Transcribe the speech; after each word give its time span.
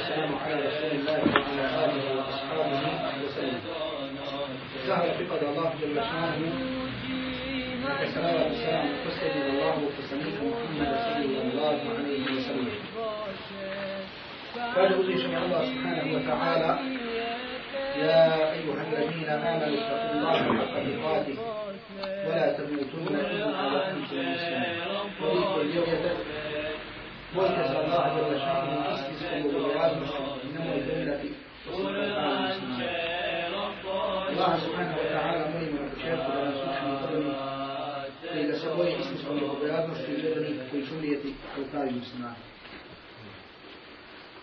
والسلام 0.00 0.32
على 0.44 0.54
رسول 0.54 0.90
الله 0.96 1.18
وعلى 1.28 1.64
آله 1.84 2.04
وأصحابه 2.16 2.82
وسلم. 3.24 3.60
زهر 4.86 5.08
فقد 5.28 5.42
الله 5.44 5.70
جل 5.80 5.96
شأنه 6.00 6.54
والصلاة 8.00 8.38
والسلام 8.48 8.88
وسلم 9.06 9.44
الله 9.52 9.76
وسلم 9.98 10.34
محمد 10.40 10.92
صلى 11.04 11.40
الله 11.52 11.78
عليه 11.98 12.24
وسلم. 12.32 12.80
قال 14.76 14.88
أوزيشني 14.94 15.36
الله 15.44 15.62
سبحانه 15.70 16.06
وتعالى 16.16 16.70
يا 18.00 18.24
أيها 18.56 18.80
الذين 18.88 19.28
آمنوا 19.28 19.68
اتقوا 19.80 20.12
الله 20.16 20.36
حق 20.58 20.74
تقاته 20.88 21.36
ولا 22.26 22.46
تموتن 22.56 23.06
إلا 23.20 23.46
وأنتم 23.72 24.20
مسلمون. 24.32 24.80
منتج 27.34 27.76
الله 27.76 28.04
جل 28.16 28.40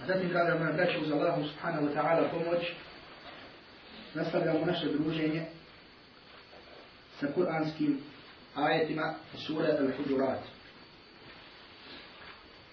A 0.01 0.05
zatim, 0.05 0.29
draga 0.29 0.59
moja 0.59 0.71
braća, 0.71 0.99
uz 1.01 1.11
Allahu 1.11 1.43
subhanahu 1.43 1.87
wa 1.87 1.93
ta'ala 1.93 2.29
pomoć, 2.31 2.63
nastavljamo 4.13 4.65
naše 4.65 4.87
druženje 4.87 5.45
sa 7.19 7.27
kuranskim 7.35 7.99
ajetima 8.55 9.13
sure 9.47 9.67
Al-Hujurat. 9.67 10.56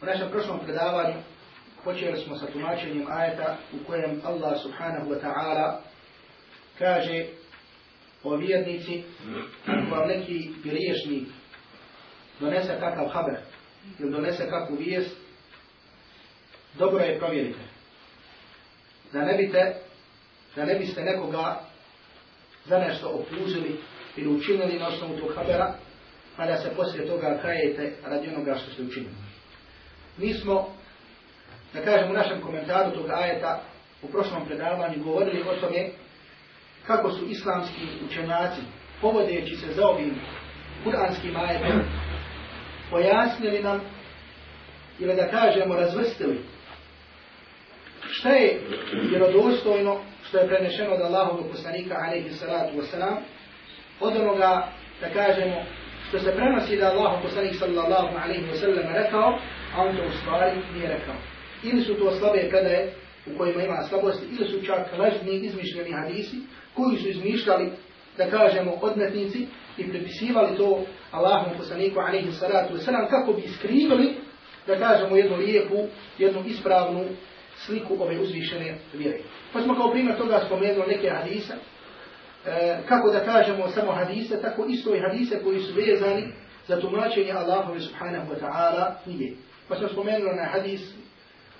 U 0.04 0.06
našem 0.06 0.30
prošlom 0.30 0.58
predavanju 0.64 1.14
počeli 1.84 2.20
smo 2.20 2.36
sa 2.36 2.46
tumačenjem 2.46 3.06
ajeta 3.10 3.56
u 3.72 3.84
kojem 3.86 4.20
Allah 4.24 4.62
subhanahu 4.62 5.10
wa 5.10 5.20
ta'ala 5.20 5.80
kaže 6.78 7.26
o 8.22 8.36
vjernici 8.36 9.02
vam 9.90 10.08
neki 10.08 10.50
griješnik 10.64 11.28
donese 12.40 12.76
kakav 12.80 13.08
haber 13.08 13.36
ili 13.98 14.10
donese 14.10 14.50
kakvu 14.50 14.76
vijest 14.76 15.16
dobro 16.78 17.04
je 17.04 17.18
provjerite. 17.18 17.60
Da 19.12 19.24
ne, 19.24 19.50
da 20.56 20.64
ne 20.64 20.74
biste 20.74 21.02
nekoga 21.02 21.60
za 22.64 22.78
nešto 22.78 23.08
optužili 23.08 23.80
ili 24.16 24.36
učinili 24.36 24.78
na 24.78 24.88
osnovu 24.88 25.18
tog 25.18 25.34
habera, 25.36 25.74
a 26.36 26.46
da 26.46 26.56
se 26.56 26.74
poslije 26.76 27.06
toga 27.06 27.38
kajete 27.42 27.92
radi 28.06 28.28
onoga 28.28 28.54
što 28.54 28.70
ste 28.70 28.82
učinili. 28.82 29.33
Mi 30.18 30.34
smo, 30.34 30.68
da 31.72 31.80
kažem 31.82 32.10
u 32.10 32.14
našem 32.14 32.40
komentaru 32.40 32.90
tog 32.90 33.10
ajeta, 33.10 33.60
u 34.02 34.08
prošlom 34.08 34.46
predavanju 34.46 35.04
govorili 35.04 35.42
o 35.42 35.60
tome 35.60 35.88
kako 36.86 37.10
su 37.10 37.24
islamski 37.26 37.80
učenjaci, 38.10 38.60
povodeći 39.00 39.56
se 39.56 39.72
za 39.72 39.86
ovim 39.86 40.14
kuranskim 40.84 41.36
ajetom, 41.36 41.80
pojasnili 42.90 43.62
nam, 43.62 43.80
ili 44.98 45.16
da 45.16 45.30
kažemo 45.30 45.74
razvrstili, 45.74 46.40
šta 48.10 48.28
je 48.28 48.60
vjerodostojno 49.10 50.00
što 50.28 50.38
je 50.38 50.48
prenešeno 50.48 50.94
od 50.94 51.00
Allahovog 51.00 51.50
poslanika, 51.50 51.94
alaihi 52.06 52.30
salatu 52.30 52.76
wasalam, 52.76 53.16
od 54.00 54.16
onoga, 54.16 54.68
da 55.00 55.08
kažemo, 55.08 55.64
što 56.08 56.18
se 56.18 56.32
prenosi 56.32 56.76
da 56.76 56.90
Allahov 56.90 57.22
poslanik 57.22 57.54
sallallahu 57.58 58.16
alaihi 58.24 58.46
wasallam 58.52 58.92
rekao, 58.92 59.38
a 59.76 59.82
on 59.82 59.96
to 59.96 60.02
u 60.02 60.18
stvari 60.20 60.60
nije 60.74 60.88
rekao. 60.88 61.14
Ili 61.62 61.82
su 61.82 61.94
to 61.94 62.10
slabe 62.18 62.48
predaje 62.48 62.94
u 63.26 63.38
kojima 63.38 63.62
ima 63.62 63.82
slabosti, 63.88 64.26
ili 64.38 64.48
su 64.48 64.66
čak 64.66 64.98
lažni 64.98 65.34
izmišljeni 65.34 65.92
hadisi 65.92 66.36
koji 66.74 66.98
su 66.98 67.08
izmišljali, 67.08 67.70
da 68.18 68.30
kažemo, 68.30 68.72
odmetnici 68.82 69.46
i 69.78 69.90
prepisivali 69.90 70.56
to 70.56 70.84
Allahom 71.10 71.56
poslaniku 71.56 72.00
alaihi 72.00 72.32
salatu 72.32 72.74
wasalam 72.74 73.08
kako 73.10 73.32
bi 73.32 73.42
iskrivili, 73.42 74.14
da 74.66 74.78
kažemo, 74.78 75.16
jednu 75.16 75.36
lijepu, 75.36 75.86
jednu 76.18 76.42
ispravnu 76.46 77.04
sliku 77.56 77.96
ove 78.00 78.20
uzvišene 78.20 78.78
vjere. 78.92 79.18
Pa 79.52 79.60
smo 79.60 79.74
kao 79.74 79.90
primjer 79.90 80.18
toga 80.18 80.42
spomenuli 80.46 80.86
neke 80.88 81.10
hadisa, 81.10 81.54
e, 82.46 82.78
kako 82.88 83.10
da 83.10 83.24
kažemo 83.24 83.68
samo 83.68 83.92
hadise, 83.92 84.42
tako 84.42 84.64
isto 84.68 84.94
i 84.94 85.00
hadise 85.00 85.42
koji 85.42 85.60
su 85.60 85.72
vezani 85.74 86.24
za 86.66 86.80
tumačenje 86.80 87.32
Allahove 87.32 87.80
subhanahu 87.80 88.32
wa 88.32 88.40
ta'ala 88.40 88.92
knjige. 89.04 89.32
Pa 89.68 89.76
smo 89.76 89.88
spomenuli 89.88 90.36
na 90.36 90.44
hadis 90.44 90.80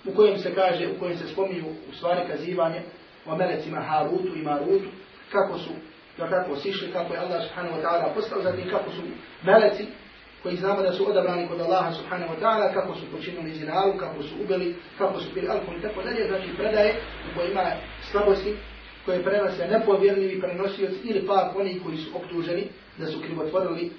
u 0.05 0.15
kojem 0.15 0.39
se 0.39 0.55
kaže, 0.55 0.89
u 0.97 1.01
kojem 1.01 1.19
se 1.19 1.29
spominju 1.29 1.65
u 1.91 1.95
stvari 1.95 2.21
kazivanje 2.31 2.83
o 3.27 3.37
melecima 3.37 3.81
Harutu 3.81 4.37
i 4.37 4.43
Marutu, 4.43 4.89
kako 5.33 5.59
su, 5.59 5.71
da 6.19 6.29
kako 6.29 6.57
sišli, 6.57 6.93
kako 6.93 7.15
je 7.15 7.21
Allah 7.21 7.43
subhanahu 7.43 7.77
wa 7.77 7.83
ta'ala 7.83 8.15
postao, 8.15 8.43
zatim 8.43 8.71
kako 8.71 8.91
su 8.91 9.03
meleci 9.43 9.87
koji 10.43 10.57
znamo 10.57 10.83
da 10.83 10.93
su 10.93 11.11
odabrani 11.11 11.49
kod 11.49 11.61
Allaha 11.61 11.93
subhanahu 11.93 12.35
wa 12.35 12.41
ta'ala, 12.41 12.75
kako 12.75 12.95
su 12.95 13.11
počinili 13.17 13.55
zinalu, 13.55 13.99
kako 13.99 14.23
su 14.23 14.35
ubili, 14.45 14.75
kako 14.99 15.21
su 15.21 15.29
bili 15.35 15.49
alkohol 15.49 15.79
i 15.79 15.83
tako 15.83 16.03
dalje, 16.03 16.29
znači 16.29 16.49
predaje 16.57 16.95
u 17.31 17.39
kojima 17.39 17.65
slabosti 18.11 18.57
koje 19.05 19.25
prenose 19.25 19.67
nepovjerljivi 19.67 20.41
prenosioci 20.41 20.99
ili 21.05 21.27
pak 21.27 21.57
oni 21.57 21.81
koji 21.85 21.97
su 21.97 22.17
optuženi 22.17 22.69
da 22.99 23.07
su 23.07 23.21
krivotvorili 23.21 23.91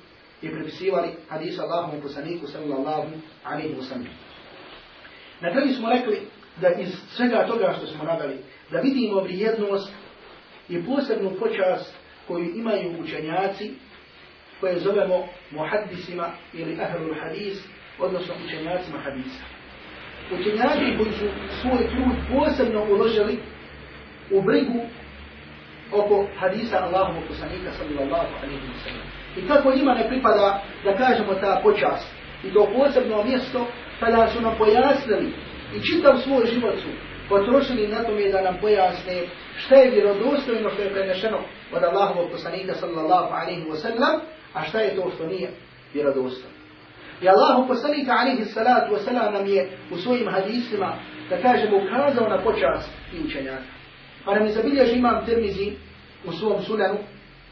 i 0.46 0.52
prepisivali 0.52 1.10
hadisa 1.30 1.64
Allahom 1.64 2.02
poslaniku 2.02 2.48
sallallahu 2.48 3.10
alaihi 3.44 3.76
wa 3.76 3.84
sallam. 3.84 4.08
Na 5.42 5.52
kraju 5.52 5.74
smo 5.74 5.90
rekli 5.90 6.22
da 6.62 6.70
iz 6.70 6.90
svega 7.10 7.48
toga 7.48 7.74
što 7.78 7.88
smo 7.88 8.04
naveli, 8.04 8.38
da 8.72 8.80
vidimo 8.80 9.22
vrijednost 9.22 9.94
i 10.70 10.86
posebnu 10.86 11.32
počast 11.40 11.94
koju 12.28 12.56
imaju 12.56 13.00
učenjaci 13.04 13.72
koje 14.60 14.80
zovemo 14.80 15.28
muhaddisima 15.52 16.30
ili 16.54 16.78
ahlul 16.82 17.16
hadis, 17.22 17.64
odnosno 18.00 18.34
učenjacima 18.46 19.00
hadisa. 19.00 19.44
Učenjaci 20.32 20.98
koji 20.98 21.12
su 21.12 21.26
svoj 21.62 21.90
trud 21.90 22.16
posebno 22.34 22.84
uložili 22.90 23.40
u 24.32 24.42
brigu 24.42 24.82
oko 25.92 26.28
hadisa 26.38 26.84
Allahovog 26.84 27.24
poslanika 27.28 27.72
sallallahu 27.72 28.36
alaihi 28.44 28.68
wa 28.68 28.84
sallam. 28.84 29.25
I 29.38 29.48
kako 29.48 29.76
njima 29.76 29.94
ne 29.94 30.08
pripada 30.08 30.64
da 30.84 30.98
kažemo 30.98 31.34
ta 31.34 31.60
počast 31.64 32.08
i 32.44 32.54
to 32.54 32.68
posebno 32.78 33.24
mjesto 33.24 33.68
kada 34.00 34.28
su 34.28 34.42
nam 34.42 34.56
pojasnili 34.58 35.34
i 35.76 35.82
čitav 35.82 36.18
svoj 36.18 36.46
život 36.54 36.76
su 36.76 36.90
potrošili 37.30 37.88
na 37.88 38.04
tome 38.04 38.32
da 38.32 38.42
nam 38.42 38.58
pojasne 38.62 39.22
šta 39.58 39.76
je 39.76 39.92
vjerodostojno 39.92 40.70
što 40.70 40.82
je 40.82 40.94
prenešeno 40.94 41.40
od 41.74 41.84
Allahovog 41.84 42.32
poslanika 42.32 42.74
sallallahu 42.74 43.34
alaihi 43.34 43.66
wa 43.66 43.76
sallam, 43.76 44.22
a 44.54 44.64
šta 44.64 44.80
je 44.80 44.96
to 44.96 45.12
što 45.16 45.28
nije 45.28 45.50
vjerodostojno. 45.94 46.56
I 47.22 47.28
Allahu 47.30 47.68
poslanika 47.68 48.12
alaihi 48.22 48.46
salatu 48.46 48.96
wa 48.96 49.00
sallam 49.00 49.34
nam 49.34 49.48
je 49.48 49.70
u 49.92 49.98
svojim 49.98 50.28
hadisima, 50.30 50.96
da 51.30 51.42
kažemo, 51.42 51.78
ukazao 51.78 52.30
na 52.30 52.44
počast 52.44 52.90
i 53.14 53.26
učenjaka. 53.26 53.64
Pa 54.26 54.36
nam 54.36 54.46
je 54.46 54.52
zabilježi 54.52 54.96
imam 54.96 55.26
Tirmizi 55.26 55.72
u 56.26 56.32
svom 56.32 56.62
sunanu 56.62 56.98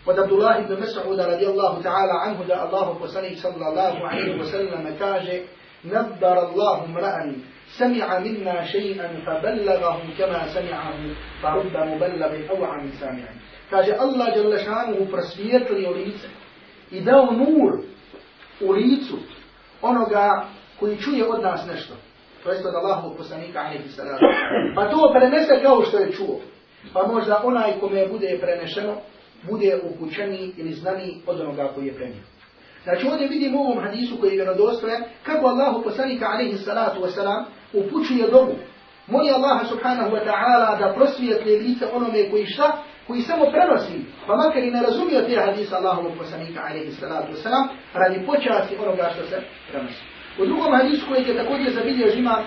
od 0.05 0.19
Abdullah 0.19 0.59
ibn 0.59 0.73
Mas'uda 0.83 1.27
radijallahu 1.27 1.83
ta'ala 1.83 2.15
anhu 2.27 2.43
da 2.47 2.55
Allahu 2.65 2.99
poslanik 2.99 3.37
sallallahu 3.39 3.97
alaihi 4.03 4.39
wa 4.39 4.45
sallam 4.45 4.97
kaže 4.99 5.43
نبر 5.85 6.49
الله 6.49 6.85
امرأ 6.85 7.35
سمع 7.77 8.19
منا 8.19 8.65
شيئا 8.65 9.07
فبلغه 9.25 9.99
كما 10.17 10.47
سمعه 10.47 10.99
فرب 11.41 11.75
مبلغ 11.77 12.31
أوعى 12.49 12.83
من 12.83 12.91
سامع 12.99 13.27
kaže 13.71 13.93
Allah 13.99 14.33
dželle 14.35 14.59
šanuhu 14.59 15.11
prosvijetlio 15.11 15.91
lice 15.91 16.27
i 16.91 17.01
dao 17.01 17.31
nur 17.31 17.71
u 18.61 18.71
licu 18.71 19.17
onoga 19.81 20.45
koji 20.79 20.97
čuje 20.97 21.27
od 21.27 21.41
nas 21.41 21.67
nešto. 21.67 21.93
To 22.43 22.51
jest 22.51 22.65
od 22.65 22.75
Allahovog 22.75 23.17
poslanika 23.17 23.59
alejhi 23.59 23.89
salatu. 23.89 24.25
Pa 24.75 24.89
to 24.89 25.13
prenese 25.19 25.61
kao 25.61 25.81
što 25.81 25.97
je 25.97 26.11
čuo. 26.11 26.39
Pa 26.93 27.07
možda 27.07 27.41
onaj 27.43 27.79
kome 27.79 28.07
bude 28.07 28.37
prenešeno 28.41 28.95
bude 29.49 29.79
upućeni 29.83 30.51
ili 30.57 30.71
znani 30.71 31.21
od 31.27 31.41
onoga 31.41 31.71
koji 31.75 31.85
je 31.85 31.93
prenio. 31.93 32.23
Znači 32.83 33.07
ovdje 33.07 33.27
vidimo 33.27 33.59
u 33.59 33.63
ovom 33.63 33.83
hadisu 33.83 34.17
koji 34.19 34.29
je 34.29 34.35
vjerodostojan 34.35 35.03
kako 35.23 35.47
Allahu 35.47 35.83
poslanika 35.83 36.25
alaihi 36.25 36.57
salatu 36.57 37.01
wasalam 37.01 37.43
upućuje 37.73 38.27
dobu. 38.31 38.55
Moli 39.07 39.29
Allaha 39.31 39.65
subhanahu 39.65 40.09
wa 40.09 40.25
ta'ala 40.25 40.79
da 40.79 40.93
prosvijetli 40.93 41.59
lice 41.59 41.85
onome 41.93 42.29
koji 42.29 42.45
šta? 42.45 42.83
Koji 43.07 43.21
samo 43.21 43.45
prenosi. 43.51 44.05
Pa 44.27 44.35
makar 44.35 44.63
i 44.63 44.71
ne 44.71 44.81
razumio 44.81 45.21
te 45.21 45.35
hadisa 45.45 45.77
Allahovog 45.77 46.11
poslanika 46.17 46.61
alaihi 46.69 46.91
salatu 46.91 47.33
wasalam 47.33 47.67
radi 47.93 48.25
počasti 48.25 48.75
onoga 48.81 49.11
što 49.15 49.23
se 49.27 49.41
prenosi. 49.71 50.01
U 50.39 50.45
drugom 50.45 50.73
hadisu 50.73 51.05
koji 51.07 51.23
je 51.27 51.37
također 51.37 51.73
zabilio 51.73 52.11
žima 52.15 52.43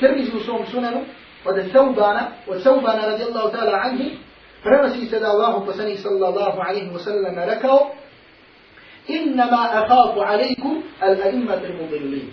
Tirmizi 0.00 0.36
u 0.36 0.40
svom 0.40 0.66
sunanu 0.70 1.00
od 1.44 1.70
Thaubana, 1.70 2.26
od 2.46 2.62
Thaubana 2.62 3.06
radijallahu 3.06 3.48
ta'ala 3.56 3.80
anhi, 3.84 4.10
prenosi 4.64 5.06
se 5.06 5.20
da 5.20 5.26
Allahu 5.28 5.66
poslanik 5.66 5.98
sallallahu 5.98 6.60
alaihi 6.68 6.90
wa 6.90 6.98
sallam 6.98 7.34
rekao 7.34 7.94
innama 9.08 9.68
akhafu 9.72 10.20
alaikum 10.20 10.82
al-a'immat 11.00 11.64
al-mudillin. 11.64 12.32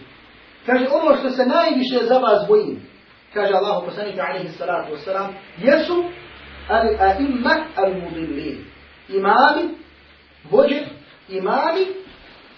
Kaže, 0.66 0.86
ono 0.92 1.18
što 1.18 1.30
se 1.30 1.45
najviše 1.45 2.06
za 2.06 2.18
vas 2.18 2.48
bojim, 2.48 2.81
kaže 3.33 3.54
Allah 3.54 3.83
poslanika 3.86 4.22
alaihi 4.30 4.48
salatu 4.50 4.94
wasalam, 4.94 5.28
jesu 5.57 6.04
ali 6.68 6.98
aimma 7.00 7.66
al 7.75 7.94
mudillin. 7.94 8.66
Imami, 9.10 9.63
vođe, 10.51 10.81
imami 11.30 11.86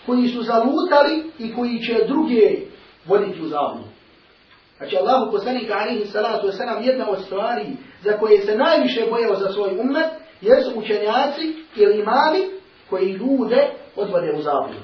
koji 0.06 0.28
su 0.28 0.42
zalutali 0.42 1.32
i 1.40 1.54
koji 1.54 1.80
će 1.80 2.06
druge 2.08 2.58
voditi 3.06 3.42
u 3.42 3.48
zabludu. 3.48 3.93
Znači 4.84 4.98
Allah 4.98 5.30
poslanika 5.32 5.74
alaihi 5.74 6.06
salatu 6.06 6.48
wasalam 6.48 6.88
jedna 6.88 7.10
od 7.10 7.26
stvari 7.26 7.66
za 8.04 8.18
koje 8.18 8.42
se 8.42 8.58
najviše 8.58 9.06
bojao 9.10 9.36
za 9.36 9.54
svoj 9.54 9.70
umet 9.80 10.10
jesu 10.42 10.72
učenjaci 10.76 11.54
ili 11.76 12.00
imami 12.00 12.40
koji 12.90 13.12
ljude 13.12 13.68
odvode 13.96 14.34
u 14.38 14.42
zabludu. 14.42 14.80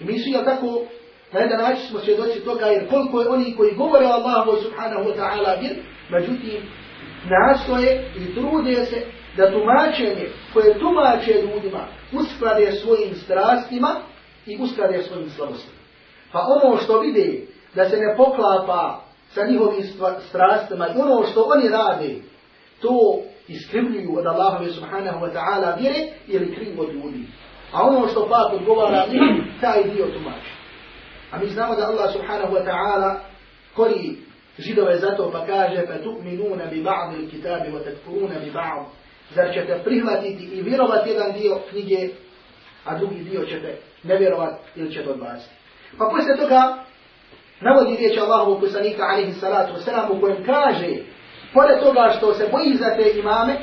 I 0.00 0.04
mi 0.04 0.18
su, 0.18 0.44
tako, 0.44 0.82
na 1.32 1.40
jedan 1.40 1.60
način 1.60 1.86
smo 1.88 2.00
svjedoci 2.00 2.44
toga, 2.44 2.66
jer 2.66 2.88
koliko 2.90 3.20
je 3.20 3.28
oni 3.28 3.56
koji 3.56 3.74
govore 3.74 4.06
o 4.06 4.10
Allahu 4.10 4.62
subhanahu 4.62 5.04
wa 5.04 5.16
ta'ala 5.16 5.60
bir, 5.60 5.76
međutim, 6.10 6.62
nastoje 7.24 8.10
i 8.16 8.34
trude 8.34 8.86
se 8.86 9.06
da 9.36 9.52
tumačenje 9.52 10.28
koje 10.52 10.78
tumače 10.78 11.42
ljudima 11.42 11.86
usklade 12.12 12.72
svojim 12.72 13.14
strastima 13.14 14.00
i 14.46 14.58
usklade 14.60 15.02
svojim 15.02 15.30
slabostima. 15.30 15.78
Pa 16.32 16.38
ono 16.38 16.76
što 16.76 17.00
vide 17.00 17.46
da 17.78 17.88
se 17.88 17.96
ne 17.96 18.16
poklapa 18.16 19.00
sa 19.34 19.44
njihovim 19.44 19.82
strastima 20.28 20.88
i 20.88 21.00
ono 21.00 21.26
što 21.26 21.40
oni 21.42 21.68
rade, 21.68 22.14
to 22.80 23.20
iskrivljuju 23.48 24.18
od 24.18 24.26
Allahove 24.26 24.70
subhanahu 24.70 25.26
wa 25.26 25.32
ta'ala 25.32 25.80
vjere 25.80 26.00
ili 26.26 26.54
krivo 26.54 26.82
od 26.82 26.92
ljudi. 26.94 27.26
A 27.72 27.82
ono 27.82 28.08
što 28.08 28.28
pak 28.28 28.52
odgovara 28.52 29.06
njima, 29.12 29.44
taj 29.60 29.82
dio 29.82 30.06
tumači. 30.06 30.52
A 31.30 31.38
mi 31.38 31.46
znamo 31.46 31.74
da 31.74 31.86
Allah 31.86 32.12
subhanahu 32.12 32.54
wa 32.54 32.64
ta'ala 32.64 33.14
kori 33.74 34.16
židove 34.58 34.98
zato 34.98 35.30
pa 35.32 35.46
kaže 35.46 35.86
il-kitabi 37.18 37.70
wa 37.72 37.84
takfuruna 37.84 38.38
bi 38.44 38.50
ba'd. 38.50 38.84
Zar 39.34 39.54
ćete 39.54 39.80
prihvatiti 39.84 40.44
i 40.44 40.62
vjerovati 40.62 41.10
jedan 41.10 41.32
dio 41.32 41.58
knjige, 41.70 42.08
a 42.84 42.98
drugi 42.98 43.24
dio 43.24 43.44
ćete 43.44 43.78
ne 44.02 44.16
vjerovati 44.16 44.58
ili 44.76 44.92
ćete 44.92 45.10
odbaciti. 45.10 45.54
Pa 45.98 46.04
poslije 46.04 46.36
toga 46.36 46.87
navodi 47.60 47.96
riječ 47.96 48.18
Allahovu 48.18 48.60
poslanika 48.60 49.02
alaihi 49.02 49.32
salatu 49.32 49.72
wasalam 49.74 50.16
u 50.16 50.20
kojem 50.20 50.44
kaže 50.46 50.96
pored 51.54 51.80
toga 51.80 52.14
što 52.18 52.34
se 52.34 52.48
boji 52.52 52.76
za 52.76 52.96
te 52.96 53.18
imame, 53.18 53.56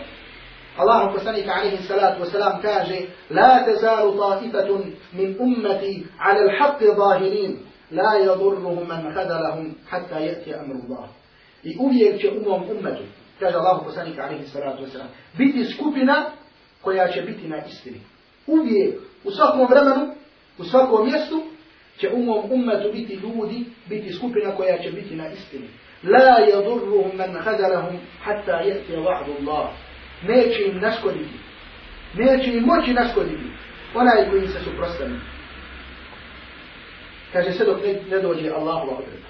Allah 0.78 1.14
poslanika 1.14 1.52
alaihi 1.54 1.78
salatu 1.78 2.24
wasalam 2.24 2.62
kaže 2.62 3.02
La 3.30 3.66
tezalu 3.66 4.18
ta'ifatun 4.18 4.82
min 5.12 5.38
ummati 5.40 6.08
ala 6.20 6.40
l-haqqi 6.40 6.86
zahirin 6.86 7.58
La 7.92 8.20
yadurruhum 8.20 8.88
man 8.88 9.14
hadalahum 9.16 9.76
hatta 9.90 10.20
jeti 10.20 10.54
amru 10.54 10.80
Allah. 10.90 11.10
I 11.64 11.78
uvijek 11.80 12.22
će 12.22 12.30
u 12.30 12.50
mom 12.50 12.64
ummetu, 12.70 13.04
kaže 13.40 13.58
Allah 13.58 13.82
poslanika 13.84 14.24
alaihi 14.24 14.48
salatu 14.48 14.84
wasalam, 14.84 15.08
biti 15.38 15.66
skupina 15.74 16.26
koja 16.82 17.08
će 17.08 17.22
biti 17.22 17.48
na 17.48 17.66
istini. 17.66 18.02
Uvijek, 18.48 18.96
u 19.24 19.32
svakom 19.32 19.68
vremenu, 19.70 20.14
u 20.58 20.64
svakom 20.64 21.06
mjestu, 21.06 21.44
će 22.00 22.10
u 22.14 22.24
mom 22.24 22.52
ummetu 22.52 22.92
biti 22.94 23.14
ljudi, 23.14 23.66
biti 23.90 24.14
skupina 24.14 24.56
koja 24.56 24.78
će 24.78 24.92
biti 24.92 25.16
na 25.16 25.28
istini. 25.32 25.68
La 26.04 26.38
yadurruhum 26.52 27.18
man 27.18 27.42
hadalahum 27.44 28.00
hatta 28.24 28.60
jeti 28.60 28.94
wa'du 28.94 29.32
Allah. 29.42 29.70
neće 30.24 30.64
im 30.66 30.80
naškoditi. 30.80 31.34
Neće 32.14 32.54
im 32.54 32.64
moći 32.64 32.94
naškoditi. 32.94 33.44
Onaj 33.96 34.30
koji 34.30 34.48
se 34.48 34.60
suprostavi. 34.64 35.14
Kaže 37.34 37.52
sve 37.52 37.66
dok 37.66 37.80
ne 38.12 38.20
dođe 38.20 38.50
Allahova 38.50 38.98
odredba. 38.98 39.28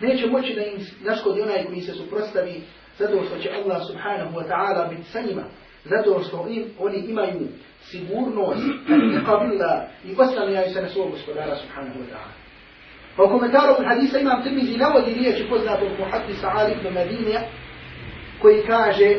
Neće 0.00 0.26
moći 0.26 0.54
da 0.54 0.62
im 0.62 0.86
naškodi 1.00 1.40
onaj 1.40 1.64
koji 1.64 1.80
se 1.80 1.92
suprostavi 1.92 2.60
zato 2.98 3.24
što 3.24 3.38
će 3.38 3.50
Allah 3.50 3.82
subhanahu 3.86 4.36
wa 4.38 4.48
ta'ala 4.48 4.88
biti 4.90 5.10
sa 5.10 5.20
njima. 5.20 5.42
Zato 5.84 6.22
što 6.28 6.46
im, 6.50 6.64
oni 6.78 6.98
imaju 6.98 7.48
sigurnost, 7.80 8.62
iqabilla 9.20 9.86
i 10.04 10.14
oslanjaju 10.18 10.72
se 10.72 10.82
na 10.82 10.88
svog 10.88 11.10
gospodara 11.10 11.56
subhanahu 11.56 11.98
wa 12.00 12.06
ta'ala. 12.10 12.32
Pa 13.16 13.22
u 13.22 13.28
komentaru 13.28 13.74
od 13.78 13.84
hadisa 13.86 14.18
imam 14.18 14.42
Tirmizi 14.42 14.76
navodi 14.76 15.14
riječi 15.14 15.48
poznatog 15.48 15.88
muhaddisa 15.98 16.50
Ali 16.54 16.72
ibn 16.72 16.94
Madinija 16.94 17.40
koji 18.42 18.62
kaže 18.66 19.16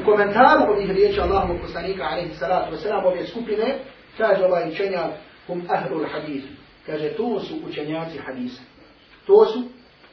U 0.00 0.04
komentaru 0.04 0.72
ovih 0.72 0.90
riječi 0.90 1.20
Allahovog 1.20 1.60
poslanika 1.62 2.04
alaihi 2.04 2.34
salatu 2.34 2.74
wasalam 2.74 3.06
ove 3.06 3.26
skupine, 3.26 3.78
kaže 4.18 4.44
ovaj 4.44 4.68
učenjak, 4.68 5.10
hum 5.46 5.62
ahlul 5.68 6.06
hadith. 6.12 6.44
Kaže, 6.86 7.08
to 7.08 7.40
su 7.40 7.54
učenjaci 7.68 8.18
hadisa. 8.18 8.62
To 9.26 9.46
su 9.46 9.62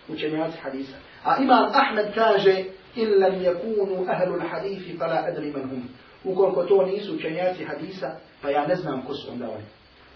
učenjaci 0.07 0.57
hadisa. 0.63 0.95
A 1.23 1.43
imam 1.43 1.71
Ahmed 1.73 2.05
kaže, 2.15 2.63
in 2.95 3.09
lam 3.19 3.41
yakunu 3.41 4.05
ahlul 4.09 4.41
hadithi, 4.51 4.97
fala 4.97 5.25
adri 5.27 5.51
man 5.51 5.69
hum. 5.69 5.89
Ukoliko 6.23 6.63
to 6.63 6.85
nisu 6.85 7.15
učenjaci 7.15 7.63
hadisa, 7.63 8.11
pa 8.41 8.49
ja 8.49 8.67
ne 8.67 8.75
znam 8.75 9.01
ko 9.07 9.13
su 9.13 9.31
onda 9.31 9.45
oni. 9.49 9.63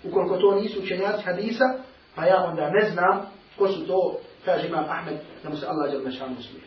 Ukoliko 0.03 0.37
to 0.37 0.55
nisu 0.55 0.79
učenjaci 0.79 1.23
hadisa, 1.23 1.63
pa 2.15 2.25
ja 2.25 2.43
onda 2.43 2.69
ne 2.69 2.89
znam 2.89 3.31
ko 3.57 3.67
su 3.67 3.87
to, 3.87 4.19
kaže 4.45 4.67
imam 4.67 4.85
Ahmed, 4.89 5.17
da 5.43 5.49
mu 5.49 5.57
se 5.57 5.65
Allah 5.67 5.91
žel 5.91 6.03
nešanu 6.03 6.35
usluje. 6.39 6.63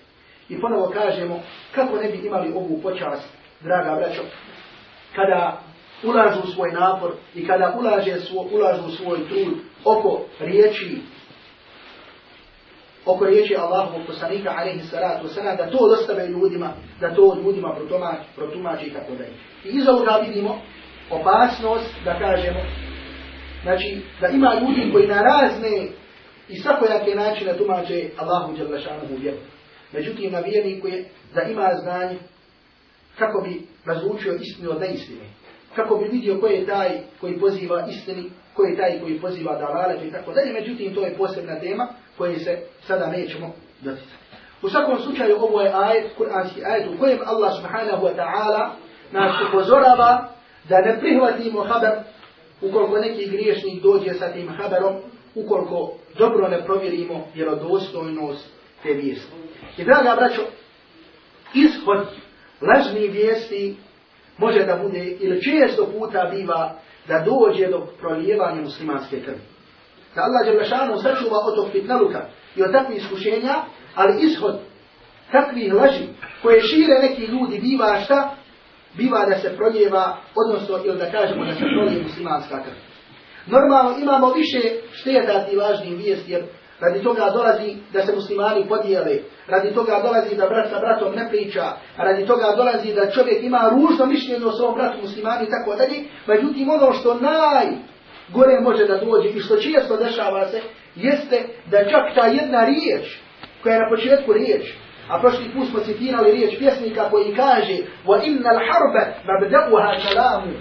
I 0.48 0.60
ponovo 0.60 0.90
kažemo, 0.90 1.40
kako 1.74 1.96
ne 1.96 2.08
bi 2.08 2.26
imali 2.26 2.52
ovu 2.52 2.80
počast, 2.82 3.28
draga 3.60 3.94
braćo, 3.94 4.22
kada 5.14 5.62
ulažu 6.04 6.52
svoj 6.54 6.72
napor 6.72 7.12
i 7.34 7.46
kada 7.46 7.74
ulaže 7.78 8.20
svo, 8.20 8.46
ulažu 8.52 8.96
svoj 8.96 9.28
trud 9.28 9.54
oko 9.84 10.20
riječi 10.40 11.00
oko 13.08 13.26
riječi 13.26 13.56
Allahovog 13.56 14.06
poslanika 14.06 14.54
alaihi 14.58 14.82
salatu 14.82 15.26
wasalam, 15.26 15.56
da 15.56 15.70
to 15.70 15.88
dostave 15.88 16.26
ljudima, 16.26 16.72
da 17.00 17.14
to 17.14 17.36
ljudima 17.44 17.74
protumači, 17.74 18.28
protumači 18.36 18.86
i 18.86 18.92
tako 18.92 19.12
dalje. 19.12 19.32
I 19.64 19.68
iz 19.68 19.88
ovoga 19.88 20.20
vidimo 20.26 20.60
opasnost, 21.10 21.94
da 22.04 22.18
kažemo, 22.18 22.60
znači, 23.62 24.00
da 24.20 24.28
ima 24.28 24.54
ljudi 24.60 24.92
koji 24.92 25.06
na 25.06 25.22
razne 25.22 25.86
i 26.48 26.56
svakojake 26.56 27.14
načine 27.14 27.56
tumače 27.56 28.08
Allahu 28.18 28.52
djelašanu 28.56 29.16
vjeru. 29.20 29.38
Međutim, 29.92 30.32
na 30.32 30.40
vjerniku 30.40 30.88
je 30.88 31.04
da 31.34 31.42
ima 31.42 31.70
znanje 31.82 32.18
kako 33.18 33.40
bi 33.40 33.62
razlučio 33.84 34.34
istinu 34.40 34.70
od 34.70 34.80
neistine. 34.80 35.24
Kako 35.76 35.96
bi 35.96 36.08
vidio 36.08 36.40
ko 36.40 36.46
je 36.46 36.66
taj 36.66 36.90
koji 37.20 37.40
poziva 37.40 37.86
istini, 37.90 38.30
ko 38.54 38.62
je 38.62 38.76
taj 38.76 39.00
koji 39.00 39.20
poziva 39.20 39.58
dalalet 39.58 40.04
i 40.04 40.10
tako 40.10 40.32
dalje. 40.32 40.52
Međutim, 40.52 40.94
to 40.94 41.04
je 41.04 41.16
posebna 41.16 41.60
tema 41.60 41.88
koje 42.18 42.38
se 42.38 42.58
sada 42.86 43.06
nećemo 43.06 43.52
doticati. 43.80 44.18
U 44.62 44.68
svakom 44.68 44.98
slučaju, 44.98 45.36
ovo 45.40 45.60
je 45.60 45.72
ajet, 45.74 46.16
kuranski 46.16 46.64
ajet 46.64 46.86
u 46.94 46.98
kojem 46.98 47.18
Allah 47.26 47.52
subhanahu 47.56 48.06
wa 48.06 48.16
ta'ala 48.16 48.68
nas 49.12 49.34
upozorava 49.48 50.28
da 50.68 50.80
ne 50.80 50.98
prihvatimo 51.00 51.64
haber 51.64 51.90
ukoliko 52.60 52.98
neki 52.98 53.30
griješnik 53.30 53.82
dođe 53.82 54.14
sa 54.14 54.32
tim 54.32 54.48
haberom, 54.48 54.94
ukoliko 55.34 55.92
dobro 56.18 56.48
ne 56.48 56.64
provjerimo 56.64 57.26
vjerodostojnost 57.34 58.48
te 58.82 58.92
vijesti. 58.92 59.32
I 59.76 59.84
draga 59.84 60.16
braćo, 60.16 60.42
ishod 61.54 62.06
lažni 62.60 63.08
vijesti 63.08 63.76
može 64.38 64.64
da 64.64 64.76
bude 64.76 65.16
ili 65.20 65.42
često 65.42 65.86
puta 65.86 66.30
biva 66.34 66.74
da 67.08 67.24
dođe 67.24 67.66
do 67.66 67.86
prolijevanja 68.00 68.60
muslimanske 68.62 69.20
krvi. 69.20 69.40
Da 70.18 70.24
Allah 70.24 70.46
je 70.46 70.58
lešano 70.58 70.96
sačuva 70.96 71.38
od 71.46 71.54
tog 71.54 71.68
fitnaluka 71.72 72.20
i 72.56 72.62
od 72.62 72.72
takvih 72.72 72.98
iskušenja, 72.98 73.54
ali 73.94 74.22
ishod 74.26 74.58
takvih 75.32 75.74
laži 75.74 76.06
koje 76.42 76.62
šire 76.62 76.98
neki 77.02 77.22
ljudi 77.22 77.58
biva 77.58 78.00
šta? 78.04 78.34
Biva 78.94 79.26
da 79.26 79.38
se 79.38 79.56
prolijeva, 79.56 80.16
odnosno 80.42 80.78
ili 80.84 80.98
da 80.98 81.10
kažemo 81.10 81.44
da 81.44 81.52
se 81.52 81.64
prolije 81.74 82.02
muslimanska 82.02 82.62
krv. 82.64 82.78
Normalno 83.46 83.98
imamo 83.98 84.32
više 84.32 84.60
šteta 84.92 85.44
ti 85.46 85.56
lažnih 85.56 85.98
vijesti, 85.98 86.32
jer 86.32 86.42
Radi 86.80 87.02
toga 87.02 87.30
dolazi 87.34 87.76
da 87.92 88.06
se 88.06 88.14
muslimani 88.14 88.68
podijele. 88.68 89.18
Radi 89.46 89.74
toga 89.74 90.00
dolazi 90.02 90.36
da 90.36 90.46
brat 90.46 90.70
sa 90.70 90.78
bratom 90.78 91.14
ne 91.14 91.28
priča. 91.28 91.64
Radi 91.96 92.26
toga 92.26 92.54
dolazi 92.56 92.94
da 92.94 93.10
čovjek 93.10 93.42
ima 93.42 93.70
ružno 93.72 94.06
mišljenje 94.06 94.46
o 94.46 94.52
svom 94.52 94.74
bratu 94.74 94.98
muslimani 95.02 95.44
i 95.44 95.50
tako 95.50 95.76
dalje. 95.76 96.04
Međutim, 96.26 96.70
ono 96.70 96.92
što 96.92 97.14
naj 97.14 97.66
gore 98.32 98.60
može 98.60 98.84
da 98.86 99.04
dođe 99.04 99.28
i 99.28 99.40
što 99.40 99.56
često 99.56 99.96
dešava 99.96 100.48
se, 100.48 100.60
jeste 100.94 101.46
da 101.70 101.90
čak 101.90 102.14
ta 102.14 102.26
jedna 102.26 102.64
riječ, 102.64 103.18
koja 103.62 103.74
je 103.74 103.80
na 103.80 103.88
početku 103.88 104.32
riječ, 104.32 104.74
a 105.08 105.18
prošli 105.20 105.50
put 105.54 105.68
smo 105.68 105.80
citirali 105.80 106.32
riječ 106.32 106.58
pjesnika 106.58 107.10
koji 107.10 107.34
kaže 107.34 107.76
inna 108.26 108.50
l-harbe 108.50 109.02
mabda'uha 109.26 109.92
kalamu 110.04 110.52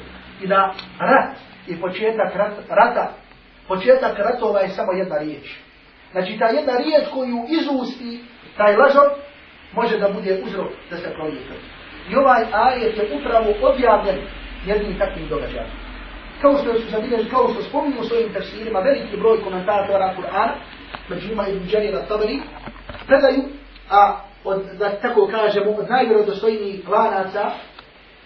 i 0.42 0.48
da 0.48 0.74
rat 1.00 1.38
i 1.68 1.82
početak 1.82 2.36
rata, 2.70 3.14
početak 3.68 4.20
ratova 4.20 4.60
je 4.60 4.70
samo 4.70 4.92
jedna 4.92 5.18
riječ. 5.18 5.56
Znači 6.12 6.38
ta 6.40 6.46
jedna 6.46 6.78
riječ 6.78 7.04
koju 7.14 7.46
izusti 7.50 8.24
taj 8.58 8.76
lažov 8.76 9.10
može 9.74 9.98
da 9.98 10.10
bude 10.10 10.42
uzrok 10.46 10.72
da 10.90 10.98
se 10.98 11.14
prolije 11.14 11.42
krv. 11.48 11.62
I 12.12 12.16
ovaj 12.16 12.44
ajet 12.52 12.98
je 12.98 13.20
upravo 13.20 13.54
objavljen 13.62 14.18
jednim 14.66 15.00
takvim 15.00 15.28
događajima. 15.30 15.87
Kao 16.41 16.58
što 16.58 16.74
su 16.74 16.89
zabilježi, 16.89 17.29
kao 17.29 17.50
što 17.53 17.62
spominju 17.62 18.01
u 18.01 18.03
svojim 18.03 18.34
tafsirima, 18.34 18.79
veliki 18.79 19.17
broj 19.17 19.44
komentatora 19.44 20.15
Kur'ana, 20.17 20.53
među 21.10 21.29
njima 21.29 21.48
Ibn 21.48 21.67
Đani 21.72 21.91
na 21.91 22.01
Tabari, 22.01 22.39
predaju 23.08 23.44
a 23.89 24.20
od, 24.44 24.65
da 24.79 24.89
tako 24.89 25.27
kažemo, 25.27 25.72
od 25.72 25.89
najvjerodostojnijih 25.89 26.89
lanaca, 26.89 27.51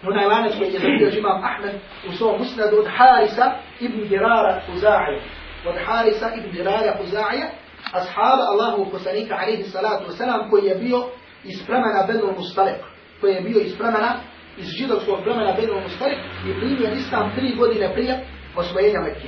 onaj 0.08 0.26
lanac 0.26 0.54
koji 0.58 0.74
je 0.74 0.80
zabio 0.80 1.20
imam 1.20 1.44
Ahmed 1.44 1.76
u 2.10 2.12
svom 2.12 2.38
musnadu 2.38 2.78
od 2.78 2.88
Harisa 2.98 3.52
ibn 3.80 4.08
Dirara 4.08 4.62
Huzaija. 4.68 5.22
Od 5.68 5.76
Harisa 5.86 6.30
ibn 6.38 6.52
Dirara 6.52 6.98
Huzaija, 6.98 7.48
ashaba 7.94 8.44
Allahu 8.52 8.92
poslanika 8.92 9.36
alaihi 9.36 9.64
salatu 9.64 10.12
wasalam, 10.12 10.50
koji 10.50 10.66
je 10.66 10.76
bio 10.76 11.06
iz 11.44 11.66
plemena 11.66 12.06
Benul 12.08 12.34
Mustalek, 12.38 12.82
koji 13.22 13.34
je 13.34 13.42
bio 13.42 13.62
iz 13.62 13.78
plemena, 13.78 14.16
iz 14.62 14.68
židovskog 14.78 15.20
plemena 15.24 15.54
Benul 15.60 15.82
Mustalek 15.82 16.20
i 16.48 16.60
primio 16.60 16.90
islam 16.94 17.32
tri 17.36 17.56
godine 17.56 17.94
prije 17.94 18.26
osvojenja 18.56 19.00
Mekke. 19.00 19.28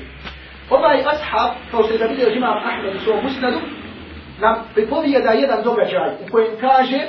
Ovaj 0.69 0.99
ashab, 0.99 1.51
kao 1.71 1.83
što 1.83 1.93
je 1.93 1.99
zabio 1.99 2.27
imam 2.29 2.57
Ahmed 2.57 2.95
u 2.95 2.99
svom 2.99 3.23
musnadu, 3.23 3.59
nam 4.39 4.55
pripovijeda 4.73 5.31
jedan 5.31 5.63
događaj 5.63 6.13
u 6.27 6.31
kojem 6.31 6.53
kaže 6.61 6.99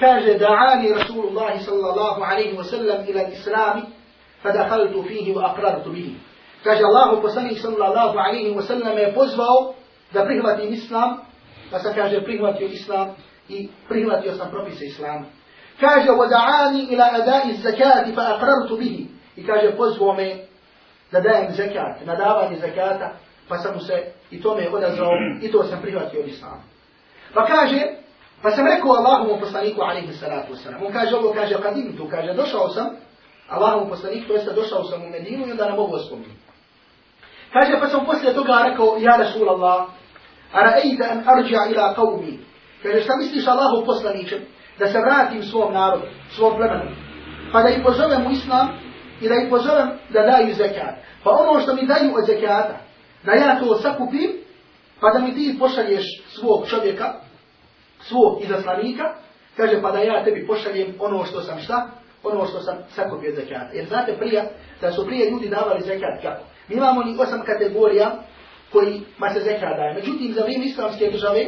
kaže 0.00 0.38
da'ani 0.38 0.92
Rasulullah 0.92 1.60
sallallahu 1.60 2.22
alaihi 2.22 2.56
wa 2.56 2.64
sallam 2.64 3.04
ila 3.08 3.22
islami 3.22 3.82
fadahaltu 4.42 5.02
fihi 5.02 5.34
wa 5.34 5.52
aqrartu 5.52 5.90
bihi. 5.90 6.14
Kaže 6.64 6.82
Allah 6.84 7.22
poslanik 7.22 7.58
sallallahu 7.58 8.18
alaihi 8.18 8.54
wa 8.54 8.62
sallam 8.62 8.98
je 8.98 9.12
pozvao 9.14 9.74
da 10.12 10.24
prihvatim 10.24 10.72
islam, 10.72 11.16
pa 11.70 11.78
sam 11.78 11.94
kaže 11.94 12.24
prihvatio 12.24 12.66
islam 12.66 13.16
i 13.48 13.68
prihvatio 13.88 14.32
sam 14.32 14.50
propise 14.50 14.84
islama. 14.84 15.26
Kaže 15.80 16.08
ila 16.90 17.10
adai 17.12 17.52
zakati 17.52 18.12
fa 18.14 18.22
aqrartu 18.22 18.76
bihi. 18.78 19.06
I 19.36 19.46
kaže 19.46 19.76
pozvao 19.76 20.14
me 20.14 20.36
da 21.12 21.20
dajem 21.20 21.52
zakat, 21.52 22.06
na 22.06 22.14
davanje 22.14 22.56
zakata, 22.56 23.10
pa 23.48 23.58
sam 23.58 23.74
mu 23.74 23.80
se 23.80 24.04
i 24.30 24.42
to 24.42 24.56
me 24.56 24.68
odazvao 24.72 25.10
i 25.42 25.52
to 25.52 25.64
sam 25.64 25.82
prihvatio 25.82 26.20
od 26.20 26.28
islama. 26.28 26.62
Pa 27.34 27.46
kaže, 27.46 27.82
pa 28.42 28.50
sam 28.50 28.66
rekao 28.66 28.90
Allahomu 28.90 29.40
poslaniku 29.40 29.82
alaihi 29.82 30.12
salatu 30.12 30.52
wasalam. 30.52 30.86
On 30.86 30.92
kaže 30.92 31.16
ovo, 31.16 31.32
kaže 31.32 31.54
kadim 31.62 31.96
tu, 31.96 32.08
kaže 32.10 32.32
došao 32.32 32.68
sam, 32.68 32.86
Allahomu 33.48 33.88
poslaniku, 33.88 34.28
to 34.28 34.34
jeste 34.34 34.52
došao 34.52 34.84
sam 34.84 35.02
u 35.02 35.08
Medinu 35.08 35.46
i 35.46 35.50
onda 35.50 35.68
nam 35.68 35.78
ovo 35.78 35.98
spominje. 35.98 36.34
Kaže, 37.52 37.80
pa 37.80 37.88
sam 37.88 38.06
poslije 38.06 38.34
toga 38.34 38.64
rekao, 38.70 38.96
ja 38.98 39.16
Rasul 39.16 39.48
Allah, 39.48 39.86
a 40.52 40.58
ra'ejta 40.60 41.10
an 41.10 41.22
arđa 41.26 41.58
ila 41.70 41.94
qavmi. 41.96 42.38
Kaže, 42.82 43.00
šta 43.00 43.16
misliš 43.16 43.46
Allahu 43.46 43.86
poslaničem, 43.86 44.38
da 44.78 44.86
se 44.86 44.98
vratim 44.98 45.42
svom 45.42 45.72
narodu, 45.72 46.06
svom 46.30 46.56
plemenu, 46.56 46.90
pa 47.52 47.62
da 47.62 47.68
ih 47.68 47.80
pozovem 47.84 48.26
u 48.26 48.30
islam 48.30 48.68
i 49.20 49.28
da 49.28 49.34
ih 49.34 49.50
pozovem 49.50 49.88
da 50.08 50.22
daju 50.22 50.54
zekat. 50.54 50.94
Pa 51.24 51.30
ono 51.30 51.60
što 51.60 51.74
mi 51.74 51.86
daju 51.86 52.14
od 52.16 52.26
zekata, 52.26 52.78
da 53.24 53.32
ja 53.32 53.60
to 53.60 53.78
sakupim, 53.78 54.30
pa 55.00 55.10
da 55.10 55.18
mi 55.18 55.34
ti 55.34 55.56
pošalješ 55.58 56.04
svog 56.28 56.68
čovjeka, 56.68 57.14
svog 58.00 58.42
izaslanika, 58.42 59.04
kaže 59.56 59.82
pa 59.82 59.90
da 59.90 59.98
ja 59.98 60.24
tebi 60.24 60.46
pošaljem 60.46 60.94
ono 60.98 61.24
što 61.24 61.40
sam 61.40 61.58
šta, 61.58 61.90
ono 62.22 62.46
što 62.46 62.60
sam 62.60 62.76
sakupio 62.88 63.34
zekata. 63.34 63.70
Jer 63.72 63.86
znate 63.86 64.16
da 64.80 64.92
su 64.92 65.06
prije 65.06 65.30
ljudi 65.30 65.48
davali 65.48 65.82
zekat 65.82 66.22
kako? 66.22 66.42
Mi 66.68 66.76
imamo 66.76 67.02
ni 67.02 67.16
osam 67.18 67.42
kategorija 67.46 68.12
koji 68.72 69.00
ma 69.18 69.30
se 69.30 69.40
zekat 69.40 69.76
daje. 69.76 69.94
Međutim, 69.94 70.32
za 70.32 70.42
vrijeme 70.42 70.64
islamske 70.64 71.10
države, 71.10 71.46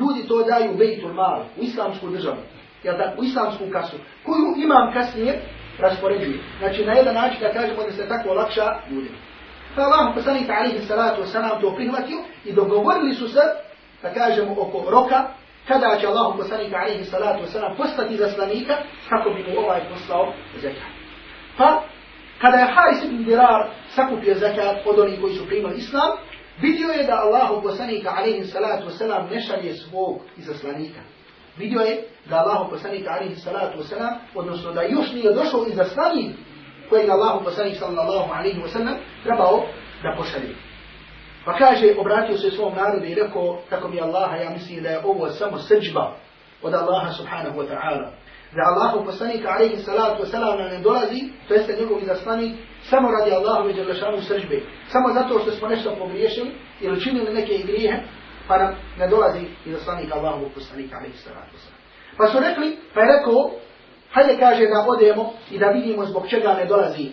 ljudi 0.00 0.28
to 0.28 0.44
daju 0.44 0.76
bejtul 0.76 1.12
mal, 1.12 1.42
u 1.60 1.62
islamsku 1.62 2.08
državu, 2.08 2.36
jel 2.82 2.96
tako, 2.98 3.20
u 3.20 3.24
islamsku 3.24 3.64
kasu, 3.72 3.96
koju 4.24 4.64
imam 4.64 4.92
kasnije 4.92 5.40
raspoređuje. 5.78 6.38
Znači, 6.58 6.84
na 6.84 6.92
jedan 6.92 7.14
način 7.14 7.40
da 7.40 7.52
kažemo 7.52 7.82
da 7.82 7.92
se 7.92 8.08
tako 8.08 8.30
olakša 8.30 8.66
ljudima. 8.90 9.16
Pa 9.76 9.82
Allah 9.82 10.14
poslanik 10.14 10.50
alaihi 10.50 10.78
salatu 10.78 11.22
wasalam 11.22 11.60
to 11.60 11.74
prihvatio 11.74 12.18
i 12.44 12.52
dogovorili 12.52 13.14
su 13.14 13.28
se, 13.28 13.40
da 14.02 14.12
kažemo, 14.14 14.52
oko 14.52 14.90
roka, 14.90 15.24
kada 15.68 15.96
će 16.00 16.06
Allah 16.06 16.34
poslanik 16.36 16.72
alaihi 16.74 17.04
salatu 17.04 17.44
wasalam 17.44 17.76
postati 17.76 18.16
zaslanika, 18.16 18.76
kako 19.08 19.30
bi 19.30 19.42
mu 19.42 19.60
ovaj 19.60 19.80
poslao 19.90 20.32
zekat. 20.60 20.90
Pa, 21.58 21.82
kada 22.40 22.56
je 22.56 22.72
Haris 22.74 23.04
ibn 23.04 23.24
Dirar 23.24 23.68
sakupio 23.94 24.34
zekat 24.34 24.86
od 24.86 24.98
onih 24.98 25.20
koji 25.20 25.34
su 25.34 25.46
primali 25.46 25.76
islam, 25.76 26.10
vidio 26.60 26.88
je 26.88 27.04
da 27.04 27.14
Allah 27.14 27.62
poslanik 27.62 28.06
alaihi 28.06 28.44
salatu 28.44 28.88
wasalam 28.88 29.30
ne 29.30 29.40
šalje 29.40 29.74
svog 29.74 30.20
izaslanika. 30.36 31.00
Vidio 31.60 31.80
je 31.80 32.02
da 32.30 32.36
Allah 32.36 32.66
poslanik 32.70 33.06
alaihi 33.08 33.36
salatu 33.36 33.78
wasalam, 33.78 34.14
odnosno 34.34 34.72
da 34.72 34.82
još 34.82 35.12
nije 35.12 35.34
došao 35.34 35.66
izaslanik 35.66 36.30
kojeg 36.88 37.10
Allah 37.10 37.40
poslanik 37.44 37.76
sallallahu 37.78 38.32
alaihi 38.32 38.60
wasallam 38.60 38.96
trebao 39.24 39.62
da 40.02 40.14
pošalje. 40.18 40.54
Pa 41.44 41.52
kaže, 41.56 41.94
obratio 41.98 42.38
se 42.38 42.50
svom 42.50 42.74
narodu 42.74 43.04
i 43.06 43.14
rekao, 43.14 43.58
tako 43.70 43.88
mi 43.88 44.00
Allaha, 44.00 44.36
ja 44.36 44.50
mislim 44.50 44.82
da 44.82 44.88
je 44.88 45.00
ovo 45.04 45.28
samo 45.28 45.58
srđba 45.58 46.16
od 46.62 46.74
Allaha 46.74 47.12
subhanahu 47.12 47.58
wa 47.60 47.66
ta'ala. 47.68 48.10
Da 48.56 48.62
Allahu 48.70 49.04
poslanika 49.04 49.48
alaihi 49.48 49.76
salatu 49.76 50.22
wasalam 50.22 50.70
ne 50.70 50.78
dolazi, 50.78 51.20
to 51.48 51.54
jeste 51.54 51.76
njegov 51.80 52.02
izaslanik, 52.02 52.52
samo 52.82 53.08
radi 53.10 53.34
Allahu 53.34 53.68
i 53.68 53.72
djelašanu 53.72 54.22
srđbe. 54.22 54.60
Samo 54.88 55.12
zato 55.12 55.38
što 55.38 55.50
smo 55.50 55.68
nešto 55.68 55.96
pogriješili 55.98 56.50
ili 56.80 56.96
učinili 56.96 57.34
neke 57.34 57.58
grijehe, 57.58 57.98
pa 58.50 58.58
nam 58.58 58.74
ne 58.98 59.06
dolazi 59.08 59.46
izaslanik 59.66 60.12
Allahu 60.12 60.50
poslanika 60.54 60.96
alaihi 60.96 61.14
wasalam. 61.14 61.46
Pa 62.18 62.26
su 62.26 62.40
rekli, 62.40 62.78
pa 62.94 63.00
je 63.00 63.06
rekao, 63.16 63.50
Hajde 64.12 64.36
kaže 64.38 64.66
da 64.66 64.84
odemo 64.88 65.32
i 65.50 65.58
da 65.58 65.66
vidimo 65.66 66.04
zbog 66.04 66.28
čega 66.28 66.54
ne 66.54 66.64
dolazi 66.66 67.10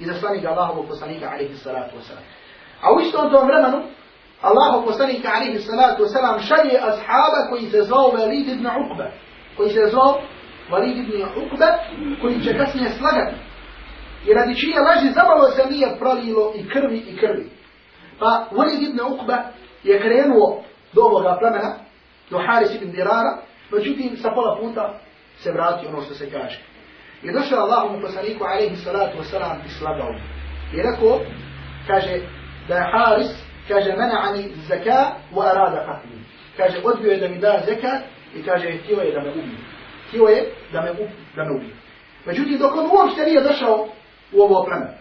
izaslanik 0.00 0.44
Allahovog 0.44 0.86
poslanika 0.88 1.26
alaihi 1.26 1.54
wasalam. 1.54 2.24
A 2.82 2.92
u 2.94 3.00
istom 3.00 3.30
tom 3.30 3.46
vremenu 3.48 3.82
Allahov 4.42 4.84
poslanika 4.84 5.28
alaihi 5.34 5.58
salatu 5.58 6.02
wasalam 6.02 6.40
šalje 6.48 6.78
ashaba 6.78 7.40
koji 7.50 7.70
se 7.70 7.82
zvao 7.82 8.12
Walid 8.12 8.52
ibn 8.52 8.66
Uqba. 8.66 9.10
Koji 9.56 9.70
se 9.70 9.86
zvao 9.90 10.20
Walid 10.70 10.98
ibn 10.98 11.12
Uqba 11.42 11.68
koji 12.20 12.44
će 12.44 12.58
kasnije 12.58 12.90
slagati. 12.98 13.36
I 14.26 14.34
radi 14.34 14.60
čije 14.60 14.80
laži 14.80 15.12
zamalo 15.12 15.50
se 15.50 15.62
nije 15.70 15.96
pralilo 15.98 16.52
i 16.56 16.68
krvi 16.68 16.98
i 16.98 17.16
krvi. 17.16 17.50
Pa 18.18 18.48
Walid 18.52 18.90
ibn 18.90 19.00
Uqba 19.00 19.36
je 19.82 20.00
krenuo 20.00 20.62
do 20.92 21.02
ovoga 21.02 21.36
plemena, 21.40 21.74
do 22.30 22.38
Haris 22.38 22.74
ibn 22.74 22.90
Dirara, 22.90 23.38
međutim 23.72 24.16
sa 24.16 24.30
pola 24.30 24.58
puta 24.60 24.98
se 25.38 25.52
vrati 25.52 25.86
ono 25.86 26.02
što 26.02 26.14
se 26.14 26.30
kaže. 26.30 26.60
I 27.22 27.32
došao 27.32 27.58
Allahom 27.58 28.00
poslaniku 28.00 28.44
alaihi 28.44 28.76
salatu 28.76 29.18
wasalam 29.18 29.56
i 29.66 29.68
slagao. 29.68 30.14
I 30.72 30.76
rekao, 30.76 31.20
kaže, 31.86 32.20
da 32.68 32.74
je 32.74 32.90
Haris, 32.92 33.28
kaže, 33.68 33.90
mena'ani 33.90 34.48
zaka 34.68 35.12
wa 35.34 35.50
arada 35.50 35.86
qatli. 35.86 36.18
Kaže, 36.56 36.80
odbio 36.84 37.12
je 37.12 37.18
da 37.18 37.28
mi 37.28 37.38
da 37.38 37.62
zekat 37.66 38.02
i 38.34 38.42
kaže, 38.42 38.78
htio 38.78 39.00
je 39.00 39.12
da 39.12 39.20
me 39.20 39.30
ubije. 39.30 39.58
Htio 40.08 40.24
je 40.24 40.52
da 40.72 40.80
me, 40.80 40.90
ubije, 40.90 41.10
da 41.36 41.44
me 41.44 41.50
ubije. 41.50 41.74
Međutim, 42.26 42.58
dok 42.58 42.76
on 42.76 42.84
uopšte 42.84 43.22
nije 43.24 43.42
došao 43.42 43.88
u 44.32 44.42
ovo 44.42 44.64
pleme. 44.64 44.98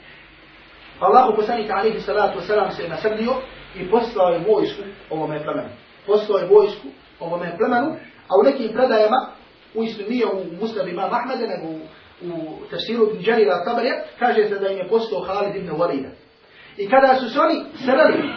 Allahu 1.00 1.36
poslanik 1.36 1.72
alaihi 1.72 2.00
salatu 2.00 2.39
wasalam 2.39 2.72
se 2.72 2.88
nasrdio 2.88 3.34
i 3.79 3.91
poslao 3.91 4.29
je 4.29 4.46
vojsku 4.48 4.82
ovome 5.10 5.44
plemenu. 5.44 5.70
Poslao 6.05 6.39
je 6.39 6.48
vojsku 6.48 6.88
ovome 7.20 7.58
plemenu, 7.58 7.96
a 8.27 8.32
u 8.41 8.44
nekim 8.44 8.74
predajama 8.74 9.27
u 9.74 9.84
istinu 9.84 10.10
nije 10.10 10.25
u 10.25 10.44
muslim 10.62 10.89
imam 10.89 11.13
Ahmeda, 11.13 11.48
nego 11.48 11.67
u, 11.67 11.79
u 12.22 12.58
tafsiru 12.72 13.10
ibn 13.10 13.24
Đarira 13.24 13.63
Tabarija, 13.65 13.96
kaže 14.20 14.48
se 14.48 14.60
da 14.60 14.67
im 14.67 14.77
je 14.77 14.88
postao 14.88 15.22
Halid 15.22 15.55
ibn 15.55 15.70
Walida. 15.70 16.10
I 16.77 16.89
kada 16.89 17.15
su 17.15 17.29
se 17.29 17.39
oni 17.39 17.63
sreli 17.86 18.29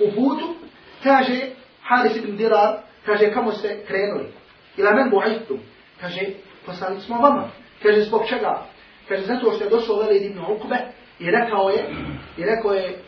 u 0.00 0.14
putu, 0.14 0.54
kaže 1.02 1.40
Haris 1.82 2.16
ibn 2.16 2.36
Dirar, 2.36 2.78
kaže 3.06 3.32
kamo 3.32 3.52
ste 3.52 3.84
krenuli. 3.86 4.28
Ila 4.76 4.94
men 4.94 5.10
bu'ajtum. 5.10 5.58
Kaže, 6.00 6.20
poslali 6.66 7.00
smo 7.00 7.18
vama. 7.18 7.48
Kaže, 7.82 8.00
zbog 8.00 8.22
čega? 8.28 8.66
Kaže, 9.08 9.22
zato 9.22 9.52
što 9.52 9.64
je 9.64 9.70
došao 9.70 9.96
Velid 9.96 10.22
ibn 10.22 10.38
Ukbe 10.38 10.76
i 11.18 11.30
rekao 11.30 11.68
je, 11.68 11.84
i 12.36 12.44
rekao 12.44 12.72
je 12.72 12.98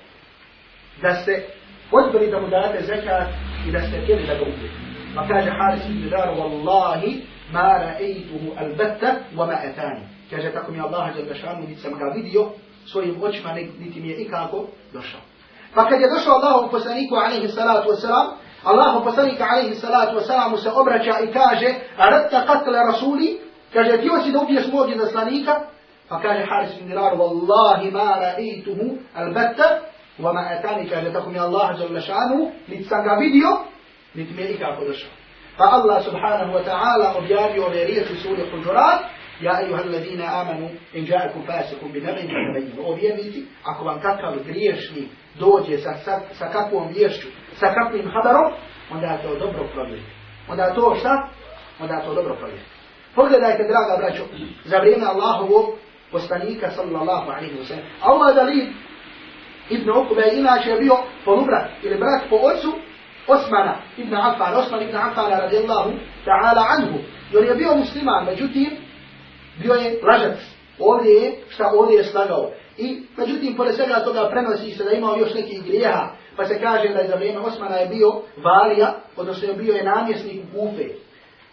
da 1.02 1.14
ste 1.14 1.46
odbili 1.92 2.30
da 2.30 2.40
mu 2.40 2.48
date 2.48 2.82
zekat 2.82 3.28
i 3.68 3.72
da 3.72 3.80
ste 3.80 4.00
htjeli 4.02 4.26
da 4.26 4.34
ga 4.34 4.42
ubijete. 4.42 4.84
Pa 5.14 5.26
kaže 5.28 5.50
Haris 5.50 5.84
ibn 5.86 6.02
Dirar, 6.02 6.28
wallahi, 6.28 7.20
ma 7.52 7.68
ra'aytuhu 7.84 8.48
albatta 8.58 9.10
wa 9.36 9.46
ma 9.46 9.52
atani. 9.52 10.04
Kaže 10.30 10.52
tako 10.52 10.72
mi 10.72 10.80
Allah 10.80 11.14
dželle 11.14 11.34
šanu 11.34 11.60
niti 11.60 11.80
sam 11.80 11.92
ga 11.98 12.04
vidio 12.14 12.50
svojim 12.86 13.22
očima 13.22 13.52
niti 13.52 14.00
mi 14.00 14.08
je 14.08 14.16
ikako 14.16 14.66
došao. 14.92 15.20
Pa 15.74 15.88
kad 15.88 16.00
je 16.00 16.10
došao 16.10 16.34
Allahom 16.34 16.70
poslaniku 16.70 17.14
alaihi 17.14 17.48
salatu 17.48 17.88
wasalam, 17.88 18.26
Allahom 18.64 19.04
poslaniku 19.04 19.42
alaihi 19.52 19.74
salatu 19.74 20.16
wasalam 20.16 20.56
se 20.56 20.70
obraća 20.70 21.14
i 21.20 21.32
kaže 21.32 21.74
Aratta 21.96 22.44
qatle 22.46 22.86
rasuli, 22.92 23.40
kaže 23.72 24.00
ti 24.00 24.08
hoći 24.08 24.32
da 24.32 24.40
ubiješ 24.40 24.66
mog 24.72 24.90
izaslanika? 24.90 25.60
Pa 26.08 26.20
kaže 26.20 26.46
Haris 26.50 26.70
bin 26.78 26.88
Dirar, 26.88 27.12
Wallahi 27.14 27.92
ma 27.92 28.16
ra'aytuhu 28.24 28.96
albatta 29.14 29.80
wa 30.18 30.32
ma 30.32 30.40
atani, 30.58 30.88
kaže 30.88 31.12
tako 31.12 31.30
mi 31.30 31.38
Allah 31.38 31.78
dželle 31.78 32.00
šanu 32.00 32.50
niti 32.68 32.84
sam 32.84 33.04
ga 33.04 33.14
vidio 33.20 33.48
niti 34.14 34.34
mi 34.34 34.42
je 34.42 34.48
ikako 34.48 34.84
došao. 34.84 35.10
فالله 35.58 36.00
سبحانه 36.00 36.54
وتعالى 36.56 37.06
objavio 37.18 37.66
ove 37.66 37.84
riječi 37.84 38.14
suri 38.14 38.50
Huđurat, 38.50 39.00
Ja 39.40 39.60
ejuha 39.62 39.82
alladina 39.82 40.40
amanu, 40.40 40.68
in 40.92 41.06
ja'akum 41.06 41.46
fasikum 41.46 41.92
bi 41.92 42.00
nabin 42.00 42.28
fatabayyinu. 42.28 42.82
O 42.86 42.94
vjernici, 42.94 43.44
ako 43.64 43.84
vam 43.84 44.00
kakav 44.00 44.34
griješnik 44.46 45.08
dođe 45.38 45.78
sa, 45.78 45.94
sa, 46.04 46.20
sa 46.38 46.48
kakvom 46.48 46.88
vješću, 46.88 47.28
sa 47.60 47.66
kakvim 47.74 48.10
habarom, 48.14 48.52
onda 48.92 49.18
to 49.22 49.38
dobro 49.38 49.64
provjerite. 49.74 50.10
Onda 50.48 50.74
to 50.74 50.94
šta? 51.00 51.28
onda 51.80 52.00
to 52.00 52.14
dobro 52.14 52.34
provjerite. 52.34 52.70
Pogledajte, 53.14 53.62
draga 53.62 53.96
braćo, 53.98 54.22
za 54.64 54.78
vrijeme 54.78 55.06
Allahovog 55.06 55.74
poslanika 56.12 56.70
sallallahu 56.70 57.30
alaihi 57.30 57.56
wa 57.58 57.64
sallam. 57.64 57.84
Allah 58.02 58.34
Dalib 58.34 58.68
ibn 59.70 59.90
Ukube 59.90 60.30
inače 60.32 60.70
je 60.70 60.80
bio 60.80 60.96
polubrat 61.24 61.70
ili 61.82 61.98
brat 61.98 62.22
po 62.30 62.36
ocu 62.36 62.72
Osmana 63.26 63.76
ibn 63.96 64.14
Affan, 64.14 64.54
Osman 64.54 64.82
ibn 64.82 64.96
Affan 64.96 65.30
radijallahu 65.30 65.90
ta'ala 66.24 66.64
anhu. 66.78 66.98
On 67.38 67.44
je 67.44 67.54
bio 67.54 67.76
musliman, 67.76 68.24
međutim, 68.24 68.70
bio 69.62 69.74
je 69.74 70.00
lažac. 70.02 70.38
Ovdje 70.78 71.12
je, 71.12 71.32
šta 71.48 71.64
ovdje 71.74 71.96
je 71.96 72.04
slagao. 72.04 72.50
I, 72.78 73.02
međutim, 73.16 73.56
pored 73.56 73.74
svega 73.74 74.04
toga 74.04 74.28
prenosi 74.30 74.70
se 74.70 74.84
da 74.84 74.90
imao 74.90 75.16
još 75.16 75.34
nekih 75.34 75.64
grijeha, 75.64 76.08
pa 76.36 76.44
se 76.44 76.60
kaže 76.60 76.88
da 76.88 76.98
je 76.98 77.08
za 77.08 77.16
vrijeme 77.16 77.38
Osmana 77.38 77.76
je 77.76 77.86
bio 77.86 78.12
valija, 78.36 78.94
odnosno 79.16 79.48
je 79.48 79.54
bio 79.54 79.74
je 79.74 79.84
namjesnik 79.84 80.42
Kufe. 80.52 80.84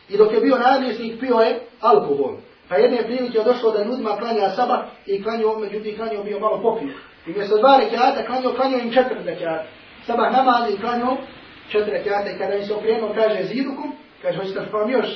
I 0.09 0.17
dok 0.17 0.33
je 0.33 0.39
bio 0.39 0.57
namjesnik, 0.57 1.19
pio 1.19 1.35
je 1.35 1.59
alkohol. 1.81 2.37
Pa 2.69 2.75
jedne 2.75 3.03
prilike 3.03 3.37
je 3.37 3.43
došlo 3.43 3.71
da 3.71 3.83
ljudima 3.83 4.17
klanja 4.17 4.49
sabah 4.49 4.79
i 5.05 5.23
klanio, 5.23 5.59
međutim, 5.59 5.95
klanio 5.97 6.23
bio 6.23 6.39
malo 6.39 6.61
popio. 6.61 6.93
I 7.27 7.31
mjesto 7.31 7.57
dva 7.57 7.77
rekiata 7.77 8.25
klanio, 8.25 8.53
klanio 8.53 8.79
im 8.79 8.93
četiri 8.93 9.23
rekiata. 9.25 9.65
Sabah 10.05 10.31
namaz 10.33 10.73
i 10.73 10.81
klanio 10.81 11.17
četiri 11.69 11.91
rekiata 11.91 12.29
i 12.29 12.37
kada 12.37 12.55
im 12.55 12.63
se 12.63 12.73
okrenuo, 12.73 13.13
kaže 13.15 13.43
zidukum, 13.43 13.93
kaže, 14.21 14.37
hoćete 14.37 14.59
da 14.59 14.77
vam 14.77 14.91
još, 14.91 15.07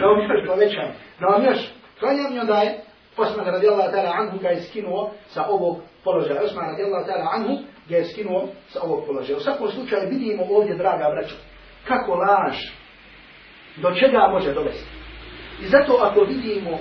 da 0.00 0.06
vam 0.06 0.20
još 0.20 0.46
povećam, 0.48 0.88
da 1.20 1.26
vam 1.26 1.44
još 1.44 1.58
klanjam 2.00 2.36
i 2.36 2.38
onda 2.38 2.56
je 2.56 2.80
Osman 3.16 3.46
radijallahu 3.46 3.92
ta'ala 3.92 4.12
anhu 4.20 4.38
ga 4.38 4.48
je 4.48 4.62
skinuo 4.62 5.10
sa 5.26 5.46
ovog 5.48 5.78
položaja. 6.04 6.42
Osman 6.42 6.70
radijallahu 6.70 7.06
ta'ala 7.06 7.28
anhu 7.34 7.58
ga 7.88 7.96
je 7.96 8.04
skinuo 8.04 8.48
sa 8.68 8.82
ovog 8.82 9.06
položaja. 9.06 9.36
U 9.36 9.40
svakom 9.40 9.70
slučaju 9.70 10.08
vidimo 10.10 10.44
ovdje, 10.50 10.74
draga 10.74 11.10
braćo, 11.14 11.34
kako 11.88 12.14
laž, 12.14 12.56
do 13.76 13.94
čega 13.94 14.28
može 14.32 14.54
dovesti. 14.54 14.88
I 15.62 15.66
zato 15.66 15.98
ako 16.00 16.20
vidimo 16.20 16.78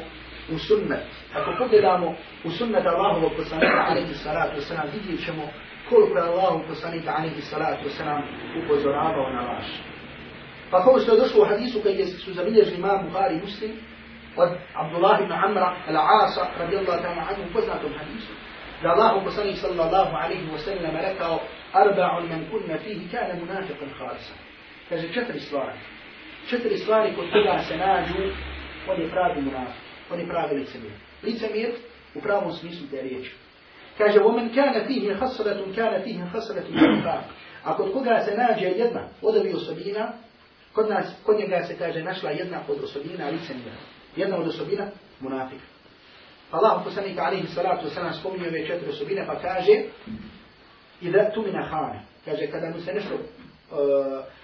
u 0.54 0.58
sunnet, 0.58 1.08
ako 1.36 1.52
pogledamo 1.58 2.16
u 2.44 2.50
sunnet 2.50 2.86
Allahovog 2.86 3.32
poslanika 3.38 3.86
alaihi 3.90 4.14
salatu 4.14 4.56
wasalam, 4.58 4.88
vidjet 4.94 5.26
ćemo 5.26 5.44
koliko 5.90 6.18
je 6.18 6.24
Allahov 6.24 6.60
poslanika 6.68 7.14
alaihi 7.18 7.42
salatu 7.42 7.84
wasalam 7.88 8.22
upozoravao 8.64 9.30
na 9.30 9.42
laž. 9.42 9.68
Pa 10.72 10.84
kao 10.84 11.00
što 11.00 11.14
je 11.14 11.20
došlo 11.20 11.42
u 11.42 11.46
hadisu 11.46 11.82
koji 11.84 12.06
su 12.06 12.34
zabilježili 12.34 12.78
imam 12.78 13.06
Bukhari 13.06 13.36
muslim, 13.36 13.72
od 14.38 14.50
Abdullah 14.74 15.22
ibn 15.22 15.32
Amra 15.32 15.76
al-Asa 15.88 16.44
radijallahu 16.60 17.02
ta'ala 17.04 17.22
anhu 17.30 17.54
poznatom 17.54 17.94
hadisu, 17.98 18.34
da 18.84 18.90
Allahu 18.90 19.26
poslanik 19.26 19.58
sallallahu 19.58 20.16
alaihi 20.24 20.52
wa 20.52 20.58
sallam 20.58 20.96
rekao 21.10 21.40
arba'un 21.74 22.30
man 22.30 22.46
kunna 22.52 22.78
fihi 22.84 23.10
kana 23.12 23.34
munafiqan 23.34 23.90
khalisa. 23.98 24.34
Kaže 24.90 25.14
četiri 25.14 25.40
stvari. 25.40 25.80
Četiri 26.50 26.78
stvari 26.78 27.16
kod 27.16 27.26
toga 27.32 27.60
se 27.68 27.78
nađu, 27.78 28.24
on 28.90 29.02
je 29.02 29.10
pravi 29.10 29.42
munafik, 29.42 29.84
on 30.12 30.20
je 30.20 30.28
pravi 30.28 30.56
licemir. 30.56 30.92
Licemir 31.24 31.72
u 32.16 32.22
pravom 32.22 32.52
smislu 32.52 32.88
te 32.92 33.02
riječi. 33.02 33.32
Kaže, 33.98 34.20
ومن 34.20 34.56
كان 34.56 34.88
فيه 34.88 35.16
خصلة 35.16 35.76
كان 35.76 36.02
فيه 36.02 36.26
خصلة 36.34 36.66
النفاق. 36.70 37.24
A 37.64 37.78
kod 37.78 37.94
koga 37.94 38.20
se 38.26 38.38
nađe 38.38 38.66
jedna 38.66 39.08
od 39.22 39.36
ovih 39.36 39.56
osobina, 39.56 40.14
kod, 40.74 40.90
nas, 40.90 41.06
kod 41.26 41.38
njega 41.40 41.64
se 41.64 41.78
kaže 41.78 42.04
našla 42.04 42.30
jedna 42.30 42.60
od 42.68 42.84
osobina 42.84 43.30
licemira. 43.30 43.76
Jedna 44.16 44.38
od 44.38 44.48
osobina 44.48 44.88
munafika. 45.20 45.64
Allah 46.52 46.82
poslanik 46.84 47.20
alaihi 47.20 47.48
salatu 47.48 47.88
wasalam 47.88 48.20
spominje 48.20 48.48
ove 48.48 48.68
četiri 48.68 48.90
osobine 48.90 49.26
pa 49.28 49.40
kaže 49.40 49.84
Ida 51.02 51.32
tu 51.34 51.42
mina 51.42 51.64
hane. 51.64 52.02
Kaže 52.26 52.48
kada 52.48 52.70
mu 52.70 52.80
se 52.80 52.94
nešto 52.94 53.14
uh, 53.14 53.20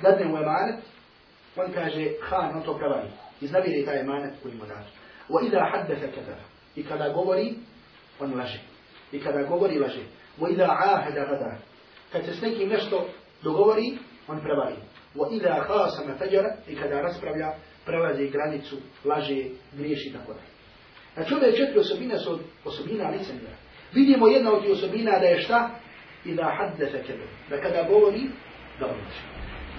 dadne 0.01 0.25
u 0.33 0.37
emanet, 0.37 0.79
on 1.55 1.71
kaže 1.73 2.07
han, 2.21 2.55
on 2.55 2.63
to 2.63 2.77
prevari. 2.77 3.07
Iznaviri 3.41 3.85
taj 3.85 3.99
emanet 3.99 4.33
koji 4.43 4.53
mu 4.53 4.65
dađe. 4.65 4.89
Wa 5.29 5.47
ida 5.47 5.69
haddatha 5.71 6.07
kadara. 6.15 6.43
I 6.79 6.83
kada 6.83 7.09
govori, 7.09 7.53
on 8.19 8.33
laže. 8.37 8.59
I 9.11 9.19
kada 9.19 9.43
govori, 9.43 9.79
laže. 9.79 10.03
Ida 10.51 10.63
ahada 10.63 11.25
gadara. 11.25 11.57
Kad 12.11 12.25
se 12.25 12.33
s 12.33 12.41
nekim 12.41 12.69
nešto 12.69 13.07
dogovori, 13.43 13.97
on 14.27 14.39
prevari. 14.39 14.75
Ida 15.31 15.65
khasama 15.67 16.15
fajara. 16.17 16.55
I 16.67 16.75
kada 16.75 17.01
raspravlja, 17.01 17.53
prelazi 17.85 18.29
granicu, 18.29 18.75
laže, 19.05 19.43
griješi 19.73 20.13
tako 20.13 20.33
da. 20.33 20.39
Znači 21.13 21.33
ove 21.33 21.57
četiri 21.57 21.79
osobine 21.79 22.19
su 22.19 22.39
osobina 22.65 23.09
licemira. 23.09 23.55
Vidimo 23.93 24.27
jedna 24.27 24.53
od 24.53 24.61
tih 24.61 24.71
osobina 24.71 25.19
da 25.19 25.25
je 25.25 25.41
šta? 25.41 25.69
I 26.25 26.33
da 26.35 26.55
hadde 26.57 26.85
fe 26.91 27.03
kebe. 27.03 27.25
Da 27.49 27.61
kada 27.61 27.83
govori, 27.89 28.21
da 28.79 28.85
odlači. 28.85 29.21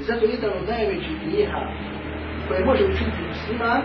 I 0.00 0.02
zato 0.02 0.24
jedan 0.24 0.50
od 0.58 0.68
najvećih 0.68 1.16
grijeha 1.24 1.60
koje 2.48 2.64
može 2.64 2.84
učiniti 2.84 3.22
musliman, 3.28 3.82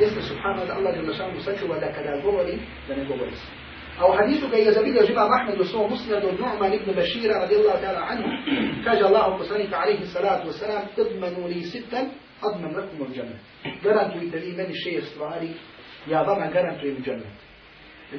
jeste 0.00 0.22
subhanahu 0.22 0.72
Allah 0.72 0.96
je 0.96 1.02
lašanu 1.02 1.40
sačuva 1.40 1.78
da 1.78 1.92
kada 1.92 2.20
govori, 2.22 2.58
da 2.88 2.96
ne 2.96 3.04
govori 3.04 3.30
se. 3.30 3.46
A 3.98 4.06
u 4.06 4.12
hadisu 4.12 4.50
koji 4.50 4.60
je 4.64 4.72
zabilio 4.72 5.06
živa 5.06 5.28
Mahmed 5.28 5.60
u 5.60 5.64
svom 5.64 5.90
musnadu 5.90 6.28
Nu'man 6.38 6.74
ibn 6.74 6.94
Bashira 6.94 7.38
radijallahu 7.38 7.80
ta'ala 7.84 8.02
anhu, 8.10 8.28
kaže 8.84 9.04
Allahu 9.04 9.38
poslanika 9.38 9.76
alaihi 9.76 10.06
salatu 10.06 10.48
wasalam, 10.48 10.82
idmanu 10.96 11.46
li 11.46 11.62
sittan, 11.62 12.06
adman 12.42 12.76
lakum 12.76 13.00
od 13.00 13.14
džanne. 13.14 13.38
Garantujte 13.82 14.38
vi 14.38 14.52
meni 14.52 14.74
šest 14.84 15.12
stvari, 15.12 15.48
ja 16.06 16.22
vama 16.22 16.46
garantujem 16.46 16.96
džennet. 17.04 17.36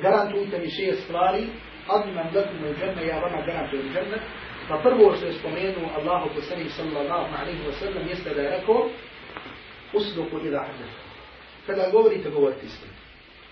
Garantujte 0.01 0.59
mi 0.59 0.69
šest 0.69 1.03
stvari, 1.03 1.47
adman 1.89 2.27
lakum 2.35 2.59
od 2.69 2.75
džanne, 2.79 3.07
ja 3.07 3.19
vama 3.19 3.45
garantujem 3.45 3.85
džennet. 3.93 4.21
Pa 4.69 4.77
prvo 4.77 5.15
što 5.15 5.25
je 5.25 5.33
spomenuo 5.33 5.89
Allahu 5.97 6.29
poslanik 6.35 6.71
sallallahu 6.71 7.27
alaihi 7.39 7.63
wa 7.67 7.73
sallam 7.79 8.07
jeste 8.07 8.33
da 8.33 8.41
je 8.41 8.49
rekao, 8.49 8.89
usluku 9.93 10.39
ila 10.47 10.59
hadith. 10.59 11.06
Kada 11.67 11.89
govorite, 11.89 12.29
govorite 12.29 12.65
istinu. 12.65 12.91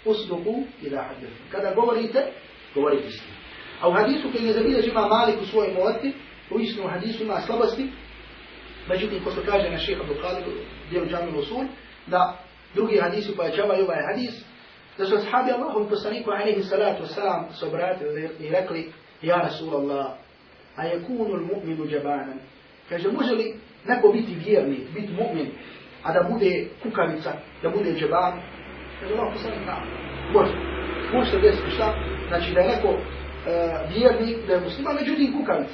Usluku 0.05 0.63
ila 0.81 1.03
hadith. 1.03 1.33
Kada 1.51 1.73
govorite, 1.73 2.25
govorite 2.75 3.07
istinu. 3.07 3.35
A 3.81 3.89
u 3.89 3.91
hadisu 3.91 4.31
koji 4.31 4.45
je 4.45 4.53
zabilježi 4.53 4.89
ima 4.89 5.07
Malik 5.07 5.41
u 5.41 5.45
svojoj 5.45 5.73
muati, 5.73 6.13
u 6.51 6.59
istinu 6.59 6.87
hadisu 6.87 7.23
ima 7.23 7.41
slabosti, 7.41 7.89
međutim, 8.89 9.23
ko 9.23 9.31
što 9.31 9.41
kaže 9.41 9.69
na 9.69 9.77
šeha 9.77 10.03
Bukhari, 10.03 10.43
dijelu 10.89 11.07
džamil 11.07 11.39
usul, 11.39 11.63
da 12.07 12.37
drugi 12.75 12.97
hadisi 12.97 13.35
pojačavaju 13.35 13.85
ovaj 13.85 14.03
hadis, 14.11 14.45
da 14.97 15.05
su 15.05 15.15
ashabi 15.15 15.51
Allahom 15.51 15.89
poslaniku 15.89 16.31
alaihi 16.31 16.63
salatu 16.63 17.03
wasalam 17.03 17.43
se 17.59 17.65
i 18.39 18.49
rekli, 18.49 18.91
ja 19.21 19.35
Rasulallah, 19.35 20.05
a 20.75 20.85
je 20.85 21.03
kunul 21.07 21.41
mu'minu 21.41 21.87
džabanan. 21.89 22.39
Kaže, 22.89 23.11
može 23.11 23.31
li 23.31 23.55
neko 23.85 24.07
biti 24.07 24.35
vjerni, 24.45 24.87
biti 24.93 25.13
mu'min, 25.13 25.47
a 26.05 26.13
da 26.13 26.23
bude 26.29 26.67
kukavica, 26.83 27.31
da 27.63 27.69
bude 27.69 27.93
džaban? 27.99 28.33
Kaže, 28.99 29.13
Allah 29.13 29.33
poslanik, 29.33 29.65
na, 29.65 29.75
može. 30.33 30.53
Može 31.13 31.31
se 31.31 31.37
desiti 31.37 31.71
šta? 31.71 31.93
Znači 32.27 32.53
da 32.53 32.59
je 32.59 32.67
neko 32.67 32.87
uh, 32.87 32.99
vjernik, 33.89 34.47
da 34.47 34.53
je 34.53 34.59
muslima, 34.59 34.93
međutim 34.93 35.39
kukavica. 35.39 35.73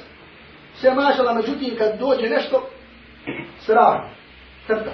Sve 0.74 0.94
mašala, 0.94 1.34
međutim, 1.34 1.76
kad 1.78 1.98
dođe 1.98 2.28
nešto, 2.28 2.68
srah, 3.58 4.00
crta. 4.66 4.92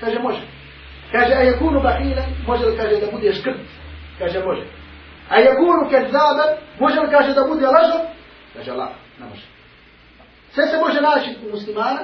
Kaže, 0.00 0.18
može. 0.18 0.40
Kaže, 1.12 1.34
a 1.34 1.40
je 1.40 1.58
kunu 1.58 1.80
bahila, 1.80 2.22
može 2.46 2.66
li 2.66 2.76
kaže 2.76 2.96
da 3.00 3.10
bude 3.12 3.32
škrt? 3.32 3.60
Kaže, 4.18 4.44
može. 4.44 4.66
A 5.28 5.38
je 5.38 5.56
kunu 5.56 5.90
kezaban, 5.90 6.50
može 6.80 7.00
li 7.00 7.10
kaže 7.10 7.34
da 7.34 7.44
bude 7.44 7.66
lažov? 7.66 8.00
Kaže, 8.56 8.70
Allah, 8.70 8.88
ne 9.20 9.26
može. 9.26 9.42
Sve 10.50 10.66
se 10.66 10.76
može 10.78 11.00
naći 11.00 11.36
u 11.46 11.50
muslimana, 11.50 12.00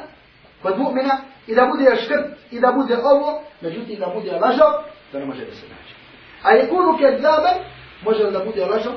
kod 0.62 0.78
mu'mina, 0.78 1.16
i 1.46 1.54
da 1.54 1.70
bude 1.72 1.96
škrt, 2.04 2.26
i 2.50 2.61
da 2.61 2.72
bude 2.72 2.96
ovo, 2.96 3.42
međutim 3.61 3.98
da 3.98 4.07
bude 4.07 4.33
lažov, 4.33 4.72
to 5.12 5.18
ne 5.18 5.24
može 5.24 5.44
da 5.44 5.54
se 5.54 5.66
naći. 5.68 5.94
A 6.42 6.50
je 6.50 6.68
kunu 6.68 6.98
kezaban, 6.98 7.57
može 8.04 8.30
da 8.30 8.44
bude 8.44 8.64
lažov? 8.64 8.94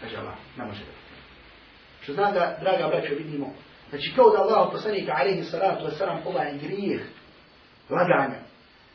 Kaže, 0.00 0.16
Allah, 0.16 0.34
ne 0.56 0.64
može 0.64 0.80
da. 0.80 1.00
Što 2.02 2.12
znam 2.12 2.32
da, 2.32 2.58
draga 2.60 2.88
braćo, 2.88 3.14
vidimo, 3.14 3.52
znači 3.90 4.12
kao 4.16 4.30
da 4.30 4.38
Allah 4.38 4.68
poslanika, 4.72 5.12
alaihi 5.20 5.42
salatu 5.42 5.84
wasalam, 5.84 6.18
ovaj 6.24 6.58
grijeh, 6.62 7.00
laganja, 7.90 8.40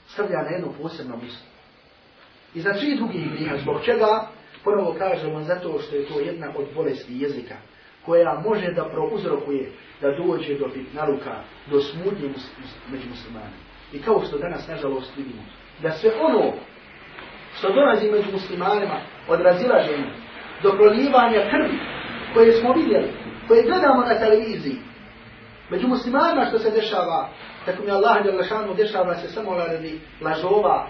stavlja 0.07 0.41
na 0.41 0.49
jedno 0.49 0.73
posebno 0.81 1.17
mjesto. 1.17 1.45
I 2.53 2.61
za 2.61 2.73
svi 2.73 2.95
drugih 2.95 3.31
grijeha, 3.31 3.57
zbog 3.57 3.81
čega? 3.85 4.27
Prvo 4.63 4.95
kažemo 4.97 5.41
zato 5.41 5.79
što 5.79 5.95
je 5.95 6.07
to 6.07 6.19
jedna 6.19 6.47
od 6.57 6.65
bolesti 6.75 7.19
jezika, 7.19 7.55
koja 8.05 8.41
može 8.45 8.71
da 8.71 8.85
prouzrokuje 8.85 9.71
da 10.01 10.11
dođe 10.11 10.55
do 10.55 10.67
bitnaluka, 10.75 11.35
do 11.71 11.81
smutnje 11.81 12.29
među 12.91 13.09
muslimanima. 13.09 13.65
I 13.93 14.01
kao 14.01 14.21
što 14.27 14.37
danas, 14.37 14.67
nažalost, 14.67 15.17
vidimo, 15.17 15.41
da 15.81 15.91
sve 15.91 16.11
ono 16.21 16.53
što 17.57 17.73
dolazi 17.73 18.11
među 18.11 18.31
muslimanima 18.31 18.99
od 19.27 19.41
razilaženja, 19.41 20.11
do 20.63 20.71
prolivanja 20.71 21.49
krvi, 21.51 21.79
koje 22.33 22.51
smo 22.51 22.73
vidjeli, 22.73 23.11
koje 23.47 23.63
gledamo 23.63 24.01
na 24.01 24.19
televiziji, 24.19 24.77
među 25.69 25.87
muslimanima 25.87 26.45
što 26.45 26.59
se 26.59 26.71
dešava, 26.71 27.29
tako 27.65 27.83
mi 27.83 27.91
Allah 27.91 28.25
je 28.25 28.31
lašanu 28.31 28.73
dešava 28.73 29.15
se 29.15 29.27
samo 29.27 29.55
radi 29.57 29.99
lažova 30.21 30.87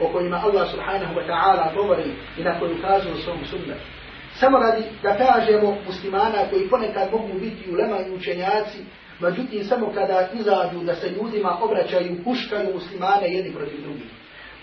o 0.00 0.12
kojima 0.12 0.40
Allah 0.44 0.70
subhanahu 0.70 1.14
wa 1.14 1.26
ta'ala 1.26 1.74
govori 1.74 2.10
i 2.38 2.42
na 2.42 2.58
koju 2.58 2.76
kažu 2.82 3.08
u 3.12 3.16
svom 3.16 3.38
sunnetu. 3.50 4.01
Samo 4.42 4.58
radi 4.58 4.82
da 5.02 5.16
kažemo 5.16 5.76
muslimana 5.86 6.38
koji 6.50 6.68
ponekad 6.68 7.12
mogu 7.12 7.38
biti 7.40 7.70
ulema 7.70 7.98
i 8.00 8.14
učenjaci, 8.14 8.78
međutim 9.20 9.64
samo 9.64 9.92
kada 9.94 10.28
izađu 10.40 10.78
da 10.84 10.94
se 10.94 11.10
ljudima 11.10 11.58
obraćaju, 11.62 12.24
puškaju 12.24 12.74
muslimane 12.74 13.34
jedni 13.34 13.52
protiv 13.52 13.80
drugih. 13.82 14.10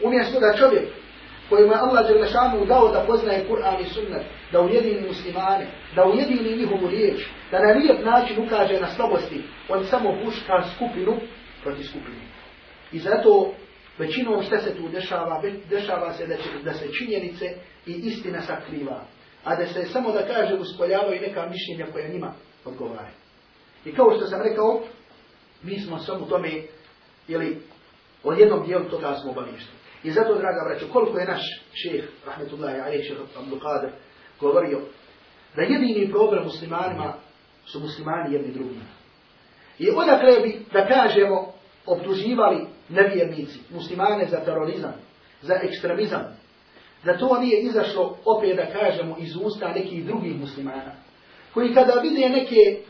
Umjesto 0.03 0.39
da 0.39 0.57
čovjek 0.57 0.87
kojima 1.49 1.73
je 1.73 1.79
Allah 1.79 2.07
Đelešanu 2.07 2.65
dao 2.65 2.91
da 2.91 3.03
poznaje 3.07 3.45
Kur'an 3.49 3.81
i 3.81 3.89
Sunnet, 3.89 4.23
da 4.51 4.61
ujedini 4.61 5.07
muslimane, 5.07 5.65
da 5.95 6.05
ujedini 6.05 6.57
njihovu 6.57 6.87
riječ, 6.87 7.19
da 7.51 7.59
na 7.59 7.71
lijep 7.71 8.05
način 8.05 8.43
ukaže 8.45 8.79
na 8.79 8.87
slabosti, 8.87 9.43
on 9.69 9.85
samo 9.85 10.17
puška 10.23 10.63
skupinu 10.75 11.15
protiv 11.63 11.83
skupine. 11.83 12.23
I 12.91 12.99
zato 12.99 13.53
većinom 13.97 14.43
što 14.43 14.57
se 14.57 14.75
tu 14.75 14.89
dešava, 14.89 15.41
dešava 15.69 16.13
se 16.13 16.27
da, 16.27 16.35
će, 16.35 16.49
da 16.63 16.73
se 16.73 16.93
činjenice 16.93 17.45
i 17.85 17.91
istina 17.91 18.41
sakriva, 18.41 19.05
a 19.43 19.55
da 19.55 19.67
se 19.67 19.85
samo 19.85 20.11
da 20.11 20.27
kaže 20.27 20.55
uspoljavaju 20.55 21.21
neka 21.21 21.49
mišljenja 21.49 21.91
koja 21.93 22.07
njima 22.07 22.33
odgovara. 22.65 23.09
I 23.85 23.91
kao 23.91 24.13
što 24.17 24.27
sam 24.27 24.41
rekao, 24.41 24.81
mi 25.63 25.79
smo 25.79 25.99
samo 25.99 26.25
tome, 26.25 26.49
ili 27.27 27.61
od 28.23 28.39
jednog 28.39 28.65
dijelu 28.65 28.89
toga 28.89 29.15
smo 29.21 29.31
obavješteni. 29.31 29.79
I 30.03 30.11
zato, 30.11 30.35
draga 30.35 30.61
braćo, 30.69 30.93
koliko 30.93 31.19
je 31.19 31.25
naš 31.25 31.63
šeheh, 31.73 32.05
rahmetullahi 32.25 32.79
alaih, 32.79 33.11
Qadir, 33.35 33.89
govorio, 34.39 34.79
da 35.55 35.61
jedini 35.61 36.11
problem 36.11 36.43
muslimanima 36.43 37.13
su 37.65 37.79
muslimani 37.79 38.33
jedni 38.33 38.53
drugima. 38.53 38.85
I 39.79 39.89
odakle 39.89 40.39
bi, 40.43 40.65
da 40.73 40.87
kažemo, 40.87 41.53
obtuživali 41.85 42.65
nevjernici, 42.89 43.59
muslimane 43.73 44.25
za 44.25 44.37
terorizam, 44.37 44.93
za 45.41 45.59
ekstremizam, 45.63 46.38
da 47.03 47.17
to 47.17 47.39
nije 47.39 47.61
izašlo 47.61 48.17
opet 48.25 48.55
da 48.55 48.79
kažemo 48.79 49.15
iz 49.19 49.35
usta 49.35 49.73
nekih 49.73 50.05
drugih 50.05 50.39
muslimana, 50.39 50.91
koji 51.53 51.73
kada 51.73 51.93
vide 52.01 52.29
neke, 52.29 52.81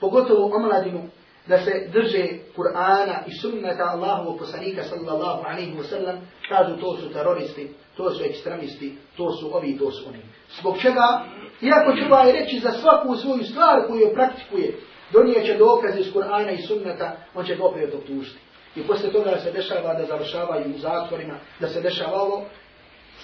pogotovo 0.00 0.56
omladinu, 0.56 1.02
da 1.48 1.58
se 1.58 1.88
drže 1.92 2.24
Kur'ana 2.56 3.16
i 3.26 3.32
sunnata 3.40 3.84
Allahovog 3.84 4.38
poslanika 4.38 4.82
sallallahu 4.82 5.42
alaihi 5.46 5.76
wa 5.76 5.84
sallam, 5.84 6.16
kažu 6.48 6.80
to 6.80 6.96
su 6.96 7.12
teroristi, 7.12 7.70
to 7.96 8.10
su 8.10 8.24
ekstremisti, 8.24 8.96
to 9.16 9.32
su 9.32 9.56
ovi, 9.56 9.78
to 9.78 9.90
su 9.90 10.08
oni. 10.08 10.18
Zbog 10.60 10.78
čega, 10.78 11.24
iako 11.62 11.96
će 11.96 12.12
ovaj 12.12 12.32
reći 12.32 12.58
za 12.58 12.72
svaku 12.72 13.16
svoju 13.16 13.44
stvar 13.44 13.86
koju 13.86 14.12
praktikuje, 14.14 14.78
donijeće 15.12 15.56
dokaze 15.56 16.00
iz 16.00 16.12
Kur'ana 16.14 16.52
i 16.58 16.62
sunnata, 16.62 17.16
on 17.34 17.44
će 17.44 17.56
ga 17.56 17.64
opet 17.64 17.94
optužiti. 17.94 18.38
I 18.76 18.82
posle 18.82 19.12
toga 19.12 19.38
se 19.38 19.52
dešava 19.52 19.94
da 19.94 20.06
završavaju 20.06 20.74
u 20.74 20.78
zatvorima, 20.78 21.34
da 21.60 21.68
se 21.68 21.80
dešava 21.80 22.22
ovo, 22.22 22.44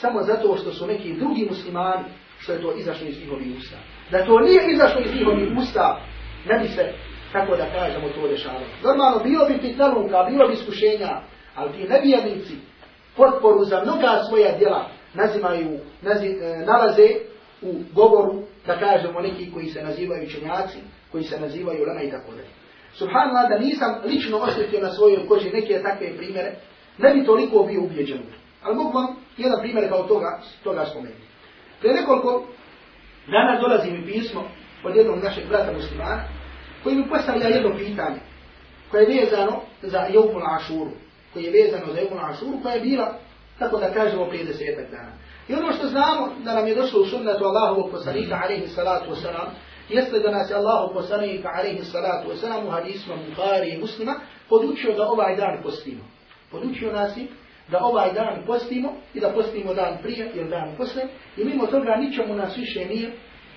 samo 0.05 0.23
zato 0.23 0.57
što 0.57 0.73
su 0.73 0.87
neki 0.87 1.13
drugi 1.13 1.47
muslimani, 1.51 2.05
što 2.39 2.53
je 2.53 2.63
to 2.63 2.73
izašlo 2.77 3.07
iz 3.07 3.21
njihovih 3.21 3.47
usta. 3.59 3.77
Da 4.11 4.27
to 4.27 4.41
nije 4.41 4.73
izašlo 4.73 5.01
iz 5.01 5.15
njihovih 5.15 5.49
usta, 5.59 6.01
ne 6.49 6.59
bi 6.59 6.69
se 6.69 6.93
kako 7.33 7.57
da 7.57 7.67
kažemo 7.73 8.09
to 8.09 8.29
dešavalo. 8.29 8.67
Normalno, 8.83 9.25
bilo 9.25 9.47
bi 9.47 9.59
pitnalunka, 9.61 10.27
bilo 10.31 10.49
bi 10.49 10.55
iskušenja, 10.55 11.13
ali 11.55 11.73
ti 11.73 11.89
nevjernici 11.89 12.55
potporu 13.17 13.65
za 13.65 13.83
mnoga 13.85 14.23
svoja 14.29 14.59
djela 14.59 14.89
nazimaju, 15.15 15.79
nazi, 16.03 16.27
e, 16.27 16.65
nalaze 16.67 17.09
u 17.63 17.73
govoru, 17.93 18.43
da 18.67 18.79
kažemo 18.79 19.21
neki 19.21 19.53
koji 19.53 19.67
se 19.67 19.83
nazivaju 19.83 20.31
čenjaci, 20.31 20.79
koji 21.13 21.25
se 21.25 21.41
nazivaju 21.41 21.87
lama 21.87 22.03
i 22.03 22.11
tako 22.11 22.31
dalje. 22.31 22.53
Subhanallah, 22.93 23.49
da 23.49 23.59
nisam 23.59 23.91
lično 24.05 24.39
osjetio 24.39 24.81
na 24.81 24.91
svojoj 24.91 25.27
koži 25.29 25.51
neke 25.51 25.83
takve 25.83 26.17
primjere, 26.17 26.53
ne 26.99 27.15
bi 27.15 27.27
toliko 27.27 27.63
bio 27.63 27.83
ubjeđen. 27.83 28.23
Ali 28.65 28.77
mogu 28.77 28.99
vam 28.99 29.17
jedan 29.37 29.61
primjer 29.61 29.89
kao 29.89 30.03
toga, 30.03 30.41
toga 30.63 30.85
spomenuti. 30.91 31.23
Prije 31.81 31.95
nekoliko 31.95 32.45
dana 33.27 33.61
dolazi 33.61 33.91
mi 33.91 34.07
pismo 34.07 34.45
od 34.85 34.97
jednog 34.97 35.19
našeg 35.25 35.49
brata 35.49 35.73
muslimana, 35.73 36.25
koji 36.83 36.97
mi 36.97 37.09
postavlja 37.09 37.49
jedno 37.49 37.77
pitanje, 37.77 38.21
koje 38.91 39.03
je 39.03 39.21
vezano 39.21 39.61
za 39.83 39.99
Jevmul 39.99 40.43
Ašuru, 40.57 40.91
koji 41.33 41.45
je 41.45 41.63
vezano 41.63 41.93
za 41.93 41.99
Jevmul 42.01 42.25
Ašuru, 42.25 42.63
koja 42.63 42.75
je 42.75 42.81
bila, 42.81 43.15
tako 43.59 43.77
da 43.79 43.93
kažemo, 43.93 44.29
prije 44.29 44.45
desetak 44.45 44.91
dana. 44.91 45.13
I 45.49 45.55
ono 45.55 45.73
što 45.73 45.89
znamo, 45.89 46.29
da 46.45 46.55
nam 46.55 46.67
je 46.67 46.75
došlo 46.75 47.01
u 47.01 47.07
sunnetu 47.07 47.45
Allahovog 47.45 47.91
poslanika, 47.91 48.41
alaihi 48.45 48.69
salatu 48.69 49.11
wasalam, 49.11 49.49
jeste 49.89 50.19
da 50.19 50.31
nas 50.31 50.51
je 50.51 50.57
Allahov 50.57 50.95
poslanika, 50.95 51.49
alaihi 51.59 51.85
salatu 51.85 52.29
wasalam, 52.31 52.67
u 52.67 52.71
hadisma 52.71 53.15
Bukhari 53.29 53.71
i 53.71 53.79
muslima, 53.79 54.15
podučio 54.49 54.93
da 54.97 55.09
ovaj 55.09 55.37
dan 55.37 55.63
postimo. 55.63 56.05
Podučio 56.51 56.93
nas 56.93 57.17
je 57.17 57.27
da 57.71 57.79
ovaj 57.79 58.13
dan 58.13 58.43
postimo 58.47 58.93
i 59.15 59.21
da 59.21 59.33
postimo 59.33 59.75
dan 59.75 59.99
prije 60.03 60.31
ili 60.35 60.51
dan 60.51 60.75
posle 60.77 61.03
i 61.37 61.45
mimo 61.45 61.67
toga 61.67 61.97
ničemu 61.97 62.35
nas 62.35 62.57
više 62.57 62.85
nije 62.85 63.11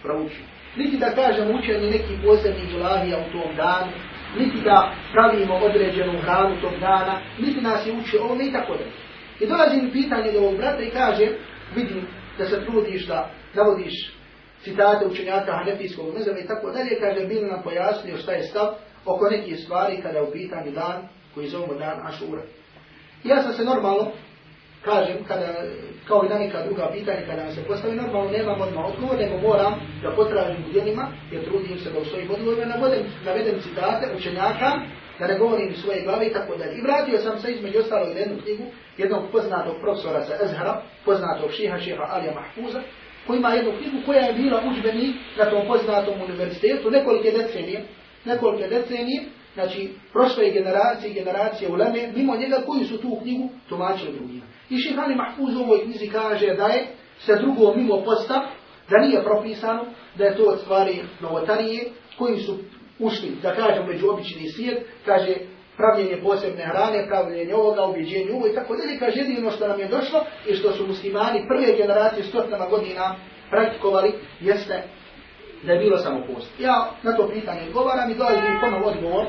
proučio 0.04 0.58
niti 0.78 0.98
da 0.98 1.16
kažemo 1.16 1.60
učenje 1.60 1.90
neki 1.90 2.14
posebni 2.26 2.64
ilahija 2.74 3.18
u 3.18 3.32
tom 3.32 3.56
danu, 3.56 3.92
niti 4.40 4.62
da 4.64 4.92
pravimo 5.14 5.56
određenu 5.56 6.20
hranu 6.22 6.62
tog 6.62 6.72
dana, 6.80 7.22
niti 7.40 7.62
nas 7.62 7.88
je 7.88 7.94
učio 7.94 8.24
ovo 8.24 8.42
i 8.42 8.52
tako 8.52 8.74
da. 8.74 8.84
I 9.40 9.48
dolazi 9.48 9.92
pitanje 9.92 10.32
do 10.32 10.40
ovog 10.40 10.58
brata 10.58 10.84
i 10.84 10.90
kaže, 10.90 11.28
vidim 11.76 12.08
da 12.38 12.46
se 12.46 12.66
trudiš 12.66 13.08
da 13.08 13.30
navodiš 13.54 14.14
citate 14.64 15.06
učenjaka 15.06 15.52
Hanefijskog 15.52 16.14
mezeva 16.14 16.40
i 16.40 16.48
tako 16.48 16.72
dalje, 16.72 17.00
kaže, 17.00 17.26
bil 17.26 17.48
nam 17.48 17.64
pojasnio 17.64 18.18
šta 18.18 18.32
je 18.32 18.44
stav 18.44 18.74
oko 19.06 19.30
nekih 19.30 19.60
stvari 19.60 20.02
kada 20.02 20.18
je 20.18 20.24
u 20.24 20.32
pitanju 20.32 20.72
dan 20.72 21.08
koji 21.34 21.48
zovemo 21.48 21.74
dan 21.74 22.08
Ašura. 22.08 22.42
Ja 23.24 23.44
sam 23.44 23.54
se 23.54 23.64
normalno 23.64 24.12
kažem, 24.86 25.18
kada, 25.28 25.48
kao 26.08 26.26
i 26.26 26.30
na 26.30 26.38
neka 26.40 26.64
druga 26.66 26.90
pitanja, 26.94 27.22
kada 27.30 27.52
se 27.52 27.64
postavi, 27.68 27.96
normalno 27.96 28.32
nemam 28.32 28.62
odmah 28.62 28.86
odgovor, 28.86 29.18
nego 29.20 29.38
moram 29.38 29.74
da 30.04 30.12
potražim 30.12 30.64
u 30.68 30.72
djelima, 30.74 31.08
jer 31.32 31.46
trudim 31.46 31.78
se 31.80 31.90
da 31.92 32.00
u 32.00 32.06
svojim 32.06 32.32
odgovorima 32.32 32.66
navedem, 32.66 33.04
navedem 33.26 33.56
citate 33.62 34.06
učenjaka, 34.18 34.70
da 35.20 35.28
ne 35.28 35.38
govorim 35.38 35.76
svoje 35.76 36.02
glave 36.04 36.28
i 36.28 36.34
tako 36.34 36.56
dalje. 36.56 36.74
I 36.78 36.82
vratio 36.82 37.18
sam 37.20 37.40
se 37.40 37.52
između 37.52 37.80
ostalo 37.80 38.06
u 38.06 38.18
jednu 38.18 38.36
knjigu, 38.44 38.64
jednog 38.98 39.24
poznatog 39.32 39.76
profesora 39.82 40.24
sa 40.24 40.34
Ezhara, 40.46 40.82
poznatog 41.06 41.52
šiha, 41.52 41.80
šiha 41.80 42.04
Alija 42.10 42.34
Mahfuza, 42.34 42.82
koji 43.28 43.38
ima 43.38 43.50
jednu 43.50 43.72
knjigu 43.80 43.98
koja 44.06 44.22
je 44.26 44.34
bila 44.34 44.62
učbenik 44.72 45.16
na 45.38 45.46
tom 45.50 45.68
poznatom 45.68 46.22
univerzitetu 46.22 46.92
nekolike 46.92 47.32
decenije, 47.32 47.84
nekolike 48.26 48.68
decenije, 48.68 49.24
znači 49.58 49.90
prošle 50.14 50.52
generacije, 50.52 51.14
generacije 51.14 51.72
uleme, 51.72 52.12
mimo 52.16 52.36
njega 52.36 52.62
koji 52.66 52.86
su 52.86 52.98
tu 52.98 53.20
knjigu 53.22 53.50
tumačili 53.70 54.14
drugima. 54.14 54.46
I 54.70 54.78
Šihani 54.78 55.16
Mahfuz 55.16 55.56
u 55.56 55.60
ovoj 55.60 55.84
knjizi 55.84 56.08
kaže 56.08 56.56
da 56.56 56.66
je 56.66 56.88
se 57.20 57.36
drugo 57.36 57.74
mimo 57.76 58.04
postav, 58.06 58.42
da 58.90 58.98
nije 58.98 59.24
propisano, 59.24 59.86
da 60.18 60.26
je 60.26 60.36
to 60.36 60.44
od 60.44 60.60
stvari 60.60 61.02
novotarije, 61.22 61.84
koji 62.18 62.38
su 62.38 62.58
ušli, 63.00 63.32
da 63.42 63.56
kažem, 63.56 63.88
među 63.88 64.10
obični 64.10 64.50
svijet, 64.50 64.86
kaže, 65.06 65.34
pravljenje 65.78 66.22
posebne 66.24 66.66
hrane, 66.66 67.08
pravljenje 67.08 67.56
ovoga, 67.56 67.86
ubjeđenje 67.86 68.32
ovo 68.34 68.48
i 68.48 68.56
tako 68.56 68.76
dalje, 68.76 69.00
kaže, 69.00 69.20
jedino 69.20 69.52
što 69.52 69.68
nam 69.68 69.80
je 69.80 69.88
došlo 69.88 70.20
i 70.50 70.54
što 70.54 70.72
su 70.72 70.88
muslimani 70.88 71.46
prve 71.48 71.78
generacije 71.78 72.24
stotama 72.24 72.66
godina 72.66 73.16
praktikovali, 73.50 74.14
jeste 74.40 74.84
da 75.64 75.74
je 75.74 75.80
bilo 75.80 75.98
samo 75.98 76.20
post. 76.34 76.60
Ja 76.60 76.90
na 77.04 77.16
to 77.18 77.30
pitanje 77.34 77.62
odgovaram 77.68 78.12
i 78.12 78.16
dolazim 78.16 78.60
ponovo 78.62 78.88
odgovor 78.90 79.26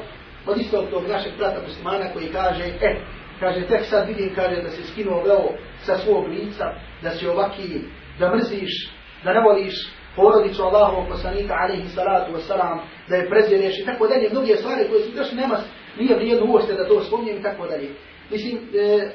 od 0.48 0.56
istog 0.56 0.84
tog 0.90 1.08
našeg 1.08 1.32
brata 1.38 1.61
muslimana 1.66 2.12
koji 2.12 2.26
kaže, 2.32 2.64
e, 2.80 2.96
kaže, 3.40 3.66
tek 3.66 3.84
sad 3.84 4.08
vidim, 4.08 4.34
kaže, 4.34 4.62
da 4.62 4.70
se 4.70 4.82
skinuo 4.82 5.22
veo 5.22 5.48
sa 5.82 5.98
svog 5.98 6.26
lica, 6.26 6.64
da 7.02 7.11
si 7.11 7.26
ovaki, 7.26 7.80
da 8.18 8.34
mrziš, 8.34 8.90
da 9.24 9.32
ne 9.32 9.40
voliš 9.40 9.74
porodicu 10.16 10.62
Allahovog 10.62 11.08
poslanika, 11.08 11.54
alaihi 11.54 11.88
salatu 11.88 12.32
wasalam, 12.32 12.78
da 13.08 13.16
je 13.16 13.28
prezireš 13.28 13.78
i 13.78 13.84
tako 13.84 14.06
dalje, 14.06 14.30
mnoge 14.30 14.56
stvari 14.56 14.88
koje 14.88 15.02
su 15.02 15.16
još 15.16 15.32
nema, 15.32 15.56
nije 15.98 16.16
vrijedno 16.16 16.52
uošte 16.52 16.72
da 16.74 16.88
to 16.88 17.04
spomnijem 17.04 17.38
i 17.38 17.42
tako 17.42 17.66
dalje. 17.66 17.88
Mislim, 18.30 18.58
e, 18.74 19.11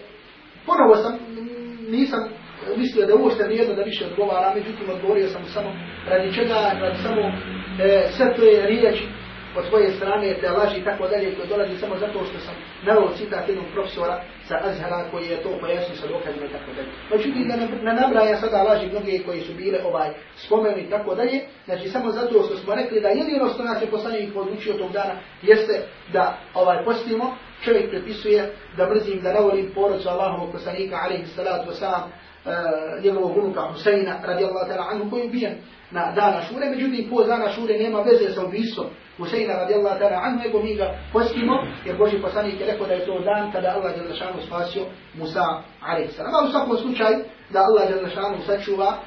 ponovo 0.66 0.96
sam, 0.96 1.20
nisam 1.90 2.20
mislio 2.78 3.08
da 3.08 3.16
uošte 3.16 3.44
vrijedno 3.44 3.76
da 3.76 3.84
više 3.84 4.06
odgovara, 4.06 4.54
međutim 4.56 4.90
odgovorio 4.90 5.28
sam 5.28 5.46
samo 5.46 5.70
radi 6.10 6.34
čega, 6.34 6.72
radi 6.82 6.98
samo 7.04 7.22
e, 7.80 8.08
sve 8.12 8.36
to 8.36 8.44
je 8.44 8.68
riječ 8.68 9.04
od 9.58 9.66
svoje 9.70 9.92
strane 9.92 10.34
te 10.42 10.50
laži 10.52 10.80
i 10.80 10.84
tako 10.84 11.08
dalje 11.08 11.36
koje 11.36 11.48
dolazi 11.48 11.78
samo 11.78 11.96
zato 11.98 12.20
što 12.26 12.40
sam 12.40 12.56
navao 12.86 13.14
citat 13.18 13.50
jednog 13.50 13.66
profesora 13.74 14.24
sa 14.48 14.56
Azhara 14.64 15.06
koji 15.12 15.26
je 15.26 15.44
to 15.44 15.50
pojasnio 15.62 15.98
sa 15.98 16.08
dokazima 16.08 16.46
i 16.46 16.50
tako 16.50 16.72
dalje. 16.76 16.90
Međutim, 17.12 17.48
da 17.48 17.56
ne 17.56 18.02
nabraja 18.02 18.38
sada 18.38 18.64
laži 18.64 18.88
mnoge 18.88 19.20
koji 19.26 19.42
su 19.42 19.54
bile 19.54 19.80
ovaj 19.86 20.10
spomenu 20.36 20.78
i 20.78 20.90
tako 20.90 21.16
dalje, 21.16 21.42
znači 21.66 21.90
samo 21.90 22.12
zato 22.12 22.44
što 22.44 22.58
smo 22.58 22.76
rekli 22.76 23.02
da 23.02 23.08
jedino 23.08 23.50
što 23.54 23.64
nas 23.64 23.82
je 23.82 23.88
poslanik 23.88 24.34
podučio 24.34 24.74
tog 24.74 24.92
dana 24.92 25.14
jeste 25.42 25.82
da 26.14 26.38
ovaj 26.54 26.84
postimo, 26.86 27.36
čovjek 27.64 27.90
prepisuje 27.90 28.52
da 28.78 28.90
mrzim, 28.90 29.22
da 29.22 29.34
navolim 29.34 29.72
porodcu 29.76 30.10
Allahovog 30.10 30.52
poslanika, 30.52 30.96
alaihi 31.04 31.26
salatu 31.26 31.72
wasalam, 31.72 32.04
uh, 32.04 33.04
njegovog 33.04 33.38
unuka 33.38 33.62
Huseina, 33.62 34.20
radijallahu 34.24 34.72
ta'ala 34.72 34.92
anhu, 34.92 35.10
koji 35.10 35.22
je 35.22 35.28
ubijen 35.28 35.54
na 35.94 36.12
dana 36.12 36.42
šure, 36.42 36.70
međutim, 36.70 37.10
po 37.10 37.24
dana 37.24 37.52
šure 37.52 37.78
nema 37.78 38.00
veze 38.02 38.34
sa 38.34 38.46
ubistvom 38.46 38.88
Huseina 39.18 39.54
radijallahu 39.54 40.00
ta'ala 40.00 40.20
anhu, 40.24 40.40
nego 40.44 40.64
mi 40.64 40.76
ga 40.76 40.88
postimo, 41.14 41.54
jer 41.86 41.98
Boži 41.98 42.18
poslanik 42.22 42.60
je 42.60 42.66
rekao 42.66 42.88
da 42.88 42.94
je 42.94 43.06
to 43.06 43.20
dan 43.20 43.52
kada 43.52 43.74
Allah 43.76 43.98
je 43.98 44.08
zašanu 44.08 44.42
spasio 44.48 44.84
Musa 45.14 45.46
a.s. 45.82 46.20
Ali 46.20 46.48
u 46.48 46.52
svakom 46.52 46.78
slučaju, 46.78 47.18
da 47.50 47.60
Allah 47.60 47.90
je 47.90 48.08
zašanu 48.08 48.38
sačuva 48.46 48.98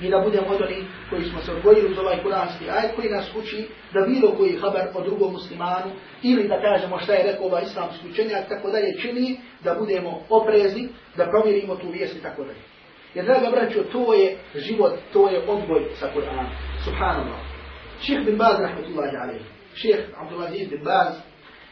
i 0.00 0.10
da 0.10 0.18
budemo 0.18 0.46
od 0.48 0.62
onih 0.62 0.84
koji 1.10 1.24
smo 1.24 1.40
se 1.40 1.52
odgojili 1.52 1.92
uz 1.92 1.98
ovaj 1.98 2.22
kuranski 2.22 2.70
ajet 2.70 2.92
koji 2.96 3.08
nas 3.08 3.26
uči 3.36 3.68
da 3.92 4.00
bilo 4.00 4.36
koji 4.36 4.56
haber 4.56 4.86
o 4.94 5.02
drugom 5.02 5.32
muslimanu 5.32 5.90
ili 6.22 6.48
da 6.48 6.60
kažemo 6.60 6.98
šta 6.98 7.12
je 7.12 7.32
rekao 7.32 7.46
ovaj 7.46 7.62
islamski 7.62 8.08
učenjak, 8.08 8.48
tako 8.48 8.70
da 8.70 8.78
je 8.78 8.98
čini 9.02 9.36
da 9.64 9.74
budemo 9.74 10.22
oprezni, 10.28 10.88
da 11.16 11.26
provjerimo 11.26 11.76
tu 11.76 11.88
vijest 11.90 12.16
i 12.16 12.22
tako 12.22 12.44
dalje. 12.44 12.79
Jer 13.14 13.24
draga 13.24 13.50
braćo, 13.50 13.82
to 13.92 14.14
je 14.14 14.36
život, 14.54 14.92
to 15.12 15.28
je 15.28 15.42
odgoj 15.48 15.88
sa 15.94 16.06
Kur'anom. 16.14 16.46
Subhanallah. 16.84 17.40
Ših 18.00 18.18
bin 18.26 18.36
Baz, 18.36 18.60
rahmatullahi 18.60 19.16
alaihi. 19.16 19.44
Ših 19.74 19.96
Abdulaziz 20.16 20.68
bin 20.68 20.84
Baz 20.84 21.14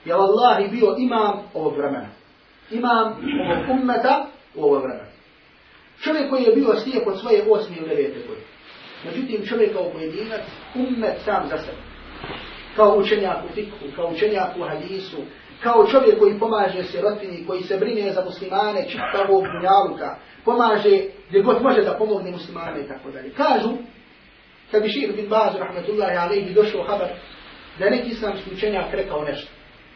je 0.05 0.15
vallahi 0.15 0.69
bio 0.69 0.95
imam 0.99 1.43
ovog 1.55 1.77
vremena. 1.77 2.09
Imam 2.71 3.07
ovog 3.47 3.81
ummeta 3.81 4.27
u 4.55 4.65
ovog 4.65 4.83
vremena. 4.83 5.09
Čovjek 6.03 6.31
koji 6.31 6.43
je 6.43 6.55
bio 6.55 6.75
slijep 6.75 7.07
od 7.07 7.21
svoje 7.21 7.43
osmi 7.51 7.77
ili 7.77 7.89
devete 7.89 8.19
godine. 8.29 8.47
Međutim, 9.05 9.47
čovjek 9.47 9.73
kao 9.73 9.91
pojedinac, 9.93 10.41
ummet 10.75 11.17
sam 11.25 11.49
za 11.49 11.59
sebe. 11.59 11.83
Kao 12.77 12.97
učenjak 12.97 13.37
u 13.51 13.55
fikhu, 13.55 13.77
kao 13.97 14.11
učenjak 14.11 14.57
u 14.59 14.63
hadisu, 14.63 15.17
kao 15.63 15.87
čovjek 15.87 16.19
koji 16.19 16.39
pomaže 16.39 16.83
sirotini, 16.83 17.47
koji 17.47 17.63
se 17.63 17.77
brine 17.77 18.13
za 18.13 18.25
muslimane 18.25 18.89
čitavog 18.89 19.45
dunjaluka, 19.45 20.17
pomaže 20.45 21.01
gdje 21.29 21.43
god 21.43 21.63
može 21.63 21.83
da 21.83 21.99
pomogne 21.99 22.31
muslimane 22.31 22.81
i 22.81 22.89
tako 22.89 23.11
dalje. 23.11 23.31
Kažu, 23.31 23.71
kad 24.71 24.83
bi 24.83 24.89
šir 24.89 25.13
bin 25.17 25.29
Bazu, 25.29 25.59
rahmatullahi 25.59 26.17
alaihi, 26.17 26.55
došao 26.55 26.83
habar, 26.83 27.09
da 27.79 27.85
je 27.85 27.91
neki 27.91 28.11
islamski 28.11 28.51
učenjak 28.55 28.93
rekao 28.93 29.25
nešto. 29.25 29.51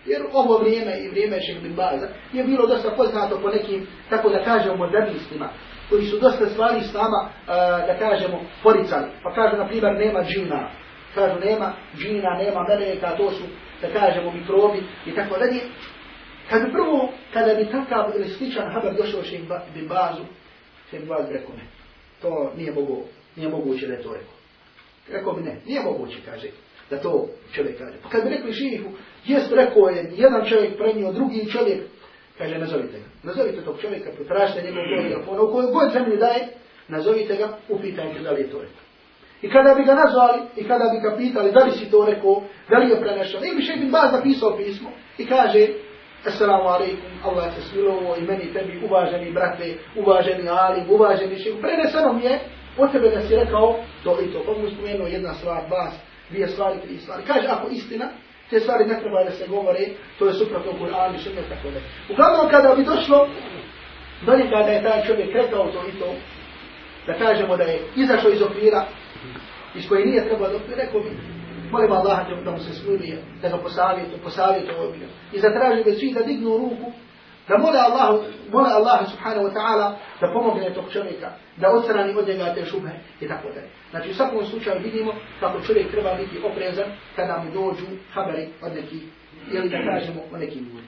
Jer 0.06 0.22
ovo 0.32 0.58
vrijeme 0.58 0.98
i 0.98 1.08
vrijeme 1.08 1.40
šir 1.40 1.60
bin 1.62 1.74
Baza 1.74 2.08
je 2.32 2.44
bilo 2.44 2.66
dosta 2.66 2.90
poznato 2.96 3.38
po 3.42 3.48
nekim, 3.48 3.86
tako 4.10 4.28
da 4.28 4.44
kažemo, 4.44 4.76
modernistima, 4.76 5.48
koji 5.90 6.02
su 6.02 6.18
dosta 6.18 6.46
stvari 6.46 6.80
s 6.80 6.92
nama, 6.92 7.28
da 7.86 7.96
kažemo, 7.98 8.40
poricali. 8.62 9.06
Pa 9.22 9.34
kažu, 9.34 9.56
na 9.56 9.66
primjer, 9.66 9.94
nema 9.94 10.24
džina. 10.24 10.70
Kažu, 11.14 11.40
nema 11.40 11.72
džina, 11.98 12.30
nema 12.38 12.64
meleka, 12.68 13.16
to 13.16 13.30
su, 13.30 13.42
da 13.82 14.00
kažemo, 14.00 14.32
mikrobi 14.32 14.78
i 15.06 15.14
tako 15.14 15.38
dalje. 15.38 15.60
Kad 16.50 16.62
bi 16.62 16.72
prvo, 16.72 17.12
kada 17.32 17.54
bi 17.54 17.70
takav 17.70 18.12
ili 18.16 18.28
sličan 18.28 18.72
haber 18.72 18.94
došao 18.94 19.22
šeik 19.22 19.42
bin 19.74 19.88
Bazu, 19.88 20.22
šeik 20.90 21.02
bin 21.02 21.08
Bazu 21.08 21.32
rekao 21.32 21.54
ne. 21.56 21.62
To 22.22 22.52
nije 22.56 22.72
mogu, 22.72 23.02
nije 23.36 23.48
moguće 23.48 23.86
da 23.86 23.92
je 23.92 24.02
to 24.02 24.12
rekao. 24.12 24.34
Rekao 25.08 25.32
bi 25.32 25.42
ne, 25.42 25.56
nije 25.66 25.80
moguće, 25.80 26.16
kaže, 26.24 26.48
da 26.90 27.00
to 27.00 27.28
čovjek 27.52 27.78
kaže. 27.78 27.96
Pa 28.02 28.08
kad 28.08 28.24
bi 28.24 28.30
rekli 28.30 28.52
šejihu, 28.52 28.90
jest 29.26 29.52
rekao 29.52 29.88
je, 29.88 30.12
jedan 30.16 30.46
čovjek 30.48 30.76
prenio, 30.76 31.12
drugi 31.12 31.50
čovjek, 31.52 31.80
kaže, 32.38 32.58
nazovite 32.58 32.98
ga. 32.98 33.04
Nazovite 33.22 33.64
tog 33.64 33.80
čovjeka, 33.80 34.10
potražite 34.18 34.62
njegov 34.62 34.82
broj 34.84 35.08
telefona, 35.08 35.42
u 35.42 35.52
kojoj 35.52 35.72
god 35.72 35.92
zemlju 35.92 36.16
daje, 36.16 36.48
nazovite 36.88 37.36
ga, 37.36 37.58
upitajte 37.68 38.18
da 38.18 38.30
li 38.30 38.40
je 38.40 38.50
to 38.50 38.60
rekao. 38.60 38.81
I 39.42 39.50
kada 39.50 39.74
bi 39.74 39.84
ga 39.84 39.94
nazvali, 39.94 40.40
i 40.56 40.64
kada 40.64 40.84
bi 40.92 41.00
ga 41.00 41.16
pitali 41.16 41.52
da 41.52 41.64
li 41.64 41.70
si 41.70 41.90
to 41.90 42.04
rekao, 42.06 42.42
da 42.70 42.78
li 42.78 42.90
je 42.90 43.00
prenešao, 43.00 43.44
i 43.44 43.56
bi 43.56 43.62
šeik 43.62 43.80
bin 43.80 43.90
Baz 43.90 44.12
napisao 44.12 44.56
pismo 44.56 44.90
i 45.18 45.26
kaže, 45.26 45.66
Assalamu 46.26 46.68
alaikum, 46.68 47.10
Allah 47.24 47.54
se 47.54 47.62
smilovo 47.62 48.16
i 48.18 48.22
meni 48.22 48.52
tebi 48.52 48.80
uvaženi 48.84 49.32
brate, 49.32 49.74
uvaženi 49.96 50.48
alim, 50.48 50.84
uvaženi 50.90 51.38
šeik. 51.38 51.60
Preneseno 51.60 52.12
mi 52.12 52.24
je 52.24 52.38
od 52.78 52.92
tebe 52.92 53.10
da 53.10 53.20
si 53.20 53.36
rekao 53.36 53.76
to 54.04 54.18
i 54.22 54.32
to. 54.32 54.42
Pa 54.46 54.52
mu 54.52 54.70
spomenuo 54.70 55.06
jedna 55.06 55.34
stvar, 55.34 55.62
dva, 55.66 55.90
dvije 56.30 56.48
stvari, 56.48 56.80
tri 56.80 56.98
stvari. 56.98 57.22
Kaže, 57.26 57.46
ako 57.48 57.68
istina, 57.68 58.08
te 58.50 58.60
stvari 58.60 58.84
ne 58.86 59.00
treba 59.00 59.24
da 59.24 59.30
se 59.30 59.46
govore, 59.48 59.84
to 60.18 60.26
je 60.26 60.32
suprotno 60.32 60.72
Kur'an 60.72 61.14
i 61.14 61.18
sunnet 61.18 61.44
tako 61.48 61.70
da. 61.70 61.80
Uglavnom 62.12 62.50
kada 62.50 62.74
bi 62.74 62.84
došlo 62.84 63.28
do 64.26 64.36
njega 64.36 64.62
da 64.66 64.72
je 64.72 64.82
taj 64.82 65.06
čovjek 65.06 65.34
rekao 65.34 65.64
to 65.72 65.82
i 65.88 65.98
to, 66.00 66.14
da 67.06 67.12
kažemo 67.14 67.56
da 67.56 67.64
je 67.64 67.80
izašao 67.96 68.30
iz 68.30 68.42
okvira 68.42 68.84
iz 69.74 69.88
koje 69.88 70.06
nije 70.06 70.24
trebao 70.24 70.48
da 70.48 70.58
rekao 70.76 71.00
bi, 71.00 71.10
molim 71.70 71.92
Allah 71.92 72.18
da 72.44 72.50
mu 72.50 72.58
se 72.58 72.72
smiluje, 72.72 73.22
da 73.42 73.48
ga 73.48 73.56
posavjetu, 73.56 74.18
posavjetu 74.24 74.72
ovog 74.78 74.94
I 75.32 75.38
zatraži 75.40 75.84
da 75.84 75.92
svi 75.92 76.12
da 76.12 76.22
dignu 76.22 76.56
ruku, 76.56 76.92
da 77.48 77.58
mole 77.58 77.78
Allah, 77.78 78.20
mole 78.52 78.70
Allah 78.70 79.10
subhanahu 79.10 79.46
wa 79.46 79.52
ta'ala 79.52 79.96
da 80.20 80.32
pomogne 80.32 80.74
tog 80.74 80.84
čovjeka, 80.92 81.30
da 81.56 81.70
odstrani 81.70 82.14
od 82.14 82.28
njega 82.28 82.54
te 82.54 82.64
šubhe 82.64 82.90
i 83.20 83.28
tako 83.28 83.48
dalje. 83.48 83.68
Znači 83.90 84.10
u 84.10 84.14
svakom 84.14 84.44
slučaju 84.46 84.80
vidimo 84.82 85.12
kako 85.40 85.60
čovjek 85.60 85.90
treba 85.90 86.14
biti 86.14 86.44
oprezan 86.44 86.84
kada 87.16 87.44
mu 87.44 87.50
dođu 87.50 87.86
habari 88.14 88.48
od 88.62 88.72
nekih, 88.74 89.02
ili 89.52 89.68
da 89.68 89.78
kažemo 89.90 90.20
o 90.32 90.36
nekim 90.36 90.64
ljudi. 90.64 90.86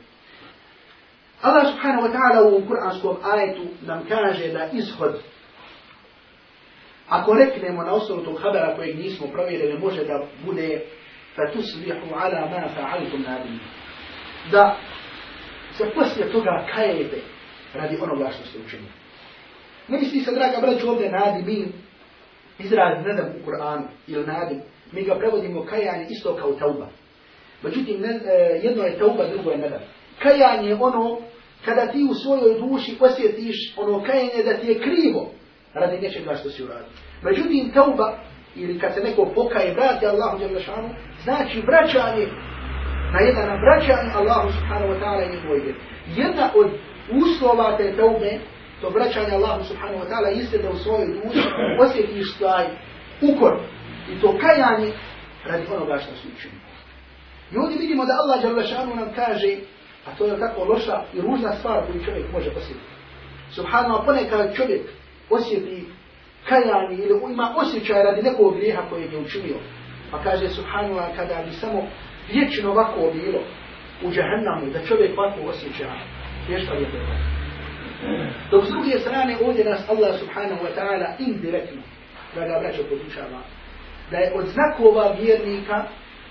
Allah 1.42 1.66
subhanahu 1.72 2.08
wa 2.08 2.12
ta'ala 2.12 2.40
u 2.56 2.66
kuranskom 2.68 3.16
ajetu 3.32 3.64
nam 3.86 4.04
kaže 4.08 4.48
da 4.48 4.68
ishod 4.72 5.20
Ako 7.14 7.34
reknemo 7.34 7.82
na 7.82 7.92
osnovu 7.92 8.24
tog 8.24 8.40
habera 8.42 8.76
kojeg 8.76 8.98
nismo 8.98 9.26
provjerili, 9.26 9.78
može 9.78 10.04
da 10.04 10.26
bude 10.44 10.80
fatusbihu 11.36 12.14
ala 12.14 12.40
ma 12.50 12.68
fa'altum 12.76 13.22
nadim. 13.26 13.60
Da 14.50 14.76
se 15.72 15.84
poslije 15.94 16.32
toga 16.32 16.66
kajete 16.74 17.16
radi 17.74 17.98
onoga 18.02 18.30
što 18.30 18.48
ste 18.48 18.58
učinili. 18.66 18.92
Ne 19.88 19.98
misli 19.98 20.20
se, 20.20 20.32
draga 20.32 20.60
braću, 20.60 20.90
ovdje 20.90 21.10
nadi 21.10 21.42
mi 21.42 21.66
izraz 22.58 23.06
nadam 23.06 23.26
u 23.26 23.50
Kur'anu 23.50 23.86
ili 24.06 24.26
nadim. 24.26 24.60
Mi 24.92 25.02
ga 25.02 25.14
prevodimo 25.14 25.64
kajanje 25.64 26.06
isto 26.10 26.36
kao 26.36 26.52
tauba. 26.52 26.88
Međutim, 27.62 28.00
ne, 28.00 28.20
jedno 28.62 28.84
je 28.84 28.98
tauba, 28.98 29.28
drugo 29.28 29.50
je 29.50 29.58
nadam. 29.58 29.80
Kajanje 30.22 30.68
je 30.68 30.74
ono 30.80 31.18
kada 31.64 31.86
ti 31.86 32.06
u 32.10 32.14
svojoj 32.14 32.60
duši 32.60 32.96
osjetiš 33.00 33.74
ono 33.76 34.04
kajanje 34.04 34.42
da 34.44 34.54
ti 34.54 34.66
je 34.66 34.80
krivo 34.80 35.33
radi 35.74 35.98
nečega 36.00 36.36
što 36.36 36.50
si 36.50 36.64
uradio. 36.64 36.92
Međutim, 37.22 37.72
tauba, 37.74 38.18
ili 38.54 38.78
kad 38.78 38.94
se 38.94 39.00
neko 39.00 39.32
pokaje, 39.34 39.74
vrati 39.74 40.06
Allahu 40.06 40.38
Đalešanu, 40.38 40.88
znači 41.24 41.62
vraćanje 41.66 42.26
na 43.12 43.20
jedan 43.20 43.60
vraćanje 43.64 44.10
Allahu 44.14 44.48
subhanahu 44.52 44.92
wa 44.92 44.98
ta'ala 45.00 45.22
i 45.24 45.36
njegove 45.36 45.60
vjeri. 45.60 45.78
Jedna 46.16 46.50
od 46.54 46.70
uslova 47.22 47.76
te 47.76 47.96
taube, 47.96 48.38
to 48.80 48.88
vraćanje 48.90 49.32
Allahu 49.32 49.64
subhanahu 49.64 50.04
wa 50.04 50.08
ta'ala, 50.10 50.38
jeste 50.38 50.58
da 50.58 50.70
u 50.70 50.76
svojoj 50.76 51.06
duši 51.06 51.48
osjetiš 51.80 52.38
taj 52.38 52.66
ukor 53.20 53.54
i 54.12 54.20
to 54.20 54.38
kajanje 54.38 54.92
radi 55.46 55.64
onoga 55.76 55.98
što 55.98 56.12
su 56.14 56.28
učinili. 56.36 56.60
I 57.52 57.58
ovdje 57.58 57.78
vidimo 57.78 58.04
da 58.04 58.12
Allah 58.22 58.42
Đalešanu 58.42 58.94
nam 58.94 59.08
kaže, 59.16 59.56
a 60.06 60.16
to 60.18 60.26
je 60.26 60.40
tako 60.40 60.64
loša 60.64 61.02
i 61.14 61.20
ružna 61.20 61.52
stvar 61.52 61.86
koju 61.86 62.04
čovjek 62.04 62.32
može 62.32 62.50
osjetiti. 62.50 62.94
Subhanahu, 63.50 64.04
ponekad 64.06 64.54
čovjek 64.56 64.82
osjeti 65.30 65.84
kajanje 66.48 66.96
ili 67.04 67.32
ima 67.32 67.54
osjećaj 67.56 68.02
radi 68.02 68.22
nekog 68.22 68.56
grijeha 68.56 68.82
kojeg 68.90 69.12
je 69.12 69.18
učinio. 69.18 69.56
Pa 70.10 70.22
kaže 70.22 70.48
Subhanallah 70.48 71.16
kada 71.16 71.42
bi 71.46 71.52
samo 71.52 71.82
vječno 72.32 72.70
ovako 72.70 73.00
bilo 73.14 73.40
u 74.02 74.10
džahannamu 74.10 74.72
da 74.72 74.86
čovjek 74.86 75.18
ovako 75.18 75.40
osjeća 75.48 75.92
vješta 76.48 76.74
je 76.74 76.84
to. 76.84 76.98
Dok 78.50 78.64
s 78.64 78.68
druge 78.68 78.98
strane 78.98 79.36
ovdje 79.44 79.64
nas 79.64 79.88
Allah 79.88 80.18
subhanahu 80.20 80.64
wa 80.64 80.72
ta'ala 80.76 81.14
indirektno 81.18 81.82
da 82.34 82.40
ga 82.40 82.58
vraća 82.58 82.82
podučava 82.90 83.40
da 84.10 84.16
je 84.16 84.32
od 84.34 84.46
znakova 84.46 85.16
vjernika 85.20 85.84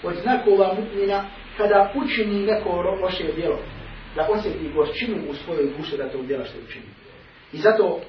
od 0.03 0.15
znakova 0.23 0.73
mutnina 0.73 1.23
kada 1.57 1.93
učini 1.95 2.45
neko 2.45 2.69
loše 3.01 3.23
djelo 3.35 3.59
da 4.15 4.27
osjeti 4.31 4.71
gošćinu 4.75 5.17
u 5.29 5.33
svojoj 5.33 5.69
duši 5.77 5.97
da 5.97 6.09
to 6.09 6.21
djela 6.21 6.45
što 6.45 6.57
učini. 6.67 6.85
I 7.53 7.57
zato 7.57 8.01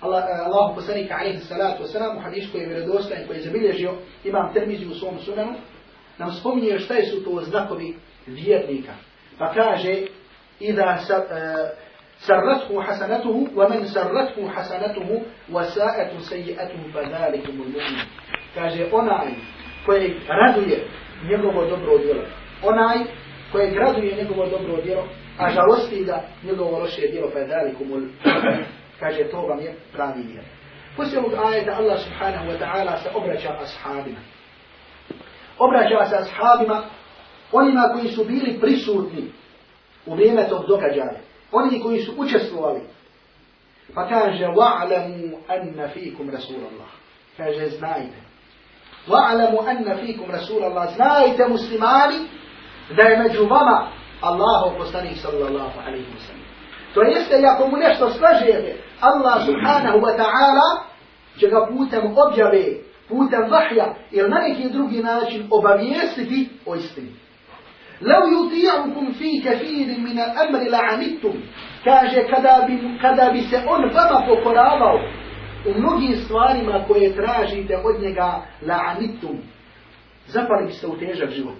Allah, 0.00 0.24
Allah 0.46 0.74
poslanika 0.74 1.14
alaihi 1.14 1.38
salatu 1.38 1.82
wasalam 1.82 2.16
u 2.16 2.20
hadisu 2.20 2.52
koji 2.52 2.62
je 2.62 2.68
vjerodostajan, 2.68 3.26
koji 3.26 3.36
je 3.36 3.42
zabilježio 3.42 3.94
imam 4.24 4.52
termizi 4.54 4.86
u 4.86 4.94
svom 4.94 5.18
sunanu, 5.18 5.54
nam 6.18 6.32
spominje 6.32 6.78
šta 6.78 6.94
su 7.10 7.24
to 7.24 7.40
znakovi 7.40 7.94
vjernika. 8.26 8.92
Pa 9.38 9.52
kaže, 9.52 9.94
Ida 10.60 10.98
sarrathu 12.18 12.80
hasanatuhu, 12.80 13.48
wa 13.54 13.68
men 13.70 13.86
sarrathu 13.88 14.46
hasanatuhu, 14.54 15.22
wa 15.52 15.64
sa'atu 15.64 16.20
seji'atuhu, 16.20 16.92
fa 16.92 17.02
zalikum 17.10 17.56
mu'min. 17.56 17.82
Kaže, 18.54 18.86
onaj 18.92 19.28
koji 19.86 20.14
raduje 20.28 20.86
njegovo 21.30 21.66
dobro 21.66 21.98
djelo, 21.98 22.22
onaj 22.62 22.98
koji 23.52 23.74
raduje 23.74 24.16
njegovo 24.16 24.46
dobro 24.46 24.82
djelo, 24.82 25.08
a 25.38 25.50
žalosti 25.50 26.04
da 26.04 26.22
njegovo 26.44 26.78
loše 26.78 27.08
djelo, 27.12 27.30
fa 27.30 27.46
zalikum 27.46 27.88
mu'min 27.88 28.10
kaže 29.00 29.30
to 29.30 29.40
vam 29.40 29.60
je 29.60 29.76
pravi 29.92 30.22
vjer. 30.22 30.44
Poslije 30.96 31.18
ovog 31.18 31.32
ajeta 31.34 31.72
Allah 31.72 31.98
subhanahu 32.00 32.46
wa 32.46 32.58
ta'ala 32.58 33.02
se 33.02 33.10
obraća 33.14 33.56
ashabima. 33.62 34.18
Obraća 35.58 36.06
se 36.06 36.16
ashabima 36.16 36.82
onima 37.52 37.90
koji 37.92 38.08
su 38.08 38.24
bili 38.24 38.60
prisutni 38.60 39.32
u 40.06 40.14
vrijeme 40.14 40.48
tog 40.48 40.66
događaja. 40.66 41.20
Oni 41.52 41.80
koji 41.80 42.00
su 42.00 42.12
učestvovali. 42.16 42.80
Pa 43.94 44.08
kaže 44.08 44.44
wa'lamu 44.44 45.36
anna 45.48 45.88
fikum 45.88 46.30
rasulallah. 46.30 46.88
Kaže 47.36 47.68
znajte. 47.68 48.18
Wa'lamu 49.08 49.68
anna 49.68 49.96
fikum 49.96 50.30
rasulallah. 50.30 50.94
Znajte 50.94 51.48
muslimani 51.48 52.18
da 52.96 53.02
je 53.02 53.18
među 53.18 53.46
vama 53.46 53.88
Allahov 54.20 54.78
poslanik 54.78 55.18
sallallahu 55.18 55.80
alaihi 55.86 56.06
wa 56.06 56.26
sallam. 56.26 56.47
To 56.98 57.02
jeste, 57.02 57.46
ako 57.46 57.66
mu 57.70 57.76
nešto 57.76 58.10
slažete, 58.10 58.74
Allah 59.00 59.46
subhanahu 59.46 59.98
wa 60.02 60.16
ta'ala 60.18 60.68
će 61.38 61.46
ga 61.48 61.66
putem 61.70 62.02
objave, 62.26 62.64
putem 63.08 63.50
vahja 63.50 63.94
ili 64.10 64.30
na 64.30 64.38
neki 64.38 64.68
drugi 64.68 65.02
način 65.02 65.46
obavijestiti 65.50 66.48
o 66.66 66.74
istini. 66.74 67.14
لو 68.00 68.22
يطيعكم 68.26 69.12
في 69.12 69.40
كثير 69.40 69.98
من 69.98 70.18
الأمر 70.18 70.58
لعنتم 70.70 71.34
kaže 71.84 72.26
kada 72.30 72.66
bi, 72.66 72.98
kada 73.02 73.30
bi 73.30 73.40
se 73.40 73.56
on 73.66 73.90
vama 73.94 74.26
pokoravao 74.26 75.00
u 75.66 75.78
mnogim 75.78 76.16
stvarima 76.24 76.84
koje 76.88 77.14
tražite 77.16 77.76
od 77.84 78.02
njega 78.02 78.42
la'anitum 78.62 79.36
zapali 80.26 80.66
biste 80.66 80.86
u 80.86 80.98
težak 80.98 81.30
život 81.30 81.58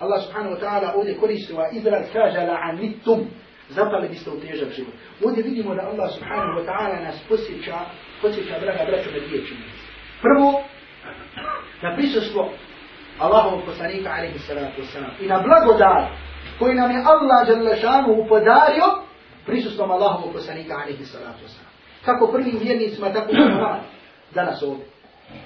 Allah 0.00 0.22
subhanahu 0.24 0.54
wa 0.54 0.60
ta'ala 0.60 0.92
ovdje 0.96 1.16
koristi 1.16 1.54
izraz 1.72 2.04
kaže 2.12 2.38
la'anitum 2.38 3.18
zapali 3.68 4.08
biste 4.08 4.30
u 4.30 4.40
težak 4.40 4.72
život 4.72 4.94
ovdje 5.24 5.42
vidimo 5.42 5.74
da 5.74 5.82
Allah 5.82 6.10
subhanahu 6.14 6.58
wa 6.60 6.64
ta'ala 6.66 7.04
nas 7.04 7.16
posjeća 7.28 7.78
posjeća 8.22 8.58
draga 8.60 8.84
braćo 8.90 9.10
na 9.10 9.18
dvije 9.26 9.46
činjenice 9.46 9.84
prvo 10.22 10.62
na 11.82 11.96
prisustvo 11.96 12.50
Allahovog 13.18 13.60
poslanika 13.66 14.10
alaihi 14.10 14.38
salatu 14.38 14.82
wasalam 14.82 15.10
i 15.20 15.26
na 15.26 15.38
blagodat 15.38 16.08
koji 16.58 16.74
nam 16.74 16.90
je 16.90 17.04
Allah 17.12 17.48
Đalešanu 17.48 18.26
podario 18.28 18.86
prisustvom 19.46 19.90
Allahovog 19.90 20.32
poslanika 20.32 20.74
alaihi 20.74 21.04
salatu 21.04 21.38
wasalam. 21.44 21.74
Kako 22.04 22.32
prvim 22.32 22.58
vjernicima, 22.62 23.12
tako 23.12 23.32
i 23.32 23.38
nama 23.38 23.80
danas 24.34 24.62
ovdje. 24.62 24.86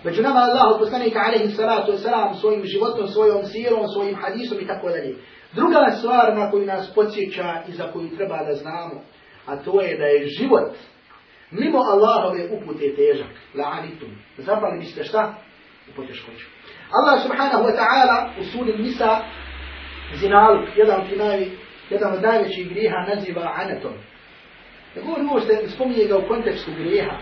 Među 0.05 0.23
nama 0.23 0.41
Allahov 0.41 0.79
poslanika 0.79 1.19
alaihi 1.27 1.49
salatu 1.49 1.93
wasalam 1.93 2.41
svojim 2.41 2.63
životom, 2.65 3.09
svojom 3.09 3.45
sirom, 3.45 3.89
svojim 3.89 4.17
hadisom 4.23 4.59
i 4.61 4.67
tako 4.67 4.89
dalje. 4.89 5.17
Druga 5.53 5.97
stvar 5.99 6.37
na 6.37 6.51
koju 6.51 6.67
nas 6.67 6.95
podsjeća 6.95 7.63
i 7.69 7.73
za 7.73 7.93
koju 7.93 8.17
treba 8.17 8.45
da 8.45 8.55
znamo, 8.55 9.03
a 9.47 9.57
to 9.57 9.81
je 9.81 9.99
da 9.99 10.05
je 10.05 10.27
život 10.27 10.73
mimo 11.51 11.79
Allahove 11.79 12.49
upute 12.51 12.95
težak. 12.97 13.33
La'anitum. 13.55 14.11
Zapali 14.39 14.79
biste 14.79 15.05
šta? 15.05 15.35
U 15.91 15.97
poteškoću. 15.97 16.47
Allah 16.91 17.23
subhanahu 17.23 17.65
wa 17.65 17.77
ta'ala 17.77 18.41
u 18.41 18.45
suri 18.45 18.79
Nisa 18.79 19.19
zinaluk, 20.15 20.69
jedan 20.77 21.01
naj, 21.17 21.47
jedan 21.91 22.13
od 22.13 22.23
najvećih 22.23 22.69
grijeha 22.69 23.07
naziva 23.15 23.55
anatom. 23.57 23.93
Ne 24.97 25.03
govori 25.03 25.23
ovo 25.31 25.41
što 25.41 25.69
spominje 25.75 26.05
ga 26.05 26.17
u 26.19 26.29
kontekstu 26.29 26.71
grijeha, 26.79 27.17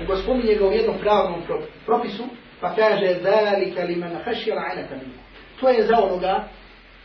nego 0.00 0.16
spominje 0.16 0.54
ga 0.54 0.66
u 0.66 0.72
jednom 0.72 0.98
pravnom 1.00 1.42
propisu, 1.86 2.24
pa 2.60 2.74
kaže 2.74 3.14
zalika 3.22 3.82
li 3.82 3.96
man 3.96 4.16
hašjela 4.24 4.62
anatom. 4.72 4.98
To 5.60 5.68
je 5.68 5.86
za 5.86 5.96
onoga 6.02 6.48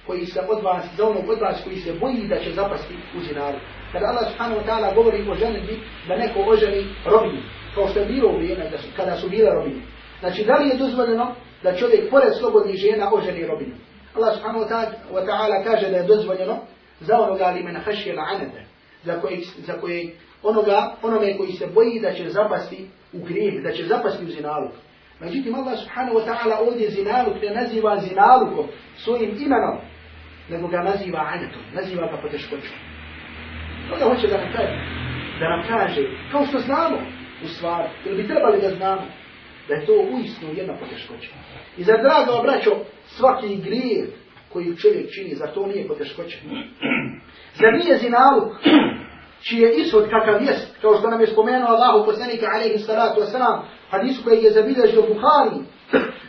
koji 0.08 0.26
se 0.26 0.42
od 0.50 0.64
vas, 0.64 0.86
za 0.98 1.08
onog 1.08 1.30
od 1.30 1.40
vas 1.40 1.64
koji 1.64 1.76
se 1.76 1.94
boji 1.94 2.28
da 2.28 2.40
će 2.40 2.52
zapasti 2.52 2.94
u 3.18 3.22
zinalu. 3.22 3.58
Kada 3.92 4.06
Allah 4.08 4.32
subhanahu 4.32 4.62
wa 4.62 4.66
ta'ala 4.68 4.96
govori 4.96 5.30
o 5.30 5.36
ženitbi, 5.36 5.80
da 6.08 6.18
neko 6.18 6.40
oženi 6.40 6.86
robinu, 7.06 7.42
kao 7.76 7.88
što 7.88 8.00
je 8.00 8.06
bilo 8.06 8.30
u 8.30 8.38
vrijeme 8.38 8.70
da 8.70 8.78
su, 8.78 8.88
kada 8.96 9.18
su 9.18 9.30
bile 9.30 9.50
robine. 9.54 9.82
Znači, 10.20 10.44
da 10.44 10.54
li 10.56 10.70
je 10.70 10.78
dozvoljeno 10.78 11.36
da 11.64 11.76
čovjek 11.76 12.10
pored 12.10 12.34
slobodnih 12.40 12.76
žena 12.76 13.14
oženi 13.14 13.48
robinu. 13.48 13.76
Allah 14.16 14.36
subhanahu 14.36 14.66
wa 15.14 15.26
ta'ala 15.26 15.64
kaže 15.64 15.90
da 15.90 15.98
je 15.98 16.04
dozvoljeno 16.04 16.58
za 17.00 17.20
onoga 17.20 17.46
li 17.46 17.64
men 17.64 17.76
hašje 17.76 18.16
la'anete, 18.16 18.62
za 19.04 19.22
koji, 19.22 19.44
za 19.58 19.74
koji 19.74 20.16
onoga, 20.44 20.96
onome 21.04 21.38
koji 21.38 21.52
se 21.52 21.68
boji 21.68 22.00
da 22.00 22.14
će 22.14 22.30
zapasti 22.30 22.88
u 23.14 23.20
grijeh, 23.26 23.64
da 23.64 23.72
će 23.72 23.86
zapasti 23.86 24.26
u 24.26 24.30
zinalu. 24.30 24.70
Međutim, 25.20 25.56
Allah 25.56 25.80
subhanahu 25.80 26.18
wa 26.18 26.26
ta'ala 26.26 26.68
ovdje 26.68 26.90
zinaluk 26.90 27.42
ne 27.42 27.62
naziva 27.62 28.00
zinalukom 28.00 28.66
svojim 28.98 29.30
imenom, 29.30 29.78
nego 30.50 30.68
ga 30.68 30.82
naziva 30.82 31.30
anetom, 31.34 31.62
naziva 31.74 32.08
ga 32.08 32.18
poteškoćom. 32.22 32.78
Toga 33.90 34.06
hoće 34.06 34.28
da 34.28 34.38
nam 34.38 34.52
kaže, 34.56 34.78
da 35.40 35.50
nam 35.50 35.64
kaže, 35.68 36.02
kao 36.32 36.46
što 36.46 36.60
znamo 36.60 36.98
u 37.44 37.48
stvari, 37.48 37.90
ili 38.06 38.24
bi 38.24 38.28
trebali 38.28 38.62
da 38.62 38.70
znamo, 38.70 39.02
da 39.68 39.74
je 39.74 39.86
to 39.86 39.94
uistinu 40.14 40.54
jedna 40.54 40.74
poteškoća. 40.78 41.30
I 41.78 41.84
za 41.84 41.94
drago 41.98 42.44
braćo, 42.44 42.72
svaki 43.06 43.58
grijeh 43.58 44.06
koji 44.54 44.78
čovjek 44.78 45.12
čini, 45.12 45.36
za 45.36 45.48
to 45.48 45.68
nije 45.68 45.88
poteškoća. 45.88 46.38
Zar 47.54 47.74
nije 47.74 47.98
zinaluk, 47.98 48.54
čiji 49.42 49.60
je 49.60 49.76
ishod 49.76 50.10
kakav 50.10 50.42
jest, 50.42 50.82
kao 50.82 50.98
što 50.98 51.10
nam 51.10 51.22
je 51.22 51.28
spomenuo 51.28 51.70
Allahu 51.70 52.06
poslanika 52.06 52.46
alaihi 52.56 52.80
salatu 52.80 53.22
wasalam, 53.22 53.62
hadisu 53.90 54.24
koji 54.24 54.44
je 54.44 54.52
zabilježio 54.52 55.02
Bukhari, 55.02 55.60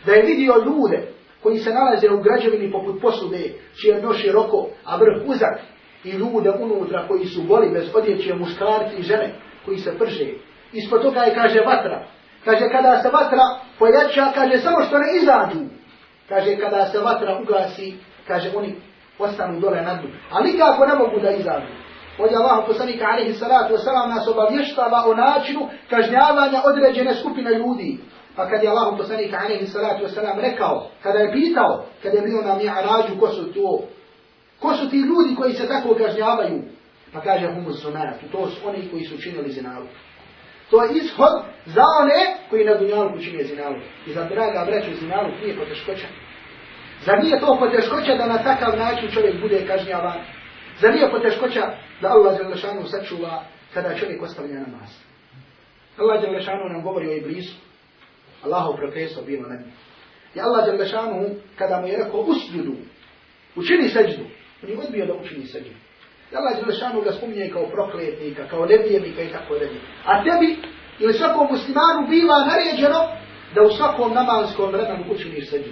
da 0.05 0.13
je 0.13 0.25
vidio 0.25 0.53
ljude 0.65 1.16
koji 1.43 1.59
se 1.59 1.73
nalaze 1.73 2.09
u 2.09 2.21
građevini 2.21 2.71
poput 2.71 3.01
posude, 3.01 3.53
čije 3.81 4.01
dno 4.01 4.13
široko, 4.13 4.67
a 4.85 4.95
vrh 4.95 5.21
uzak, 5.25 5.59
i 6.03 6.11
ljude 6.11 6.51
unutra 6.59 7.07
koji 7.07 7.25
su 7.25 7.43
goli 7.43 7.69
bez 7.69 7.95
odjeće, 7.95 8.33
muškarci 8.33 8.95
i 8.97 9.03
žene 9.03 9.33
koji 9.65 9.77
se 9.77 9.97
prže. 9.97 10.27
Ispod 10.73 11.01
toga 11.01 11.21
je, 11.21 11.33
kaže, 11.33 11.59
vatra, 11.59 12.07
Kaže, 12.47 12.69
kada 12.71 13.01
se 13.01 13.09
vatra 13.09 13.43
pojača, 13.79 14.31
kaže, 14.35 14.57
samo 14.57 14.81
što 14.81 14.97
ne 14.97 15.07
izađu. 15.21 15.59
Kaže, 16.29 16.57
kada 16.57 16.85
se 16.85 16.99
vatra 16.99 17.39
ugasi, 17.41 17.95
kaže, 18.27 18.51
oni 18.55 18.75
ostanu 19.19 19.59
dole 19.59 19.81
na 19.81 19.93
dnu. 19.93 20.09
Ali 20.31 20.51
nikako 20.51 20.85
ne 20.85 20.95
mogu 20.95 21.19
da 21.19 21.31
izađu. 21.31 21.73
Ovdje 22.19 22.37
Allah 22.37 22.63
poslanika 22.67 23.05
alaihi 23.05 23.33
salatu 23.33 23.73
wasalam 23.73 24.09
nas 24.09 24.27
obavještava 24.27 25.03
o 25.05 25.13
načinu 25.15 25.69
kažnjavanja 25.89 26.61
određene 26.65 27.15
skupine 27.15 27.51
ljudi. 27.51 27.97
Pa 28.37 28.49
kad 28.49 28.63
je 28.63 28.69
Allah 28.69 28.93
poslanika 28.97 29.37
alaihi 29.37 29.67
salatu 29.67 30.05
wasalam 30.05 30.41
rekao, 30.41 30.89
kada 31.03 31.19
je 31.19 31.31
pitao, 31.31 31.85
kada 32.03 32.17
je 32.17 32.21
bio 32.21 32.41
na 32.41 32.55
mi'arađu, 32.55 33.19
ko 33.19 33.27
su 33.27 33.53
to? 33.53 33.83
Ko 34.59 34.73
su 34.73 34.89
ti 34.89 34.97
ljudi 34.97 35.35
koji 35.35 35.53
se 35.53 35.67
tako 35.67 35.95
kažnjavaju? 35.95 36.61
Pa 37.13 37.21
kaže, 37.21 37.47
humus 37.53 37.81
sunat, 37.81 38.15
to 38.31 38.49
su 38.49 38.67
oni 38.67 38.89
koji 38.91 39.03
su 39.03 39.21
činili 39.21 39.51
zinalu. 39.51 39.85
To 40.69 40.83
je 40.83 40.89
ishod 40.97 41.33
za 41.65 41.83
one 42.01 42.37
koji 42.49 42.65
na 42.65 42.73
dunjalu 42.73 43.21
čine 43.21 43.43
zinalu. 43.43 43.75
I 44.07 44.13
za 44.13 44.23
draga 44.23 44.65
braću 44.65 44.99
zinalu 44.99 45.27
nije 45.41 45.57
poteškoća. 45.57 46.07
Zar 47.05 47.23
nije 47.23 47.39
to 47.39 47.57
poteškoća 47.59 48.15
da 48.15 48.27
na 48.27 48.43
takav 48.43 48.77
način 48.77 49.11
čovjek 49.11 49.41
bude 49.41 49.67
kažnjavan? 49.67 50.19
Zar 50.81 50.93
nije 50.93 51.11
poteškoća 51.11 51.71
da 52.01 52.07
Allah 52.07 52.37
Đelešanu 52.37 52.83
sačuva 52.87 53.43
kada 53.73 53.95
čovjek 53.95 54.23
ostavlja 54.23 54.53
namaz? 54.53 54.89
Allah 55.97 56.21
Đelešanu 56.21 56.69
nam 56.69 56.83
govori 56.83 57.09
o 57.09 57.15
Iblisu. 57.15 57.66
Allahu 58.43 58.77
prokreso 58.77 59.21
bilo 59.21 59.49
na 59.49 59.55
njih. 59.55 59.73
I 60.35 60.39
Allah 60.39 60.65
Đelešanu 60.65 61.29
kada 61.57 61.81
mu 61.81 61.87
je 61.87 61.97
rekao 61.97 62.19
usjudu, 62.19 62.75
učini 63.55 63.89
seđdu, 63.89 64.23
on 64.63 64.69
je 64.69 64.77
odbio 64.77 65.05
da 65.05 65.13
učini 65.13 65.45
seđdu. 65.45 65.75
Allah 66.33 66.59
Đelešanu 66.59 67.01
ga 67.01 67.11
spominje 67.11 67.49
kao 67.53 67.65
prokletnika, 67.65 68.47
kao 68.47 68.65
nevjernika 68.65 69.21
i 69.21 69.29
tako 69.29 69.53
dalje. 69.53 69.79
A 70.05 70.23
tebi 70.23 70.57
ili 70.99 71.13
svakom 71.13 71.47
muslimanu 71.51 72.07
biva 72.09 72.45
naređeno 72.45 72.99
da 73.55 73.61
u 73.61 73.69
svakom 73.69 74.13
namanskom 74.13 74.71
vremenu 74.71 75.03
učiniš 75.11 75.49
seđu. 75.49 75.71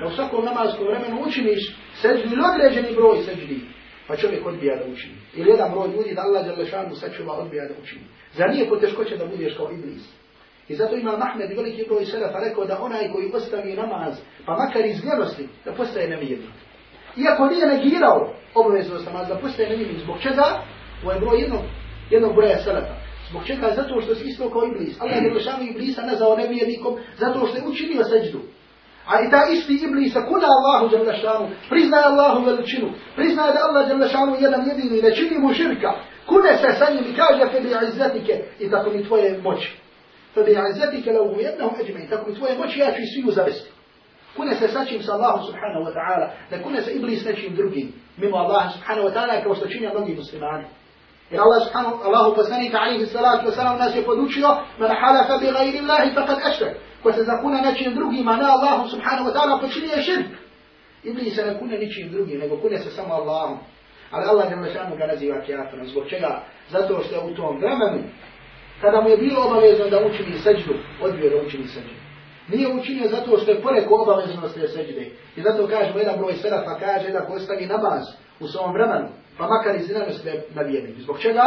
Da 0.00 0.06
u 0.06 0.10
svakom 0.16 0.44
namanskom 0.44 0.86
vremenu 0.86 1.22
učiniš 1.26 1.76
seđu 1.94 2.22
ili 2.32 2.42
određeni 2.54 2.94
broj 2.94 3.18
seđu. 3.24 3.46
Pa 4.08 4.16
čovjek 4.16 4.46
odbija 4.46 4.76
da 4.76 4.92
učini. 4.92 5.14
Ili 5.34 5.50
jedan 5.50 5.70
broj 5.70 5.88
ljudi 5.88 6.14
da 6.14 6.22
Allah 6.22 6.44
Đelešanu 6.46 6.94
sačuva 6.94 7.34
odbija 7.34 7.64
da 7.68 7.74
učini. 7.82 8.04
Za 8.32 8.46
nije 8.46 8.68
poteškoće 8.68 9.16
da 9.16 9.26
budeš 9.26 9.56
kao 9.56 9.70
iblis. 9.72 10.02
I 10.70 10.74
zato 10.74 10.96
ima 10.96 11.16
Mahmed 11.16 11.50
veliki 11.56 11.84
broj 11.88 12.04
selefa 12.06 12.38
rekao 12.38 12.64
da 12.64 12.82
onaj 12.82 13.12
koji 13.12 13.32
ostavi 13.34 13.74
namaz, 13.74 14.14
pa 14.46 14.52
makar 14.56 14.86
iz 14.86 15.00
gledosti, 15.00 15.48
da 15.64 15.72
postaje 15.72 16.08
nevjernik. 16.08 16.54
Iako 17.16 17.46
nije 17.46 17.66
negirao 17.66 18.34
obaveznost 18.54 19.06
namaza, 19.06 19.34
da 19.34 19.40
postaje 19.40 19.68
nevjernik. 19.68 19.98
Zbog 20.04 20.16
čega? 20.22 20.46
Ovo 21.02 21.12
je 21.12 21.20
broj 21.20 21.40
jednog, 21.40 21.60
jednog 22.10 22.34
broja 22.34 22.58
selefa. 22.58 22.94
Zbog 23.30 23.42
čega? 23.46 23.72
Zato 23.76 24.00
što 24.00 24.14
si 24.14 24.24
isto 24.28 24.50
kao 24.50 24.62
iblis. 24.64 25.00
Allah 25.00 25.22
je 25.22 25.34
došao 25.34 25.60
iblisa 25.70 26.02
nazvao 26.02 26.36
nevjernikom 26.36 26.94
zato 27.16 27.46
što 27.46 27.56
je 27.56 27.66
učinio 27.66 28.04
seđdu. 28.04 28.40
A 29.06 29.12
i 29.24 29.30
ta 29.30 29.40
isti 29.52 29.74
iblisa 29.84 30.20
kuda 30.28 30.46
Allahu 30.56 30.88
Đalešanu, 30.88 31.46
priznaje 31.70 32.04
Allahu 32.04 32.44
veličinu, 32.44 32.88
priznaje 33.16 33.52
da 33.54 33.60
Allah 33.68 33.88
Đalešanu 33.88 34.36
jedan 34.40 34.68
jedini, 34.68 35.02
ne 35.02 35.14
čini 35.16 35.38
mu 35.38 35.54
širka, 35.54 35.90
kune 36.26 36.52
se 36.62 36.78
sa 36.78 36.92
njim 36.92 37.04
i 37.10 37.16
kaže 37.16 37.52
fe 37.52 37.60
bi 37.60 37.68
izzetike 37.88 38.34
i 38.60 38.70
tako 38.70 38.90
mi 38.90 39.04
tvoje 39.04 39.40
moći. 39.42 39.80
فبعزتك 40.34 41.08
لو 41.08 41.24
غوينهم 41.24 41.74
أجمعين. 41.80 42.10
تكون 42.10 42.34
توين 42.34 42.60
وش 42.60 42.76
يا 42.76 42.90
في 42.90 43.06
سيو 43.06 43.30
زبست. 43.30 43.66
كنا 44.36 44.54
سساتشم 44.54 45.12
الله 45.14 45.34
سبحانه 45.48 45.80
وتعالى. 45.86 46.30
لكنا 46.52 46.80
سإبليس 46.80 47.26
نشم 47.26 47.54
درجين 47.54 47.92
من 48.18 48.28
الله 48.28 48.68
سبحانه 48.68 49.02
وتعالى 49.02 49.42
كوستشين 49.42 49.82
يضم 49.82 50.06
المسلمان 50.06 50.64
إن 51.32 51.40
الله 51.40 51.58
سبحانه 51.66 52.06
الله 52.06 52.34
فسانك 52.34 52.74
عليه 52.74 53.02
الصلاة 53.02 53.44
والسلام 53.44 53.74
الناس 53.74 53.96
يفدوشنا 53.96 54.62
من 54.80 54.88
حلف 54.88 55.28
بغير 55.42 55.74
الله 55.82 56.14
فقد 56.14 56.38
أشرك. 56.40 56.76
وستكون 57.04 57.52
نشم 57.52 57.94
درجين 57.94 58.24
معناه 58.24 58.54
الله 58.54 58.88
سبحانه 58.88 59.26
وتعالى 59.26 59.60
فشل 59.62 59.98
يشرك 59.98 60.26
إبليس 61.06 61.38
لكنا 61.38 61.84
نشم 61.84 62.08
درجين 62.12 62.40
لكنا 62.40 62.56
كنا 62.62 62.78
سسام 62.78 63.12
الله. 63.12 63.58
ali 64.12 64.24
Allah 64.26 64.50
je 64.50 64.56
našao 64.56 64.96
ga 64.96 65.06
nazivati 65.06 65.52
jafirom. 65.52 65.86
Zbog 65.86 66.08
čega? 66.08 66.42
Zato 66.70 67.02
što 67.04 67.14
je 67.14 67.32
u 67.32 67.34
tom 67.34 67.58
vremenu 67.58 68.02
kada 68.80 69.00
mu 69.00 69.08
je 69.08 69.16
bilo 69.16 69.46
obavezno 69.46 69.86
da 69.88 70.06
učini 70.06 70.38
seđdu, 70.38 70.74
odbio 71.02 71.30
da 71.30 71.36
učini 71.46 71.66
seđdu. 71.66 72.00
Nije 72.48 72.68
učinio 72.68 73.08
zato 73.08 73.38
što 73.38 73.50
je 73.50 73.62
poreko 73.62 73.94
obaveznost 73.94 74.54
te 74.54 74.68
seđde. 74.68 75.10
I 75.36 75.42
zato 75.42 75.66
kažemo, 75.66 75.98
jedan 75.98 76.18
broj 76.18 76.34
serafa 76.34 76.78
kaže 76.78 77.10
da 77.10 77.20
ko 77.20 77.32
ostavi 77.32 77.66
namaz 77.66 78.02
u 78.40 78.46
svom 78.48 78.72
vremenu, 78.72 79.08
pa 79.38 79.46
makar 79.46 79.76
i 79.76 79.82
zinano 79.82 80.12
se 80.12 80.42
na 80.54 80.62
vjernik. 80.62 80.98
Zbog 80.98 81.18
čega? 81.20 81.44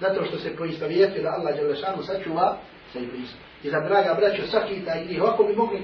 Zato 0.00 0.24
što 0.24 0.38
se 0.38 0.56
poistovjetio 0.56 1.22
da 1.22 1.28
Allah 1.28 1.56
Đelešanu 1.56 2.02
sačuva 2.02 2.56
sa 2.92 2.98
iblisom. 2.98 3.38
I 3.62 3.70
za 3.70 3.80
draga 3.80 4.14
braćo, 4.14 4.42
svaki 4.46 4.84
taj 4.84 5.04
grijeh, 5.04 5.22
ako 5.22 5.44
bi 5.44 5.56
mogli 5.56 5.78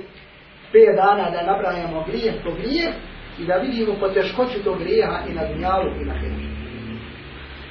5 0.72 0.96
dana 0.96 1.30
da 1.30 1.52
nabrajamo 1.52 2.04
grijeh 2.08 2.34
po 2.44 2.50
grijeh 2.52 2.94
i 3.38 3.44
da 3.46 3.54
vidimo 3.54 3.94
po 4.00 4.08
teškoću 4.08 4.64
tog 4.64 4.78
grijeha 4.78 5.18
i 5.30 5.34
na 5.34 5.46
dunjalu 5.46 5.90
i 6.00 6.04
na 6.04 6.14
heru. 6.14 6.34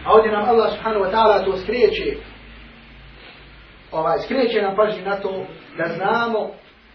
A 0.06 0.14
ovdje 0.14 0.32
nam 0.32 0.50
Allah 0.50 0.72
subhanahu 0.74 1.06
wa 1.06 1.12
ta'ala 1.12 1.46
to 1.46 1.58
skreće, 1.58 2.16
ovaj, 3.94 4.20
skreće 4.26 4.62
nam 4.62 4.76
pažnju 4.76 5.06
na 5.06 5.16
to 5.16 5.46
da 5.78 5.94
znamo 5.96 6.50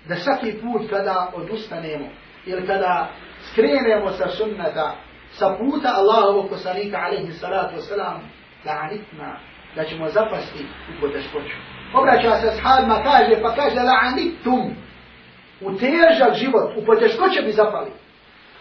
da 0.09 0.17
svaki 0.17 0.53
put 0.53 0.91
kada 0.91 1.33
odustanemo 1.35 2.09
ili 2.47 2.67
kada 2.67 3.09
skrenemo 3.53 4.11
sa 4.11 4.29
sunnata, 4.29 4.97
sa 5.31 5.57
puta 5.59 5.89
Allahovog 5.95 6.49
poslanika 6.51 6.99
alaihi 6.99 7.33
salatu 7.33 7.77
wasalam, 7.77 8.19
la'anitna, 8.65 9.37
da 9.77 9.85
ćemo 9.85 10.09
zapasti 10.09 10.67
u 10.89 11.01
poteškoću. 11.01 11.57
Obraća 11.95 12.37
se 12.41 12.49
ashabima, 12.49 13.03
kaže, 13.05 13.43
pa 13.43 13.55
kaže, 13.55 13.77
la'anittum, 13.77 14.71
u 15.61 15.79
težak 15.79 16.35
život, 16.35 16.73
u 16.77 16.85
poteškoće 16.87 17.43
bi 17.43 17.53
zapali. 17.53 17.91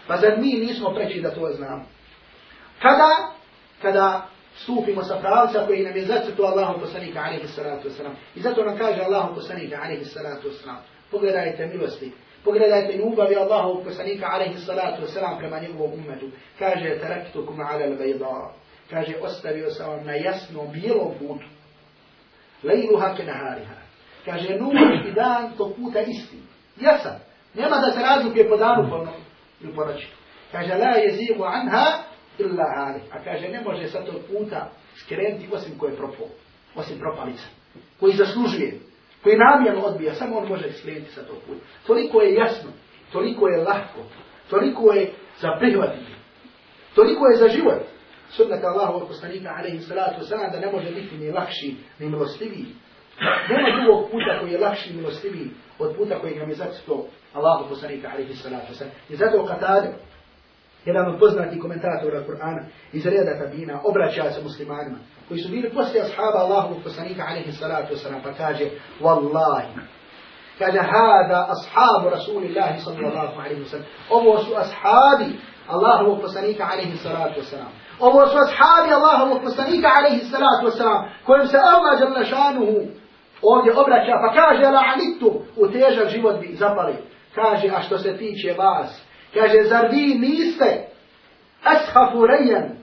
Pa 0.06 0.16
zar 0.16 0.38
mi 0.38 0.52
nismo 0.52 0.90
preći 0.94 1.20
da 1.20 1.34
to 1.34 1.50
znamo? 1.56 1.84
Kada? 2.82 3.32
Kada 3.82 4.26
stupimo 4.62 5.02
sa 5.02 5.16
pravca 5.16 5.66
koji 5.66 5.84
nam 5.84 5.96
je 5.96 6.04
zacrtu 6.04 6.44
Allahu 6.44 6.80
poslanika 6.80 7.20
alaihi 7.20 7.48
salatu 7.48 7.88
wasalam. 7.88 8.14
I 8.36 8.40
zato 8.40 8.64
nam 8.64 8.78
kaže 8.78 9.00
Allahu 9.00 9.34
poslanika 9.34 9.76
alaihi 9.82 10.04
salatu 10.04 10.48
wasalam. 10.48 10.76
Pogledajte 11.10 11.66
milosti. 11.66 12.12
Pogledajte 12.44 12.96
ljubavi 12.96 13.36
Allahu 13.36 13.84
poslanika 13.84 14.26
alaihi 14.30 14.58
salatu 14.58 15.02
wasalam 15.02 15.38
prema 15.38 15.60
njegovom 15.60 15.92
umetu. 15.92 16.26
Kaže, 16.58 16.98
taraktukum 17.00 17.60
ala 17.60 17.84
al-bayda. 17.84 18.50
Kaže, 18.90 19.14
ostavio 19.22 19.70
sam 19.70 19.90
vam 19.90 20.06
na 20.06 20.12
jasnom 20.12 20.72
bijelom 20.72 21.12
putu. 21.18 21.44
Lejluha 22.62 23.14
ke 23.16 23.24
nahariha. 23.24 23.74
Kaže, 24.24 24.56
noć 24.58 25.06
i 25.08 25.12
dan 25.12 25.52
to 25.56 25.74
puta 25.76 26.00
isti. 26.00 26.36
Jasan. 26.80 27.18
Nema 27.54 27.76
da 27.76 27.92
se 27.92 28.00
razlikuje 28.02 28.48
po 28.48 28.56
danu 28.56 28.90
po 29.76 29.84
noći. 29.84 30.06
Kaže, 30.52 30.74
la 30.74 30.90
jezigu 30.90 31.44
anha 31.44 32.08
illa 32.38 32.64
ali. 32.76 33.00
A 33.12 33.24
kaže, 33.24 33.48
ne 33.48 33.60
može 33.60 33.88
sa 33.88 34.04
tog 34.04 34.14
puta 34.32 34.70
skrenuti 34.96 35.48
osim 35.52 35.78
koje 35.78 35.90
je 35.90 35.96
propao. 35.96 36.26
Osim 36.74 36.98
propalica. 36.98 37.44
Koji 38.00 38.12
zaslužuje. 38.12 38.78
Koji 39.22 39.36
namjerno 39.36 39.80
odbija. 39.80 40.14
Samo 40.14 40.38
on 40.38 40.48
može 40.48 40.72
skrenuti 40.72 41.10
sa 41.10 41.22
tog 41.22 41.36
puta. 41.46 41.60
Toliko 41.86 42.20
je 42.22 42.34
jasno. 42.34 42.70
Toliko 43.12 43.48
je 43.48 43.62
lahko. 43.62 44.00
Toliko 44.50 44.92
je 44.92 45.12
za 45.40 45.48
prihvatiti. 45.60 46.12
Toliko 46.94 47.26
je 47.26 47.36
za 47.36 47.48
život. 47.48 47.82
Sunnet 48.30 48.64
Allahovog 48.64 49.08
poslanika 49.08 49.54
alaihi 49.58 49.80
salatu 49.80 50.20
wasalam 50.20 50.52
da 50.52 50.60
ne 50.60 50.72
može 50.72 50.90
biti 50.90 51.16
ni 51.16 51.30
lakši, 51.30 51.76
ni 51.98 52.08
milostiviji. 52.08 52.66
Nema 53.48 53.82
drugog 53.82 54.10
puta 54.10 54.40
koji 54.40 54.52
je 54.52 54.58
lakši 54.58 54.90
i 54.90 54.96
milostiviji 54.96 55.50
od 55.78 55.96
puta 55.96 56.20
koji 56.20 56.36
nam 56.36 56.48
je 56.48 56.54
zacito 56.54 57.06
Allahu 57.32 57.68
poslanika 57.68 58.08
alaihi 58.12 58.34
salatu 58.34 58.72
wasalam. 58.72 58.90
I 59.08 59.16
zato 59.16 59.46
Katade, 59.46 59.88
jedan 60.88 61.06
od 61.12 61.18
poznatih 61.18 61.58
komentatora 61.62 62.26
Kur'ana 62.28 62.62
iz 62.92 63.06
reda 63.06 63.38
tabina, 63.38 63.80
obraća 63.84 64.30
se 64.30 64.42
muslimanima, 64.42 64.98
koji 65.28 65.40
su 65.40 65.48
bili 65.50 65.70
poslije 65.74 66.04
ashaba 66.04 66.38
Allahovog 66.38 66.78
poslanika 66.84 67.22
alaihi 67.30 67.52
salatu 67.52 67.94
wasalam, 67.94 68.22
pa 68.22 68.32
kaže, 68.32 68.64
Wallahi, 69.00 69.72
kaže, 70.58 70.78
hada 70.92 71.38
ashabu 71.54 72.06
Rasulillahi 72.16 72.80
sallallahu 72.80 73.40
alaihi 73.40 73.62
wasalam. 73.64 73.86
Ovo 74.10 74.38
su 74.38 74.50
ashabi 74.64 75.30
Allahovog 75.68 76.20
poslanika 76.20 76.68
alaihi 76.72 76.96
salatu 76.96 77.40
wasalam. 77.40 77.72
Ovo 78.00 78.26
su 78.26 78.36
ashabi 78.46 78.92
Allahovog 78.98 79.42
poslanika 79.42 79.88
alaihi 79.98 80.24
salatu 80.32 80.66
wasalam, 80.66 81.08
kojim 81.26 81.46
se 81.46 81.56
Allah 81.56 82.00
jalla 82.00 82.24
šanuhu 82.24 82.78
ovdje 83.42 83.72
obraća, 83.82 84.14
pa 84.22 84.28
kaže, 84.40 84.62
la'anitu, 84.76 85.30
u 85.56 85.68
težak 85.68 86.08
život 86.08 86.40
bi 86.40 86.56
zapali. 86.56 86.94
Kaže, 87.34 87.68
a 87.76 87.82
što 87.82 87.98
se 87.98 88.16
tiče 88.16 88.54
vas, 88.58 89.07
kaže, 89.34 89.62
zar 89.68 89.88
vi 89.90 90.14
niste 90.14 90.88
ashafu 91.64 92.26
rejan, 92.26 92.78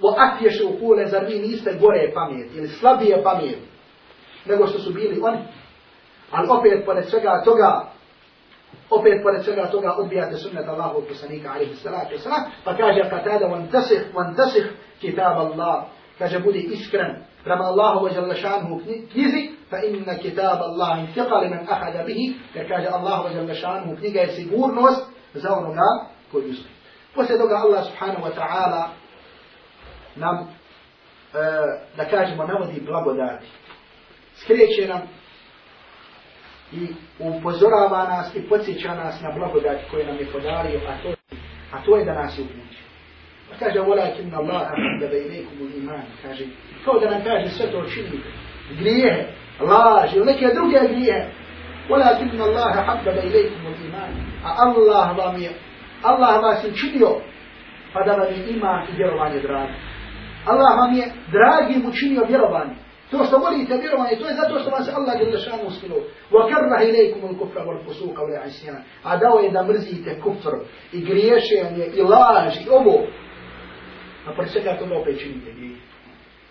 o 0.00 0.14
atješu 0.18 0.68
kule, 0.80 1.06
zar 1.06 1.24
vi 1.26 1.38
niste 1.38 1.74
gore 1.80 2.12
pamet, 2.14 2.54
ili 2.54 2.68
slabije 2.68 3.22
pamet, 3.22 3.58
nego 4.46 4.66
što 4.66 4.78
su 4.78 4.92
bili 4.92 5.20
oni. 5.22 5.38
Ali 6.30 6.48
opet, 6.50 6.84
pored 6.84 7.08
svega 7.08 7.42
toga, 7.44 7.84
opet 8.90 9.22
pored 9.22 9.44
svega 9.44 9.70
toga 9.70 9.94
odbijate 9.98 10.36
sunnet 10.36 10.68
Allahu 10.68 11.02
poslanika 11.08 11.50
alaihi 11.50 11.74
salatu 11.74 12.14
wasalam, 12.14 12.44
pa 12.64 12.76
kaže 12.76 13.00
Qatada 13.10 13.50
vantasih, 13.50 14.00
vantasih 14.14 14.64
kitab 15.00 15.38
Allah, 15.38 15.84
kaže 16.18 16.38
budi 16.38 16.58
iskren 16.58 17.24
prema 17.44 17.64
Allahu 17.64 18.04
wa 18.06 18.14
jalla 18.14 18.34
šanhu 18.34 18.80
knjizi, 19.12 19.50
fa 19.70 19.76
inna 19.82 20.14
kitab 20.14 20.58
Allah 20.60 20.98
intiqa 20.98 21.40
li 21.42 21.48
men 21.48 21.66
ahada 21.68 22.02
bihi, 22.04 22.34
kaže 22.68 22.88
Allahu 22.88 23.28
wa 23.28 23.34
jalla 23.34 23.54
šanhu 23.54 23.96
knjiga 23.96 24.20
je 24.20 24.28
sigurnost 24.28 25.07
za 25.34 25.52
onoga 25.52 26.06
koji 26.32 26.50
uzme. 26.50 26.70
Poslije 27.14 27.38
toga 27.38 27.54
Allah 27.54 27.84
subhanahu 27.84 28.22
wa 28.22 28.34
ta'ala 28.34 28.88
nam, 30.16 30.36
e, 30.38 30.48
da 31.96 32.04
kažemo, 32.04 32.46
navodi 32.46 32.80
blagodati. 32.80 33.46
Skreće 34.34 34.88
nam 34.88 35.00
i 36.72 36.86
upozorava 37.18 38.08
nas 38.08 38.34
i 38.34 38.48
podsjeća 38.48 38.94
nas 38.94 39.20
na 39.20 39.30
blagodati 39.30 39.84
koje 39.90 40.06
nam 40.06 40.16
je 40.16 40.26
podario, 40.32 40.80
a 40.88 41.02
to, 41.02 41.14
a 41.72 41.84
to 41.84 41.96
je 41.96 42.04
da 42.04 42.14
nas 42.14 42.38
je 42.38 42.42
uputio. 42.42 42.84
Pa 43.50 43.56
kaže, 43.58 43.78
Allah 43.78 44.70
da 45.00 45.06
bejnekum 45.08 45.58
u 45.60 45.78
iman, 45.78 46.02
kaže, 46.22 46.44
kao 46.84 47.00
da 47.00 47.10
nam 47.10 47.24
kaže 47.24 47.48
sve 47.48 47.70
to 47.70 47.84
činite, 47.94 48.28
grijehe, 48.78 49.26
laž 49.60 50.14
ili 50.14 50.26
neke 50.26 50.46
druge 50.54 50.94
grijehe, 50.94 51.26
habba 52.86 53.12
bejnekum 53.12 53.66
u 53.66 53.86
iman, 53.86 54.12
a 54.44 54.50
Allah 54.58 55.16
vam 55.16 55.40
je, 55.40 55.50
Allah 56.02 56.42
vas 56.42 56.64
je 56.64 56.70
učinio, 56.70 57.10
pa 57.92 58.04
da 58.04 58.12
vam 58.12 58.32
je 58.32 58.56
iman 58.56 58.82
i 58.92 58.96
vjerovanje 58.96 59.40
dragi. 59.40 59.72
Allah 60.46 60.78
vam 60.78 60.94
je 60.94 61.04
dragim 61.32 61.86
učinio 61.86 62.24
vjerovanje. 62.28 62.74
To 63.10 63.24
što 63.24 63.38
volite 63.38 63.76
vjerovanje, 63.76 64.16
to 64.20 64.28
je 64.28 64.34
zato 64.34 64.58
što 64.58 64.70
vam. 64.70 64.82
وَكَرَّهِ 66.30 66.80
إِلَيْكُمُ 66.90 67.22
الْكُفْرَ 67.30 67.60
وَالْفُسُوقَ 67.68 68.16
وَالْعِسْيَانَ 68.24 68.76
A 69.02 69.16
dao 69.16 69.38
je 69.38 69.50
da 69.50 69.62
mrzite 69.62 70.20
kufr 70.20 70.54
i 70.92 71.00
griješenje 71.00 71.86
i 71.94 72.02
laž 72.02 72.56
i 72.56 72.68
ovo. 72.70 73.06
A 74.26 74.32
pored 74.36 74.50
svega 74.50 74.76
toga 74.78 74.94
opet 74.94 75.20
činite 75.20 75.52
grijeh. 75.52 75.78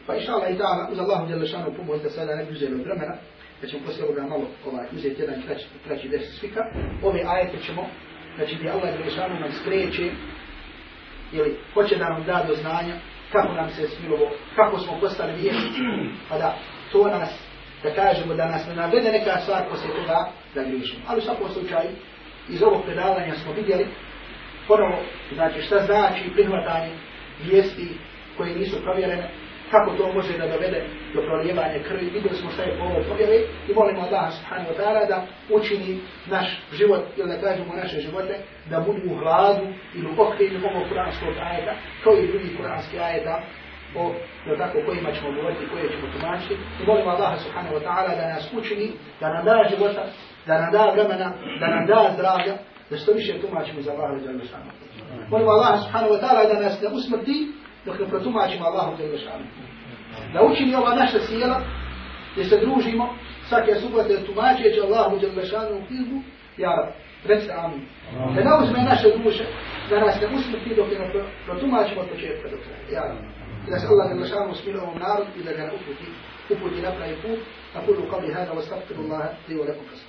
Pa 0.08 0.16
inša 0.16 0.32
Allah 0.34 0.52
i 0.52 0.58
ta'ala, 0.58 0.92
uz 0.92 1.00
Allahu 1.00 1.28
da 3.62 3.68
ćemo 3.68 3.86
poslije 3.86 4.06
ovoga 4.06 4.22
malo 4.22 4.46
ovaj, 4.66 4.86
uzeti 4.96 5.22
jedan 5.22 5.42
kraći, 5.42 5.66
kraći 5.88 6.10
deset 6.10 6.40
slika. 6.40 6.62
Ove 7.04 7.22
ajete 7.28 7.58
ćemo, 7.66 7.90
znači 8.36 8.56
gdje 8.56 8.70
Allah 8.70 8.90
je 8.90 9.06
lešanu 9.06 9.40
nam 9.40 9.52
skreće, 9.52 10.12
ili 11.32 11.60
hoće 11.74 11.96
da 11.96 12.10
nam 12.10 12.24
da 12.24 12.46
do 12.48 12.56
znanja, 12.56 12.94
kako 13.32 13.54
nam 13.54 13.70
se 13.70 13.88
smilovo, 13.88 14.32
kako 14.56 14.80
smo 14.80 15.00
postali 15.00 15.42
vjernici, 15.42 15.82
pa 16.30 16.38
da 16.38 16.58
to 16.92 17.08
nas, 17.08 17.30
da 17.84 17.94
kažemo 17.94 18.34
da 18.34 18.46
nas 18.46 18.68
ne 18.68 18.76
navede 18.76 19.12
neka 19.12 19.40
stvar 19.40 19.64
poslije 19.70 19.96
toga 19.96 20.30
da 20.56 20.64
griješimo. 20.64 21.02
Ali 21.08 21.20
u 21.20 21.22
svakom 21.22 21.50
slučaju, 21.50 21.90
iz 22.50 22.64
ovog 22.64 22.84
predavanja 22.86 23.36
smo 23.36 23.54
vidjeli 23.54 23.88
ponovo, 24.68 25.00
znači 25.34 25.62
šta 25.62 25.86
znači 25.86 26.30
prihvatanje 26.34 26.92
vijesti 27.46 27.88
koje 28.38 28.56
nisu 28.56 28.82
provjerene, 28.84 29.30
kako 29.72 29.92
to 29.98 30.14
može 30.14 30.38
da 30.38 30.48
dovede 30.48 30.84
do 31.14 31.22
prolijevanja 31.22 31.80
krvi. 31.88 32.06
Vidjeli 32.06 32.38
smo 32.38 32.52
šta 32.52 32.64
je 32.64 32.78
po 32.80 32.86
ovoj 32.86 33.04
povjeri 33.10 33.40
i 33.70 33.74
molimo 33.74 34.02
Allah 34.02 34.34
subhanahu 34.38 34.70
wa 34.72 34.78
ta'ala 34.80 35.08
da 35.08 35.18
učini 35.50 36.00
naš 36.26 36.48
život, 36.74 37.04
ili 37.18 37.30
da 37.30 37.42
kažemo 37.42 37.74
naše 37.84 38.00
živote, 38.00 38.36
da 38.70 38.80
budu 38.80 39.02
u 39.12 39.18
hladu 39.20 39.66
ili 39.96 40.08
u 40.08 40.22
okrilju 40.22 40.60
ovog 40.70 40.90
kuranskog 40.90 41.34
ajeta, 41.50 41.74
kao 42.04 42.14
i 42.14 42.28
drugi 42.28 42.58
kuranski 42.58 43.00
ajeta, 43.00 43.42
o 43.96 44.14
da 44.48 44.58
tako 44.58 44.78
kojima 44.86 45.12
ćemo 45.12 45.32
govoriti, 45.36 45.70
koje 45.72 45.90
ćemo 45.92 46.08
tumačiti. 46.14 46.56
I 46.82 46.86
molimo 46.86 47.10
Allah 47.10 47.40
subhanahu 47.44 47.76
wa 47.76 47.84
ta'ala 47.86 48.16
da 48.20 48.34
nas 48.34 48.54
učini, 48.58 48.92
da 49.20 49.34
nam 49.34 49.46
da 49.46 49.70
života, 49.70 50.04
da 50.48 50.62
nam 50.62 50.72
da 50.72 50.92
vremena, 50.96 51.34
da 51.60 51.68
nam 51.68 51.86
da 51.86 52.12
zdravlja, 52.14 52.54
da 52.90 52.98
što 52.98 53.12
više 53.12 53.42
tumačimo 53.42 53.82
za 53.82 53.92
Allah 53.92 54.22
za 54.26 54.32
Lješanu. 54.32 54.72
Molimo 55.30 55.52
Allah 55.52 55.80
subhanahu 55.84 56.14
wa 56.14 56.20
ta'ala 56.22 56.54
da 56.54 56.60
nas 56.60 56.82
ne 56.82 56.88
usmrti, 56.88 57.48
dok 57.87 57.99
ne 57.99 58.07
protumačimo 58.09 58.65
Allahu 58.65 58.97
za 58.97 59.05
Lješanu. 59.05 59.45
Da 60.33 60.43
učini 60.43 60.75
ova 60.75 60.95
naša 60.95 61.19
sjela, 61.19 61.61
gdje 62.33 62.45
se 62.45 62.57
družimo, 62.61 63.15
svake 63.49 63.75
subote 63.75 64.25
tumačeći 64.27 64.81
Allahu 64.81 65.19
za 65.19 65.27
Lješanu 65.27 65.79
u 65.79 65.87
knjigu, 65.87 66.23
ja 66.59 66.71
rab, 66.77 66.89
recite 67.25 67.53
amin. 67.53 67.83
Da 68.35 68.41
ne 68.45 68.51
uzme 68.63 68.83
naše 68.83 69.09
duše, 69.25 69.45
da 69.91 70.01
nas 70.01 70.21
ne 70.21 70.27
usmrti 70.37 70.75
dok 70.75 70.89
ne 70.91 71.25
protumačimo 71.47 72.01
od 72.01 72.09
početka 72.09 72.49
do 72.49 72.57
kraja. 72.63 72.83
Ja 72.93 73.03
rab. 73.09 73.19
I 73.67 73.71
da 73.71 73.79
se 73.79 73.87
Allah 73.87 74.07
za 74.09 74.15
Lješanu 74.21 74.55
smilo 74.55 74.83
ovom 74.83 74.99
narodu 74.99 75.31
i 75.41 75.43
da 75.43 75.53
ga 75.53 75.73
uputi, 75.75 76.09
uputi 76.51 76.83
na 76.83 76.91
pravi 76.91 77.17
put. 77.23 77.41
أقول 77.77 77.97
قولي 78.13 78.35
هذا 78.35 78.51
واستغفر 78.51 78.95
الله 78.95 79.35
لي 79.49 79.55
ولكم 79.55 79.85
فاستغفروا 79.91 80.06